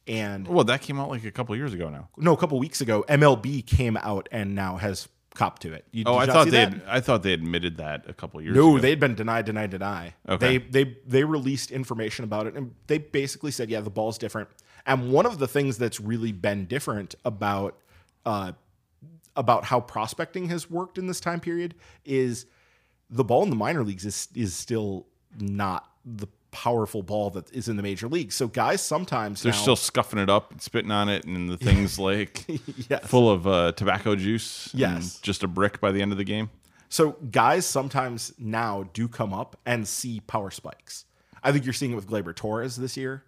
And 0.09 0.49
Well, 0.49 0.65
that 0.65 0.81
came 0.83 0.99
out 0.99 1.09
like 1.11 1.25
a 1.25 1.31
couple 1.31 1.55
years 1.57 1.73
ago 1.75 1.89
now. 1.89 2.09
no, 2.17 2.33
a 2.33 2.37
couple 2.37 2.59
weeks 2.59 2.81
ago, 2.81 3.05
MLB 3.09 3.65
came 3.65 3.97
out 3.97 4.29
and 4.33 4.55
now 4.55 4.77
has 4.77 5.09
copped 5.35 5.63
to 5.63 5.73
it. 5.73 5.85
You, 5.93 6.03
Oh, 6.07 6.17
I 6.17 6.27
thought 6.27 6.49
they 6.51 6.59
had, 6.61 6.83
I 6.89 7.01
thought 7.01 7.23
they 7.23 7.33
admitted 7.33 7.77
that 7.79 8.05
a 8.09 8.13
couple 8.13 8.43
years 8.43 8.55
No, 8.57 8.69
ago. 8.71 8.77
No, 8.77 8.83
they'd 8.83 8.99
been 9.01 9.15
denied, 9.15 9.45
denied, 9.45 9.71
deny. 9.71 10.15
Okay. 10.29 10.59
They 10.59 10.85
they 10.85 10.97
they 11.07 11.25
released 11.25 11.71
information 11.71 12.25
about 12.25 12.47
it, 12.49 12.55
and 12.55 12.75
they 12.89 12.99
basically 12.99 13.51
said, 13.53 13.71
yeah, 13.71 13.81
the 13.81 13.91
ball's 13.91 14.19
different. 14.19 14.49
And 14.87 15.13
one 15.13 15.25
of 15.27 15.39
the 15.39 15.47
things 15.47 15.79
that's 15.79 16.01
really 16.01 16.33
been 16.33 16.67
different 16.67 17.15
about 17.25 17.79
uh, 18.27 18.53
about 19.37 19.65
how 19.65 19.81
prospecting 19.81 20.49
has 20.49 20.71
worked 20.71 20.99
in 20.99 21.07
this 21.07 21.21
time 21.21 21.41
period 21.41 21.75
is 22.05 22.47
the 23.11 23.25
ball 23.25 23.43
in 23.43 23.51
the 23.51 23.57
minor 23.57 23.83
leagues 23.85 24.05
is 24.05 24.29
is 24.35 24.55
still 24.55 25.07
not 25.39 25.91
the 26.05 26.27
powerful 26.51 27.03
ball 27.03 27.31
that 27.31 27.51
is 27.53 27.69
in 27.69 27.77
the 27.77 27.83
major 27.83 28.09
leagues. 28.09 28.35
So 28.35 28.47
guys 28.47 28.83
sometimes 28.83 29.43
They're 29.43 29.53
now- 29.53 29.59
still 29.59 29.77
scuffing 29.77 30.19
it 30.19 30.29
up 30.29 30.51
and 30.53 30.61
spitting 30.61 30.91
on 30.91 31.09
it, 31.09 31.25
and 31.25 31.49
the 31.49 31.57
thing's 31.67 31.99
like 31.99 32.45
Yes. 32.91 33.07
full 33.07 33.31
of 33.31 33.47
uh, 33.47 33.73
tobacco 33.73 34.15
juice. 34.17 34.71
and 34.73 34.81
Yes. 34.81 35.19
just 35.21 35.43
a 35.43 35.49
brick 35.49 35.81
by 35.81 35.93
the 35.93 36.03
end 36.03 36.13
of 36.13 36.19
the 36.19 36.25
game. 36.25 36.51
So 36.91 37.13
guys 37.31 37.65
sometimes 37.65 38.35
now 38.39 38.91
do 38.93 39.09
come 39.09 39.33
up 39.33 39.57
and 39.65 39.89
see 39.89 40.21
power 40.21 40.51
spikes. 40.51 41.07
I 41.43 41.51
think 41.53 41.65
you're 41.65 41.73
seeing 41.73 41.93
it 41.93 41.95
with 41.95 42.07
Gleyber 42.07 42.37
Torres 42.37 42.77
this 42.77 42.99
year. 42.99 43.25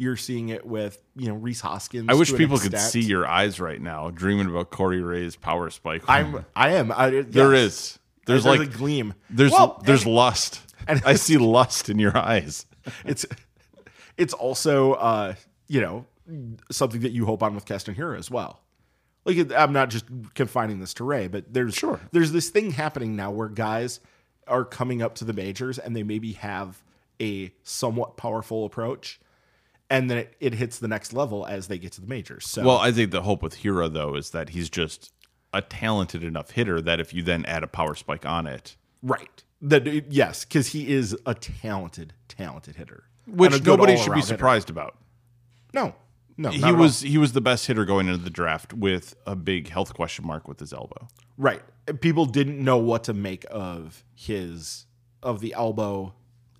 You're 0.00 0.16
seeing 0.16 0.48
it 0.48 0.64
with 0.64 1.02
you 1.16 1.28
know 1.28 1.34
Rhys 1.34 1.60
Hoskins. 1.60 2.06
I 2.08 2.14
wish 2.14 2.32
people 2.34 2.58
could 2.58 2.78
see 2.78 3.00
your 3.00 3.26
eyes 3.26 3.60
right 3.60 3.80
now, 3.80 4.10
dreaming 4.10 4.48
about 4.48 4.70
Corey 4.70 5.02
Ray's 5.02 5.36
power 5.36 5.68
spike. 5.70 6.02
I'm 6.08 6.44
I 6.56 6.70
am. 6.74 6.90
I, 6.92 7.08
yes. 7.08 7.36
is. 7.36 7.98
There's, 8.24 8.46
like 8.46 8.60
a 8.60 8.66
gleam. 8.66 9.14
there's 9.28 9.50
Well, 9.52 9.82
there's 9.84 10.04
and 10.04 10.14
lust. 10.14 10.60
and- 10.88 11.02
I 11.04 11.14
see 11.14 11.36
lust 11.36 11.88
in 11.88 11.98
your 11.98 12.16
eyes. 12.16 12.66
it's 13.04 13.26
it's 14.16 14.32
also 14.32 14.92
uh 14.92 15.34
you 15.66 15.80
know 15.80 16.06
something 16.70 17.00
that 17.00 17.12
you 17.12 17.26
hope 17.26 17.42
on 17.42 17.54
with 17.54 17.64
Keston 17.64 17.94
Hiura 17.94 18.18
as 18.18 18.30
well. 18.30 18.60
Like 19.24 19.50
I'm 19.52 19.72
not 19.72 19.90
just 19.90 20.04
confining 20.34 20.78
this 20.78 20.94
to 20.94 21.04
Ray, 21.04 21.26
but 21.26 21.52
there's 21.52 21.74
Sure. 21.74 22.00
there's 22.12 22.32
this 22.32 22.50
thing 22.50 22.70
happening 22.70 23.16
now 23.16 23.30
where 23.30 23.48
guys 23.48 24.00
are 24.46 24.64
coming 24.64 25.02
up 25.02 25.14
to 25.16 25.24
the 25.24 25.32
majors 25.32 25.78
and 25.78 25.94
they 25.96 26.02
maybe 26.02 26.32
have 26.32 26.82
a 27.20 27.52
somewhat 27.62 28.16
powerful 28.16 28.64
approach, 28.64 29.20
and 29.90 30.10
then 30.10 30.18
it, 30.18 30.36
it 30.40 30.54
hits 30.54 30.78
the 30.78 30.88
next 30.88 31.12
level 31.12 31.46
as 31.46 31.68
they 31.68 31.78
get 31.78 31.92
to 31.92 32.00
the 32.00 32.06
majors. 32.06 32.46
So 32.48 32.64
Well, 32.64 32.78
I 32.78 32.92
think 32.92 33.10
the 33.10 33.22
hope 33.22 33.42
with 33.42 33.62
Hiura 33.62 33.92
though 33.92 34.14
is 34.14 34.30
that 34.30 34.50
he's 34.50 34.68
just 34.70 35.12
a 35.52 35.62
talented 35.62 36.22
enough 36.22 36.50
hitter 36.50 36.80
that 36.82 37.00
if 37.00 37.14
you 37.14 37.22
then 37.22 37.44
add 37.46 37.62
a 37.62 37.66
power 37.66 37.94
spike 37.94 38.26
on 38.26 38.46
it, 38.46 38.76
right, 39.02 39.42
that 39.62 39.86
yes, 40.12 40.44
because 40.44 40.68
he 40.68 40.92
is 40.92 41.16
a 41.26 41.34
talented, 41.34 42.12
talented 42.28 42.76
hitter, 42.76 43.04
which 43.26 43.52
And 43.52 43.60
a 43.60 43.64
good 43.64 43.78
nobody 43.78 43.96
should 43.96 44.12
be 44.12 44.16
hitter. 44.20 44.26
surprised 44.26 44.68
about. 44.70 44.98
No, 45.72 45.94
no, 46.36 46.50
He 46.50 46.72
was 46.72 47.00
he 47.00 47.18
was 47.18 47.32
the 47.32 47.40
best 47.40 47.66
hitter 47.66 47.84
going 47.84 48.08
into 48.08 48.22
the 48.22 48.30
draft 48.30 48.72
with 48.72 49.16
a 49.26 49.34
big 49.34 49.68
health 49.70 49.94
question 49.94 50.26
mark 50.26 50.46
with 50.46 50.60
his 50.60 50.72
elbow. 50.72 51.08
Right. 51.36 51.62
People 52.00 52.26
didn't 52.26 52.62
know 52.62 52.76
what 52.76 53.04
to 53.04 53.14
make 53.14 53.44
of 53.50 54.04
his 54.14 54.86
of 55.22 55.40
the 55.40 55.54
elbow 55.54 56.14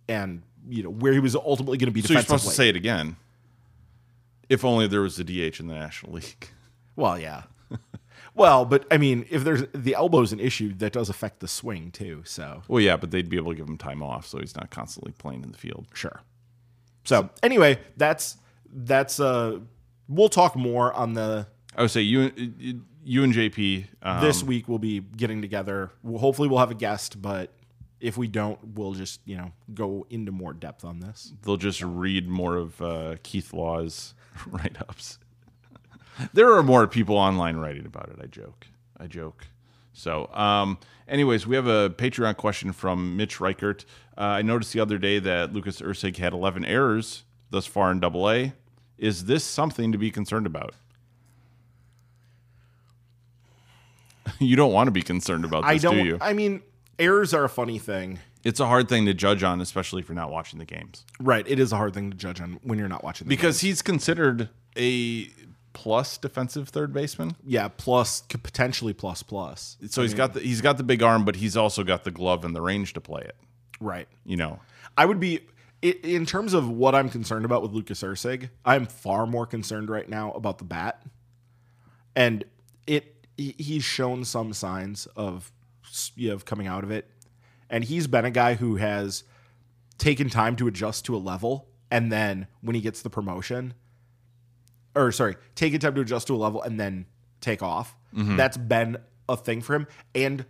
and 0.08 0.42
you 0.68 0.82
know 0.82 0.90
where 0.90 1.12
he 1.12 1.18
was 1.18 1.34
ultimately 1.34 1.78
going 1.78 1.88
to 1.88 1.92
be 1.92 2.02
So 2.02 2.12
you're 2.12 2.22
supposed 2.22 2.44
to 2.44 2.50
say 2.50 2.68
it 2.68 2.76
again. 2.76 3.16
If 4.48 4.64
only 4.64 4.86
there 4.86 5.02
was 5.02 5.18
a 5.18 5.24
DH 5.24 5.60
in 5.60 5.66
the 5.68 5.74
National 5.74 6.12
League. 6.12 6.48
Well, 6.96 7.16
yeah. 7.16 7.44
well, 8.34 8.64
but 8.64 8.84
I 8.90 8.98
mean, 8.98 9.24
if 9.30 9.44
there's 9.44 9.62
the 9.72 9.94
elbow's 9.94 10.32
an 10.32 10.40
issue, 10.40 10.74
that 10.78 10.92
does 10.92 11.08
affect 11.08 11.38
the 11.38 11.46
swing 11.46 11.92
too. 11.92 12.22
So 12.24 12.64
Well, 12.66 12.80
yeah, 12.80 12.96
but 12.96 13.12
they'd 13.12 13.28
be 13.28 13.36
able 13.36 13.52
to 13.52 13.56
give 13.56 13.68
him 13.68 13.78
time 13.78 14.02
off, 14.02 14.26
so 14.26 14.40
he's 14.40 14.56
not 14.56 14.70
constantly 14.70 15.12
playing 15.12 15.44
in 15.44 15.52
the 15.52 15.58
field. 15.58 15.86
sure. 15.94 16.22
So 17.04 17.30
anyway, 17.40 17.78
that's 17.96 18.36
that's 18.68 19.20
uh 19.20 19.60
we'll 20.08 20.28
talk 20.28 20.56
more 20.56 20.92
on 20.92 21.12
the 21.14 21.46
I 21.76 21.82
would 21.82 21.92
say 21.92 22.00
you, 22.00 22.32
you 23.04 23.22
and 23.22 23.32
JP. 23.32 23.86
Um, 24.02 24.20
this 24.20 24.42
week 24.42 24.68
we'll 24.68 24.78
be 24.80 24.98
getting 24.98 25.40
together. 25.40 25.92
We'll, 26.02 26.18
hopefully 26.18 26.48
we'll 26.48 26.58
have 26.58 26.72
a 26.72 26.74
guest, 26.74 27.22
but 27.22 27.52
if 28.00 28.16
we 28.16 28.28
don't, 28.28 28.58
we'll 28.74 28.92
just, 28.92 29.20
you 29.24 29.36
know, 29.36 29.52
go 29.74 30.06
into 30.10 30.32
more 30.32 30.52
depth 30.52 30.84
on 30.84 31.00
this. 31.00 31.32
they'll 31.42 31.56
just 31.56 31.82
read 31.82 32.28
more 32.28 32.56
of 32.56 32.80
uh, 32.80 33.16
Keith 33.22 33.52
Law's 33.52 34.14
write 34.46 34.76
ups. 34.80 35.18
there 36.32 36.52
are 36.52 36.62
more 36.62 36.86
people 36.86 37.16
online 37.16 37.56
writing 37.56 37.86
about 37.86 38.08
it. 38.08 38.18
I 38.22 38.26
joke. 38.26 38.66
I 38.98 39.06
joke. 39.06 39.46
So, 39.92 40.32
um, 40.32 40.78
anyways, 41.08 41.46
we 41.46 41.56
have 41.56 41.66
a 41.66 41.90
Patreon 41.90 42.36
question 42.36 42.72
from 42.72 43.16
Mitch 43.16 43.40
Reichert. 43.40 43.84
Uh, 44.16 44.22
I 44.22 44.42
noticed 44.42 44.72
the 44.72 44.80
other 44.80 44.98
day 44.98 45.18
that 45.18 45.52
Lucas 45.52 45.80
Erceg 45.80 46.16
had 46.18 46.32
11 46.32 46.64
errors 46.64 47.24
thus 47.50 47.66
far 47.66 47.90
in 47.90 47.98
Double 47.98 48.30
A. 48.30 48.52
Is 48.96 49.24
this 49.24 49.42
something 49.44 49.90
to 49.92 49.98
be 49.98 50.10
concerned 50.10 50.46
about? 50.46 50.74
you 54.38 54.56
don't 54.56 54.72
want 54.72 54.86
to 54.86 54.92
be 54.92 55.02
concerned 55.02 55.44
about 55.44 55.62
this, 55.62 55.70
I 55.70 55.78
don't 55.78 55.96
do 55.96 56.04
you? 56.04 56.18
I 56.20 56.32
mean, 56.32 56.62
errors 56.98 57.32
are 57.34 57.44
a 57.44 57.48
funny 57.48 57.78
thing. 57.78 58.18
it's 58.44 58.60
a 58.60 58.66
hard 58.66 58.88
thing 58.88 59.06
to 59.06 59.14
judge 59.14 59.42
on, 59.42 59.60
especially 59.60 60.00
if 60.00 60.08
you're 60.08 60.16
not 60.16 60.30
watching 60.30 60.58
the 60.58 60.64
games. 60.64 61.04
Right. 61.20 61.46
It 61.48 61.58
is 61.58 61.72
a 61.72 61.76
hard 61.76 61.94
thing 61.94 62.10
to 62.10 62.16
judge 62.16 62.40
on 62.40 62.58
when 62.62 62.78
you're 62.78 62.88
not 62.88 63.04
watching 63.04 63.26
the 63.26 63.34
because 63.34 63.60
he's 63.60 63.82
considered 63.82 64.48
a 64.76 65.28
plus 65.72 66.18
defensive 66.18 66.68
third 66.68 66.92
baseman. 66.92 67.36
Yeah, 67.44 67.68
plus 67.68 68.22
could 68.22 68.42
potentially 68.42 68.92
plus 68.92 69.22
plus. 69.22 69.76
So 69.88 70.02
he's 70.02 70.14
got 70.14 70.34
the 70.34 70.40
he's 70.40 70.60
got 70.60 70.76
the 70.76 70.82
big 70.82 71.02
arm, 71.02 71.24
but 71.24 71.36
he's 71.36 71.56
also 71.56 71.84
got 71.84 72.04
the 72.04 72.10
glove 72.10 72.44
and 72.44 72.54
the 72.54 72.62
range 72.62 72.94
to 72.94 73.00
play 73.00 73.22
it. 73.22 73.36
Right. 73.80 74.08
You 74.24 74.36
know, 74.36 74.60
I 74.96 75.04
would 75.04 75.20
be 75.20 75.40
in 75.82 76.26
terms 76.26 76.54
of 76.54 76.68
what 76.68 76.94
I'm 76.94 77.08
concerned 77.08 77.44
about 77.44 77.62
with 77.62 77.72
Lucas 77.72 78.02
Erceg. 78.02 78.50
I'm 78.64 78.86
far 78.86 79.26
more 79.26 79.46
concerned 79.46 79.88
right 79.90 80.08
now 80.08 80.32
about 80.32 80.58
the 80.58 80.64
bat, 80.64 81.02
and 82.16 82.44
it 82.86 83.14
he's 83.36 83.84
shown 83.84 84.24
some 84.24 84.52
signs 84.52 85.06
of 85.14 85.52
you 86.16 86.30
know, 86.30 86.38
coming 86.38 86.66
out 86.66 86.84
of 86.84 86.90
it, 86.90 87.10
and 87.70 87.84
he's 87.84 88.06
been 88.06 88.24
a 88.24 88.30
guy 88.30 88.54
who 88.54 88.76
has 88.76 89.24
taken 89.98 90.30
time 90.30 90.56
to 90.56 90.66
adjust 90.66 91.04
to 91.06 91.16
a 91.16 91.18
level, 91.18 91.68
and 91.90 92.10
then 92.12 92.46
when 92.60 92.74
he 92.74 92.80
gets 92.80 93.02
the 93.02 93.10
promotion, 93.10 93.74
or 94.94 95.12
sorry, 95.12 95.36
taking 95.54 95.78
time 95.78 95.94
to 95.94 96.00
adjust 96.00 96.26
to 96.28 96.34
a 96.34 96.38
level 96.38 96.62
and 96.62 96.78
then 96.78 97.06
take 97.40 97.62
off. 97.62 97.96
Mm-hmm. 98.14 98.36
That's 98.36 98.56
been 98.56 98.98
a 99.28 99.36
thing 99.36 99.60
for 99.60 99.74
him, 99.74 99.86
and 100.14 100.46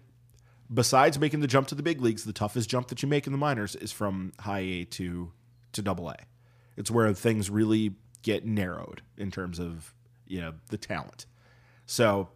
besides 0.72 1.18
making 1.18 1.40
the 1.40 1.46
jump 1.46 1.68
to 1.68 1.74
the 1.74 1.82
big 1.82 2.00
leagues, 2.00 2.24
the 2.24 2.32
toughest 2.32 2.68
jump 2.68 2.88
that 2.88 3.02
you 3.02 3.08
make 3.08 3.26
in 3.26 3.32
the 3.32 3.38
minors 3.38 3.74
is 3.74 3.92
from 3.92 4.32
high 4.40 4.60
A 4.60 4.84
to 4.84 5.32
to 5.72 5.82
double 5.82 6.08
A. 6.10 6.16
It's 6.76 6.90
where 6.90 7.12
things 7.12 7.50
really 7.50 7.94
get 8.22 8.44
narrowed 8.44 9.02
in 9.16 9.30
terms 9.30 9.58
of 9.58 9.94
you 10.26 10.40
know 10.40 10.54
the 10.68 10.78
talent. 10.78 11.26
So 11.86 12.28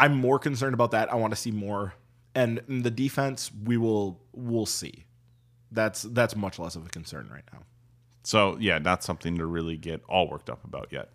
I'm 0.00 0.16
more 0.16 0.38
concerned 0.38 0.74
about 0.74 0.90
that. 0.92 1.12
I 1.12 1.16
want 1.16 1.32
to 1.32 1.36
see 1.36 1.50
more, 1.50 1.94
and 2.34 2.60
the 2.68 2.90
defense 2.90 3.50
we 3.64 3.76
will 3.76 4.20
we'll 4.32 4.66
see. 4.66 5.04
That's 5.70 6.02
that's 6.02 6.34
much 6.36 6.58
less 6.58 6.76
of 6.76 6.86
a 6.86 6.88
concern 6.88 7.28
right 7.32 7.44
now. 7.52 7.60
so 8.22 8.56
yeah, 8.60 8.78
not 8.78 9.02
something 9.04 9.36
to 9.38 9.46
really 9.46 9.76
get 9.76 10.02
all 10.08 10.28
worked 10.28 10.48
up 10.50 10.64
about 10.64 10.88
yet. 10.92 11.10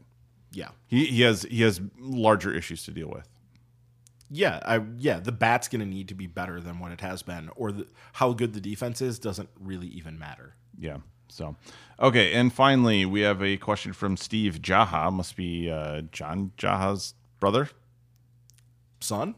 Yeah, 0.52 0.70
He 0.88 1.06
he 1.06 1.22
has 1.22 1.44
he 1.44 1.62
has 1.64 1.82
larger 1.98 2.54
issues 2.54 2.84
to 2.84 2.92
deal 2.92 3.08
with. 3.10 3.28
yeah, 4.30 4.60
I 4.64 4.82
yeah. 4.98 5.20
The 5.20 5.32
bat's 5.32 5.68
going 5.68 5.80
to 5.82 5.88
need 5.88 6.10
to 6.10 6.14
be 6.16 6.28
better 6.28 6.60
than 6.60 6.78
what 6.80 6.92
it 6.92 7.02
has 7.02 7.24
been, 7.24 7.50
or 7.56 7.72
the, 7.72 7.88
how 8.14 8.34
good 8.34 8.54
the 8.54 8.62
defense 8.62 9.02
is 9.02 9.18
doesn't 9.18 9.50
really 9.60 9.88
even 9.88 10.20
matter. 10.20 10.56
Yeah. 10.78 10.98
So, 11.30 11.56
okay, 12.00 12.34
and 12.34 12.54
finally 12.54 13.06
we 13.08 13.22
have 13.22 13.42
a 13.42 13.58
question 13.58 13.94
from 13.94 14.18
Steve 14.18 14.60
Jaha. 14.62 15.12
Must 15.12 15.36
be 15.36 15.72
uh, 15.72 16.02
John 16.12 16.52
Jaha's 16.60 17.16
brother. 17.40 17.70
Son. 19.04 19.36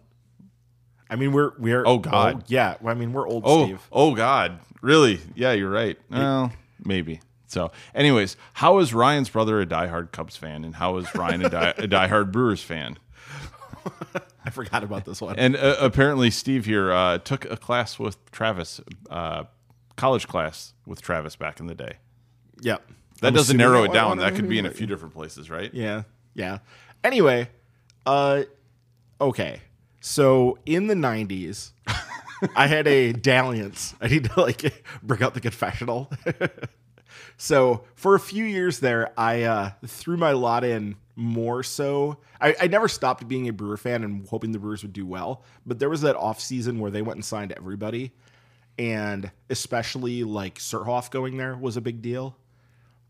I 1.09 1.15
mean, 1.15 1.31
we're 1.33 1.51
we're 1.59 1.83
Oh, 1.85 1.99
God. 1.99 2.33
old- 2.33 2.43
yeah. 2.47 2.75
I 2.85 2.93
mean, 2.93 3.13
we're 3.13 3.27
old 3.27 3.43
Oh, 3.45 3.65
Steve. 3.65 3.87
oh 3.91 4.15
God, 4.15 4.59
really? 4.81 5.19
Yeah, 5.35 5.51
you're 5.51 5.69
right. 5.69 5.97
Well, 6.09 6.51
maybe. 6.83 7.19
So, 7.47 7.71
anyways, 7.93 8.35
how 8.53 8.79
is 8.79 8.93
Ryan's 8.93 9.29
brother 9.29 9.61
a 9.61 9.65
diehard 9.65 10.11
Cubs 10.11 10.35
fan, 10.35 10.65
and 10.65 10.75
how 10.75 10.97
is 10.97 11.13
Ryan 11.15 11.45
a, 11.45 11.49
die, 11.49 11.69
a 11.77 11.87
diehard 11.87 12.31
Brewers 12.31 12.61
fan? 12.63 12.97
I 14.43 14.49
forgot 14.49 14.83
about 14.83 15.05
this 15.05 15.21
one. 15.21 15.37
And 15.37 15.55
uh, 15.55 15.75
apparently, 15.79 16.31
Steve 16.31 16.65
here 16.65 16.91
uh, 16.91 17.19
took 17.19 17.45
a 17.45 17.55
class 17.57 17.97
with 17.99 18.17
Travis, 18.31 18.81
uh, 19.09 19.43
college 19.95 20.27
class 20.27 20.73
with 20.87 21.01
Travis 21.01 21.35
back 21.35 21.59
in 21.59 21.67
the 21.67 21.75
day. 21.75 21.93
Yep. 22.61 22.81
That 23.21 23.27
I'm 23.29 23.33
doesn't 23.35 23.57
narrow 23.57 23.83
it 23.83 23.93
down. 23.93 24.17
That 24.17 24.35
could 24.35 24.49
be 24.49 24.57
in 24.59 24.65
a 24.65 24.71
few 24.71 24.87
different 24.87 25.13
places, 25.13 25.49
right? 25.49 25.71
Yeah. 25.73 26.03
Yeah. 26.33 26.59
Anyway, 27.03 27.47
uh, 28.05 28.43
okay. 29.19 29.61
So 30.01 30.57
in 30.65 30.87
the 30.87 30.95
'90s, 30.95 31.71
I 32.55 32.67
had 32.67 32.87
a 32.87 33.13
dalliance. 33.13 33.95
I 34.01 34.07
need 34.07 34.25
to 34.25 34.41
like 34.41 34.83
bring 35.03 35.23
out 35.23 35.33
the 35.33 35.41
confessional. 35.41 36.11
so 37.37 37.83
for 37.95 38.15
a 38.15 38.19
few 38.19 38.45
years 38.45 38.79
there, 38.79 39.11
I 39.17 39.43
uh, 39.43 39.71
threw 39.85 40.17
my 40.17 40.31
lot 40.31 40.63
in 40.63 40.95
more 41.15 41.63
so. 41.63 42.17
I, 42.41 42.55
I 42.61 42.67
never 42.67 42.87
stopped 42.87 43.27
being 43.27 43.47
a 43.47 43.53
Brewer 43.53 43.77
fan 43.77 44.03
and 44.03 44.27
hoping 44.27 44.51
the 44.51 44.59
Brewers 44.59 44.83
would 44.83 44.93
do 44.93 45.05
well, 45.05 45.43
but 45.65 45.79
there 45.79 45.89
was 45.89 46.01
that 46.01 46.15
off 46.15 46.39
season 46.39 46.79
where 46.79 46.91
they 46.91 47.01
went 47.01 47.15
and 47.15 47.25
signed 47.25 47.53
everybody, 47.55 48.11
and 48.77 49.31
especially 49.49 50.23
like 50.23 50.59
Surhoff 50.59 51.09
going 51.09 51.37
there 51.37 51.55
was 51.55 51.77
a 51.77 51.81
big 51.81 52.01
deal. 52.01 52.37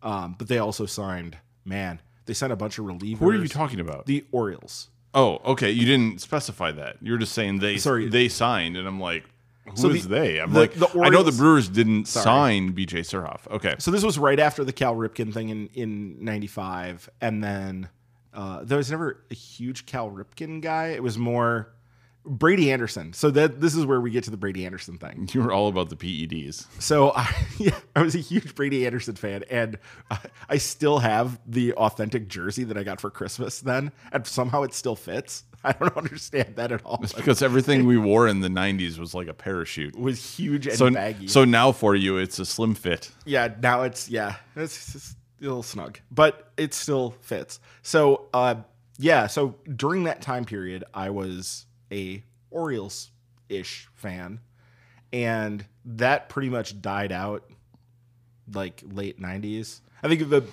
Um, 0.04 0.36
but 0.38 0.48
they 0.48 0.60
also 0.60 0.86
signed, 0.86 1.38
man, 1.64 2.00
they 2.26 2.34
signed 2.36 2.54
a 2.54 2.56
bunch 2.56 2.78
of 2.78 2.86
relievers. 2.86 3.18
Who 3.18 3.30
are 3.30 3.36
you 3.36 3.48
talking 3.48 3.80
about? 3.80 4.06
The 4.06 4.24
Orioles. 4.32 4.90
Oh, 5.16 5.40
okay. 5.46 5.72
You 5.72 5.86
didn't 5.86 6.22
specify 6.22 6.72
that. 6.74 6.98
You're 7.02 7.18
just 7.18 7.34
saying 7.34 7.60
they 7.60 7.78
Sorry. 7.78 8.08
they 8.10 8.28
signed, 8.30 8.78
and 8.78 8.88
I'm 8.88 9.00
like, 9.00 9.24
who 9.70 9.76
So 9.78 9.90
is 9.90 10.04
the- 10.08 10.10
they? 10.16 10.40
I'm 10.40 10.54
the- 10.54 10.60
like, 10.60 10.74
the 10.76 10.88
I 11.02 11.10
know 11.10 11.24
the 11.24 11.32
Brewers 11.32 11.68
didn't 11.70 12.06
sign 12.06 12.74
BJ 12.74 13.00
Surhoff. 13.00 13.50
Okay, 13.50 13.74
So 13.80 13.90
this 13.90 14.04
was 14.04 14.20
right 14.20 14.40
after 14.40 14.64
the 14.64 14.74
Cal 14.74 14.96
Ripken 14.96 15.34
thing 15.34 15.50
in 15.50 15.70
in 15.74 16.24
'95, 16.24 17.10
and 17.22 17.44
then 17.44 17.90
uh, 18.34 18.64
there 18.64 18.78
was 18.78 18.92
never 18.92 19.24
a 19.32 19.34
huge 19.34 19.86
Cal 19.88 20.12
Ripken 20.12 20.62
guy. 20.62 20.88
It 20.90 21.02
was 21.02 21.18
more 21.18 21.74
Brady 22.26 22.72
Anderson. 22.72 23.14
So 23.14 23.30
that 23.32 23.62
this 23.62 23.76
is 23.76 23.86
where 23.86 24.02
we 24.02 24.10
get 24.12 24.24
to 24.26 24.32
the 24.32 24.38
Brady 24.38 24.66
Anderson 24.66 24.98
thing. 24.98 25.30
you 25.34 25.42
were 25.42 25.52
all 25.52 25.68
about 25.68 25.90
the 25.90 25.96
PEDs. 25.96 26.66
So 26.82 27.12
I, 27.16 27.34
yeah, 27.58 27.78
I 27.96 28.02
was 28.02 28.16
a 28.16 28.20
huge 28.20 28.56
Brady 28.56 28.86
Anderson 28.86 29.16
fan, 29.16 29.44
and 29.50 29.78
I, 30.10 30.20
I 30.50 30.58
still 30.58 31.00
have 31.00 31.40
the 31.46 31.74
authentic 31.74 32.28
jersey 32.28 32.64
that 32.66 32.78
I 32.78 32.84
got 32.84 33.00
for 33.02 33.10
Christmas 33.10 33.60
then, 33.62 33.92
and 34.12 34.26
somehow 34.26 34.64
it 34.64 34.74
still 34.74 34.96
fits. 34.96 35.44
I 35.64 35.72
don't 35.72 35.98
understand 35.98 36.58
that 36.58 36.72
at 36.72 36.86
all. 36.86 37.00
It's 37.02 37.14
because 37.14 37.42
everything 37.42 37.86
we 37.88 37.98
wore 37.98 38.28
in 38.28 38.42
the 38.42 38.50
'90s 38.50 39.00
was 39.00 39.14
like 39.16 39.28
a 39.28 39.34
parachute. 39.34 39.96
It 39.96 40.00
was 40.02 40.38
huge 40.38 40.68
and 40.68 40.76
So, 40.78 40.92
baggy. 40.92 41.28
so 41.28 41.44
now 41.46 41.72
for 41.72 41.96
you, 41.96 42.18
it's 42.18 42.38
a 42.40 42.46
slim 42.46 42.76
fit. 42.76 43.12
yeah, 43.26 43.50
now 43.62 43.82
it's 43.84 44.08
yeah, 44.10 44.36
it's 44.56 44.94
just 44.94 45.18
a 45.42 45.44
little 45.44 45.64
snug, 45.64 46.00
but 46.12 46.52
it 46.58 46.74
still 46.74 47.16
fits. 47.22 47.60
So, 47.82 48.28
uh, 48.34 48.56
yeah, 48.98 49.28
so 49.28 49.56
during 49.76 50.04
that 50.06 50.22
time 50.22 50.46
period, 50.46 50.84
I 50.94 51.10
was 51.10 51.66
a 51.92 52.24
Orioles 52.52 53.12
ish 53.50 53.88
fan, 53.96 54.40
and 55.14 55.66
that 55.86 56.30
pretty 56.30 56.50
much 56.50 56.82
died 56.82 57.12
out 57.12 57.44
like 58.54 58.82
late 58.86 59.20
'90s. 59.20 59.82
I 60.04 60.08
think 60.08 60.30
the, 60.30 60.44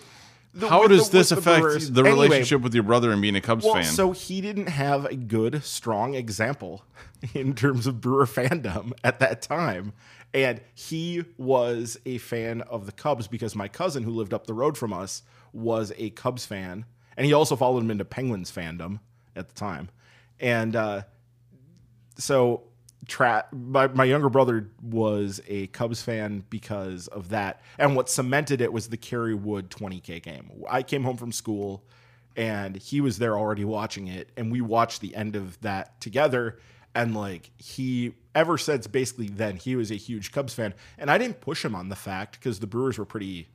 the 0.55 0.68
How 0.68 0.87
does 0.87 1.11
the- 1.11 1.18
this 1.18 1.33
affect 1.33 1.61
Brewers- 1.62 1.91
the 1.91 2.03
Anyway, 2.03 2.24
relationship 2.26 2.62
with 2.62 2.74
your 2.74 2.83
brother 2.83 3.12
and 3.12 3.20
being 3.20 3.37
a 3.37 3.41
Cubs 3.41 3.64
well, 3.64 3.74
fan? 3.74 3.85
so 3.85 4.12
he 4.12 4.41
didn't 4.41 4.68
have 4.68 5.05
a 5.07 5.16
good, 5.16 5.62
strong 5.64 6.14
example 6.14 6.85
in 7.35 7.55
terms 7.55 7.87
of 7.87 8.01
Brewer 8.01 8.26
fandom 8.26 8.93
at 9.05 9.18
that 9.20 9.43
time. 9.43 9.93
And 10.35 10.62
he 10.74 11.24
was 11.37 11.99
a 12.07 12.16
fan 12.18 12.62
of 12.62 12.87
the 12.87 12.93
Cubs 12.93 13.26
because 13.28 13.55
my 13.55 13.68
cousin, 13.68 14.03
who 14.03 14.11
lived 14.12 14.33
up 14.33 14.47
the 14.47 14.55
road 14.55 14.78
from 14.78 14.91
us, 14.93 15.22
was 15.53 15.93
a 15.99 16.09
Cubs 16.11 16.47
fan. 16.47 16.87
And 17.18 17.26
he 17.26 17.35
also 17.35 17.55
followed 17.55 17.83
him 17.83 17.91
into 17.91 18.07
Penguins 18.07 18.51
fandom 18.51 19.01
at 19.37 19.49
the 19.51 19.55
time. 19.55 19.91
And 20.41 20.74
uh, 20.74 21.03
so 22.18 22.64
tra- 23.06 23.46
my, 23.52 23.88
my 23.88 24.04
younger 24.04 24.28
brother 24.28 24.70
was 24.82 25.40
a 25.46 25.66
Cubs 25.68 26.02
fan 26.02 26.44
because 26.50 27.08
of 27.08 27.30
that. 27.30 27.60
And 27.78 27.96
what 27.96 28.08
cemented 28.08 28.60
it 28.60 28.72
was 28.72 28.88
the 28.88 28.96
Kerry 28.96 29.34
Wood 29.34 29.70
20K 29.70 30.22
game. 30.22 30.50
I 30.68 30.82
came 30.82 31.02
home 31.04 31.16
from 31.16 31.32
school 31.32 31.84
and 32.36 32.76
he 32.76 33.00
was 33.00 33.18
there 33.18 33.36
already 33.36 33.64
watching 33.64 34.08
it. 34.08 34.30
And 34.36 34.50
we 34.50 34.60
watched 34.60 35.00
the 35.00 35.14
end 35.14 35.36
of 35.36 35.60
that 35.60 36.00
together. 36.00 36.58
And 36.94 37.14
like 37.16 37.50
he 37.58 38.14
ever 38.34 38.56
since 38.58 38.86
basically 38.86 39.28
then 39.28 39.56
he 39.56 39.76
was 39.76 39.90
a 39.90 39.96
huge 39.96 40.32
Cubs 40.32 40.54
fan. 40.54 40.74
And 40.98 41.10
I 41.10 41.18
didn't 41.18 41.40
push 41.40 41.64
him 41.64 41.74
on 41.74 41.88
the 41.88 41.96
fact 41.96 42.38
because 42.38 42.60
the 42.60 42.66
Brewers 42.66 42.98
were 42.98 43.04
pretty 43.04 43.48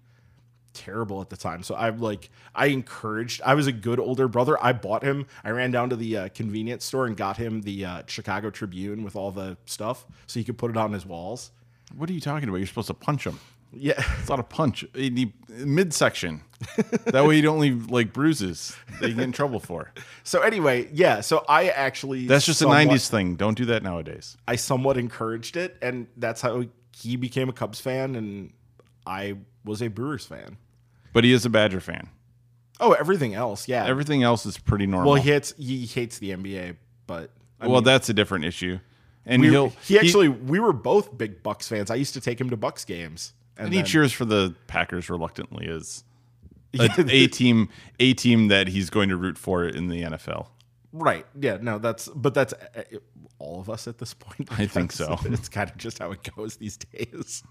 terrible 0.77 1.21
at 1.21 1.29
the 1.29 1.37
time. 1.37 1.63
So 1.63 1.75
I'm 1.75 1.99
like, 1.99 2.29
I 2.55 2.67
encouraged. 2.67 3.41
I 3.43 3.53
was 3.55 3.67
a 3.67 3.71
good 3.71 3.99
older 3.99 4.27
brother. 4.27 4.57
I 4.63 4.73
bought 4.73 5.03
him. 5.03 5.25
I 5.43 5.49
ran 5.49 5.71
down 5.71 5.89
to 5.89 5.95
the 5.95 6.17
uh, 6.17 6.29
convenience 6.29 6.85
store 6.85 7.05
and 7.05 7.17
got 7.17 7.37
him 7.37 7.61
the 7.61 7.85
uh, 7.85 8.03
Chicago 8.07 8.49
Tribune 8.49 9.03
with 9.03 9.15
all 9.15 9.31
the 9.31 9.57
stuff, 9.65 10.05
so 10.27 10.39
he 10.39 10.43
could 10.43 10.57
put 10.57 10.71
it 10.71 10.77
on 10.77 10.93
his 10.93 11.05
walls. 11.05 11.51
What 11.95 12.09
are 12.09 12.13
you 12.13 12.21
talking 12.21 12.47
about? 12.49 12.57
You're 12.57 12.67
supposed 12.67 12.87
to 12.87 12.93
punch 12.93 13.25
him. 13.25 13.39
Yeah, 13.73 13.93
It's 14.19 14.29
not 14.29 14.39
a 14.39 14.43
punch. 14.43 14.85
Need 14.95 15.33
midsection. 15.49 16.41
that 17.05 17.25
way 17.25 17.35
you 17.35 17.41
don't 17.41 17.59
leave 17.59 17.91
like 17.91 18.13
bruises 18.13 18.75
that 18.99 19.09
you 19.09 19.15
get 19.15 19.23
in 19.23 19.31
trouble 19.31 19.59
for. 19.59 19.91
So 20.23 20.41
anyway, 20.41 20.89
yeah. 20.91 21.21
So 21.21 21.45
I 21.47 21.69
actually 21.69 22.27
That's 22.27 22.45
just 22.45 22.59
somewhat- 22.59 22.81
a 22.83 22.89
'90s 22.89 23.09
thing. 23.09 23.35
Don't 23.37 23.57
do 23.57 23.65
that 23.65 23.81
nowadays. 23.83 24.35
I 24.47 24.55
somewhat 24.57 24.97
encouraged 24.97 25.55
it, 25.55 25.77
and 25.81 26.07
that's 26.17 26.41
how 26.41 26.65
he 26.95 27.15
became 27.15 27.47
a 27.47 27.53
Cubs 27.53 27.79
fan, 27.79 28.15
and 28.15 28.51
I 29.05 29.35
was 29.63 29.81
a 29.81 29.87
Brewers 29.87 30.25
fan. 30.25 30.57
But 31.17 31.23
he 31.23 31.33
is 31.33 31.47
a 31.47 31.49
Badger 31.49 31.79
fan. 31.79 32.09
Oh, 32.79 32.91
everything 32.91 33.33
else, 33.33 33.67
yeah. 33.67 33.87
Everything 33.87 34.21
else 34.21 34.45
is 34.45 34.59
pretty 34.59 34.85
normal. 34.85 35.13
well, 35.13 35.19
he 35.19 35.31
hates 35.31 35.51
he 35.57 35.87
hates 35.87 36.19
the 36.19 36.29
NBA, 36.29 36.75
but 37.07 37.31
I 37.59 37.65
well, 37.65 37.77
mean, 37.77 37.85
that's 37.85 38.07
a 38.09 38.13
different 38.13 38.45
issue. 38.45 38.77
And 39.25 39.41
we, 39.41 39.49
he'll 39.49 39.69
he 39.83 39.97
actually 39.97 40.29
we 40.29 40.59
were 40.59 40.73
both 40.73 41.17
big 41.17 41.41
Bucks 41.41 41.67
fans. 41.67 41.89
I 41.89 41.95
used 41.95 42.13
to 42.13 42.21
take 42.21 42.39
him 42.39 42.51
to 42.51 42.55
Bucks 42.55 42.85
games, 42.85 43.33
and, 43.57 43.65
and 43.65 43.73
he 43.73 43.79
then- 43.79 43.87
cheers 43.87 44.13
for 44.13 44.25
the 44.25 44.53
Packers 44.67 45.09
reluctantly 45.09 45.67
as 45.67 46.03
a, 46.79 46.87
a 47.09 47.25
team 47.25 47.69
a 47.99 48.13
team 48.13 48.49
that 48.49 48.67
he's 48.67 48.91
going 48.91 49.09
to 49.09 49.17
root 49.17 49.39
for 49.39 49.65
in 49.65 49.87
the 49.87 50.03
NFL. 50.03 50.49
Right? 50.93 51.25
Yeah, 51.39 51.57
no, 51.61 51.79
that's 51.79 52.07
but 52.07 52.33
that's 52.33 52.53
uh, 52.53 52.83
all 53.39 53.59
of 53.59 53.69
us 53.69 53.87
at 53.87 53.97
this 53.97 54.13
point. 54.13 54.49
I 54.51 54.65
think 54.65 54.91
so. 54.91 55.17
It's 55.25 55.49
kind 55.49 55.69
of 55.69 55.77
just 55.77 55.99
how 55.99 56.11
it 56.11 56.29
goes 56.35 56.57
these 56.57 56.77
days. 56.77 57.43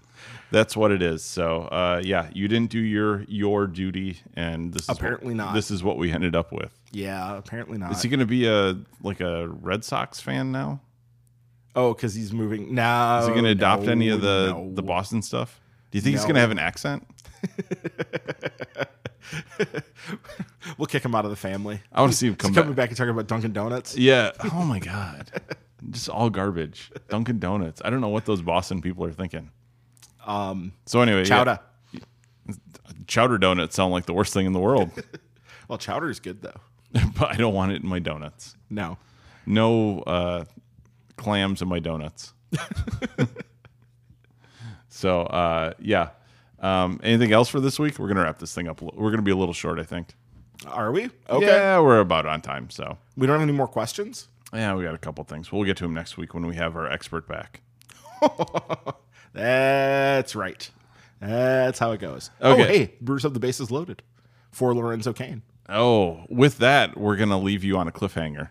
That's 0.51 0.75
what 0.75 0.91
it 0.91 1.01
is. 1.01 1.23
So, 1.23 1.61
uh, 1.63 2.01
yeah, 2.03 2.29
you 2.33 2.47
didn't 2.47 2.69
do 2.69 2.79
your 2.79 3.23
your 3.23 3.67
duty, 3.67 4.19
and 4.35 4.73
this 4.73 4.83
is 4.83 4.89
what- 4.89 4.97
Apparently 4.97 5.33
not. 5.33 5.53
This 5.53 5.71
is 5.71 5.83
what 5.83 5.97
we 5.97 6.11
ended 6.11 6.35
up 6.35 6.51
with. 6.51 6.71
Yeah, 6.91 7.37
apparently 7.37 7.77
not. 7.77 7.91
Is 7.91 8.01
he 8.01 8.09
going 8.09 8.19
to 8.19 8.25
be 8.25 8.47
a 8.47 8.77
like 9.03 9.21
a 9.21 9.47
Red 9.47 9.83
Sox 9.83 10.19
fan 10.19 10.51
now? 10.51 10.81
oh, 11.77 11.93
because 11.93 12.13
he's 12.13 12.33
moving 12.33 12.73
now. 12.75 13.19
Is 13.19 13.27
he 13.27 13.31
going 13.31 13.45
to 13.45 13.51
adopt 13.51 13.87
any 13.87 14.09
of 14.09 14.21
the 14.21 14.47
no. 14.47 14.71
the 14.73 14.83
Boston 14.83 15.21
stuff? 15.21 15.61
Do 15.91 15.97
you 15.97 16.01
think 16.01 16.15
he's 16.15 16.23
going 16.23 16.35
to 16.35 16.41
have 16.41 16.51
an 16.51 16.59
accent? 16.59 17.07
We'll 20.77 20.85
kick 20.85 21.03
him 21.03 21.15
out 21.15 21.25
of 21.25 21.31
the 21.31 21.37
family. 21.37 21.79
I 21.91 22.01
want 22.01 22.11
to 22.13 22.17
see 22.17 22.27
him 22.27 22.35
come 22.35 22.51
He's 22.51 22.55
back. 22.55 22.63
coming 22.63 22.75
back 22.75 22.89
and 22.89 22.97
talking 22.97 23.09
about 23.11 23.27
Dunkin' 23.27 23.51
Donuts. 23.53 23.97
Yeah. 23.97 24.31
Oh 24.53 24.63
my 24.63 24.79
god. 24.93 25.31
Just 25.89 26.07
all 26.09 26.29
garbage. 26.29 26.91
Dunkin' 27.09 27.39
Donuts. 27.39 27.81
I 27.83 27.89
don't 27.89 27.99
know 28.01 28.09
what 28.09 28.25
those 28.25 28.41
Boston 28.41 28.81
people 28.81 29.03
are 29.05 29.11
thinking. 29.11 29.49
Um. 30.25 30.73
So 30.85 31.01
anyway, 31.01 31.19
yeah, 31.19 31.25
Chowder. 31.25 31.59
chowder 33.07 33.37
donuts 33.37 33.75
sound 33.75 33.91
like 33.93 34.05
the 34.05 34.13
worst 34.13 34.33
thing 34.33 34.45
in 34.45 34.53
the 34.53 34.59
world, 34.59 34.91
Well, 35.67 35.77
chowder 35.77 36.09
is 36.09 36.19
good 36.19 36.41
though. 36.41 36.59
but 37.17 37.29
I 37.31 37.35
don't 37.35 37.53
want 37.53 37.71
it 37.71 37.81
in 37.81 37.87
my 37.89 37.99
donuts. 37.99 38.55
No. 38.69 38.97
No 39.45 40.01
uh, 40.01 40.45
clams 41.15 41.61
in 41.61 41.67
my 41.69 41.79
donuts. 41.79 42.33
so 44.89 45.21
uh, 45.21 45.73
yeah. 45.79 46.09
Um, 46.59 46.99
anything 47.03 47.31
else 47.31 47.49
for 47.49 47.59
this 47.59 47.77
week? 47.79 47.99
We're 47.99 48.07
gonna 48.07 48.23
wrap 48.23 48.39
this 48.39 48.53
thing 48.53 48.67
up. 48.67 48.81
We're 48.81 49.11
gonna 49.11 49.21
be 49.21 49.31
a 49.31 49.35
little 49.35 49.53
short, 49.53 49.79
I 49.79 49.83
think. 49.83 50.15
Are 50.65 50.91
we? 50.91 51.09
Okay. 51.29 51.45
Yeah, 51.45 51.79
we're 51.79 51.99
about 51.99 52.25
on 52.25 52.41
time. 52.41 52.69
So 52.71 52.97
We 53.15 53.27
don't 53.27 53.35
have 53.39 53.47
any 53.47 53.55
more 53.55 53.67
questions? 53.67 54.27
yeah, 54.53 54.73
we 54.75 54.83
got 54.83 54.95
a 54.95 54.97
couple 54.99 55.23
things. 55.23 55.51
We'll 55.51 55.65
get 55.65 55.77
to 55.77 55.83
them 55.83 55.93
next 55.93 56.17
week 56.17 56.33
when 56.33 56.47
we 56.47 56.55
have 56.55 56.75
our 56.75 56.89
expert 56.91 57.27
back. 57.27 57.61
That's 59.33 60.35
right. 60.35 60.69
That's 61.19 61.79
how 61.79 61.91
it 61.91 61.99
goes. 61.99 62.31
Okay. 62.41 62.63
Oh, 62.63 62.65
hey, 62.67 62.93
Brewers 63.01 63.23
have 63.23 63.33
the 63.33 63.39
bases 63.39 63.71
loaded 63.71 64.03
for 64.51 64.73
Lorenzo 64.73 65.13
Cain. 65.13 65.41
Oh, 65.69 66.23
with 66.29 66.57
that, 66.59 66.97
we're 66.97 67.15
going 67.17 67.29
to 67.29 67.37
leave 67.37 67.63
you 67.63 67.77
on 67.77 67.87
a 67.87 67.91
cliffhanger. 67.91 68.49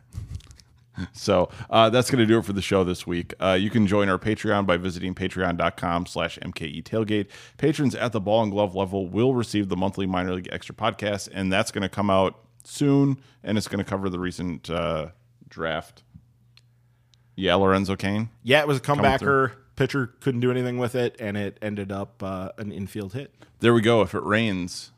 So 1.12 1.51
uh, 1.70 1.90
that's 1.90 2.11
going 2.11 2.20
to 2.20 2.26
do 2.26 2.38
it 2.38 2.44
for 2.44 2.53
the 2.53 2.62
show 2.62 2.84
this 2.84 3.07
week. 3.07 3.34
Uh, 3.40 3.57
you 3.59 3.70
can 3.70 3.86
join 3.86 4.09
our 4.09 4.18
Patreon 4.18 4.66
by 4.66 4.76
visiting 4.76 5.14
patreon.com 5.14 6.07
slash 6.07 6.38
MKE 6.38 6.82
tailgate. 6.84 7.28
Patrons 7.59 7.94
at 7.94 8.12
the 8.12 8.20
ball 8.20 8.42
and 8.42 8.53
glove 8.53 8.74
level 8.74 9.09
will 9.09 9.34
receive 9.34 9.68
the 9.68 9.76
monthly 9.76 10.07
minor 10.07 10.34
league 10.34 10.49
extra 10.53 10.74
podcast, 10.74 11.28
and 11.32 11.53
that's 11.53 11.70
going 11.70 11.82
to 11.82 11.88
come 11.88 12.11
out 12.11 12.38
soon, 12.64 13.18
and 13.42 13.59
it's 13.59 13.68
going 13.68 13.82
to 13.82 13.88
cover 13.88 14.09
the 14.09 14.18
recent 14.18 14.70
uh, 14.70 15.09
draft. 15.49 16.03
Yeah, 17.34 17.55
Lorenzo 17.57 17.97
Cain. 17.97 18.30
Yeah, 18.42 18.61
it 18.61 18.68
was 18.68 18.78
a 18.78 18.80
comebacker. 18.80 19.53
Pitcher 19.76 20.14
couldn't 20.20 20.40
do 20.40 20.51
anything 20.51 20.78
with 20.78 20.94
it, 20.94 21.16
and 21.18 21.36
it 21.36 21.59
ended 21.61 21.92
up 21.92 22.22
uh, 22.22 22.51
an 22.57 22.72
infield 22.72 23.12
hit. 23.12 23.34
There 23.61 23.74
we 23.74 23.82
go. 23.82 24.01
If 24.01 24.14
it 24.14 24.22
rains, 24.22 24.92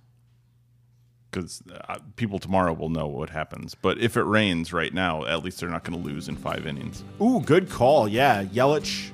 because 1.30 1.62
uh, 1.88 1.98
people 2.16 2.38
tomorrow 2.38 2.72
will 2.72 2.88
know 2.88 3.06
what 3.06 3.30
happens. 3.30 3.74
But 3.74 3.98
if 3.98 4.16
it 4.16 4.22
rains 4.22 4.72
right 4.72 4.92
now, 4.92 5.24
at 5.24 5.44
least 5.44 5.60
they're 5.60 5.68
not 5.68 5.84
going 5.84 6.00
to 6.00 6.08
lose 6.08 6.28
in 6.28 6.36
five 6.36 6.66
innings. 6.66 7.04
Ooh, 7.20 7.40
good 7.40 7.70
call. 7.70 8.08
Yeah, 8.08 8.44
Yelich. 8.44 9.10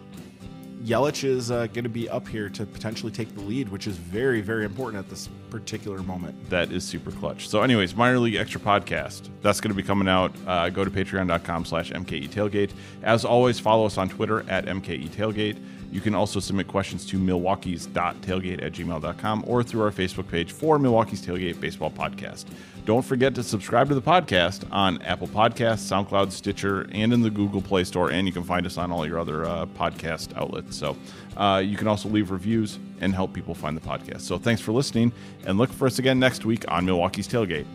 Yelich 0.84 1.24
is 1.24 1.50
uh, 1.50 1.66
going 1.68 1.84
to 1.84 1.88
be 1.88 2.10
up 2.10 2.28
here 2.28 2.50
to 2.50 2.66
potentially 2.66 3.10
take 3.10 3.34
the 3.34 3.40
lead, 3.40 3.70
which 3.70 3.86
is 3.86 3.96
very, 3.96 4.42
very 4.42 4.66
important 4.66 5.02
at 5.02 5.08
this 5.08 5.30
particular 5.48 6.02
moment. 6.02 6.50
That 6.50 6.72
is 6.72 6.84
super 6.84 7.10
clutch. 7.10 7.48
So, 7.48 7.62
anyways, 7.62 7.94
minor 7.94 8.18
league 8.18 8.34
extra 8.34 8.60
podcast. 8.60 9.30
That's 9.40 9.62
going 9.62 9.70
to 9.70 9.74
be 9.74 9.82
coming 9.82 10.08
out. 10.08 10.34
Uh, 10.46 10.68
go 10.68 10.84
to 10.84 10.90
patreon.com 10.90 11.64
slash 11.64 11.90
MKE 11.90 12.28
tailgate. 12.28 12.72
As 13.02 13.24
always, 13.24 13.58
follow 13.58 13.86
us 13.86 13.96
on 13.96 14.10
Twitter 14.10 14.44
at 14.50 14.66
MKE 14.66 15.08
tailgate. 15.08 15.56
You 15.94 16.00
can 16.00 16.12
also 16.16 16.40
submit 16.40 16.66
questions 16.66 17.06
to 17.06 17.20
milwaukees.tailgate 17.20 18.64
at 18.64 18.72
gmail.com 18.72 19.44
or 19.46 19.62
through 19.62 19.82
our 19.82 19.92
Facebook 19.92 20.26
page 20.26 20.50
for 20.50 20.76
Milwaukee's 20.76 21.24
Tailgate 21.24 21.60
Baseball 21.60 21.88
Podcast. 21.88 22.46
Don't 22.84 23.04
forget 23.04 23.32
to 23.36 23.44
subscribe 23.44 23.88
to 23.90 23.94
the 23.94 24.02
podcast 24.02 24.66
on 24.72 25.00
Apple 25.02 25.28
Podcasts, 25.28 25.86
SoundCloud, 25.88 26.32
Stitcher, 26.32 26.88
and 26.90 27.12
in 27.12 27.22
the 27.22 27.30
Google 27.30 27.62
Play 27.62 27.84
Store. 27.84 28.10
And 28.10 28.26
you 28.26 28.32
can 28.32 28.42
find 28.42 28.66
us 28.66 28.76
on 28.76 28.90
all 28.90 29.06
your 29.06 29.20
other 29.20 29.44
uh, 29.44 29.66
podcast 29.66 30.36
outlets. 30.36 30.76
So 30.76 30.96
uh, 31.36 31.62
you 31.64 31.76
can 31.76 31.86
also 31.86 32.08
leave 32.08 32.32
reviews 32.32 32.80
and 33.00 33.14
help 33.14 33.32
people 33.32 33.54
find 33.54 33.76
the 33.76 33.80
podcast. 33.80 34.22
So 34.22 34.36
thanks 34.36 34.60
for 34.60 34.72
listening 34.72 35.12
and 35.46 35.58
look 35.58 35.72
for 35.72 35.86
us 35.86 36.00
again 36.00 36.18
next 36.18 36.44
week 36.44 36.64
on 36.66 36.84
Milwaukee's 36.84 37.28
Tailgate. 37.28 37.66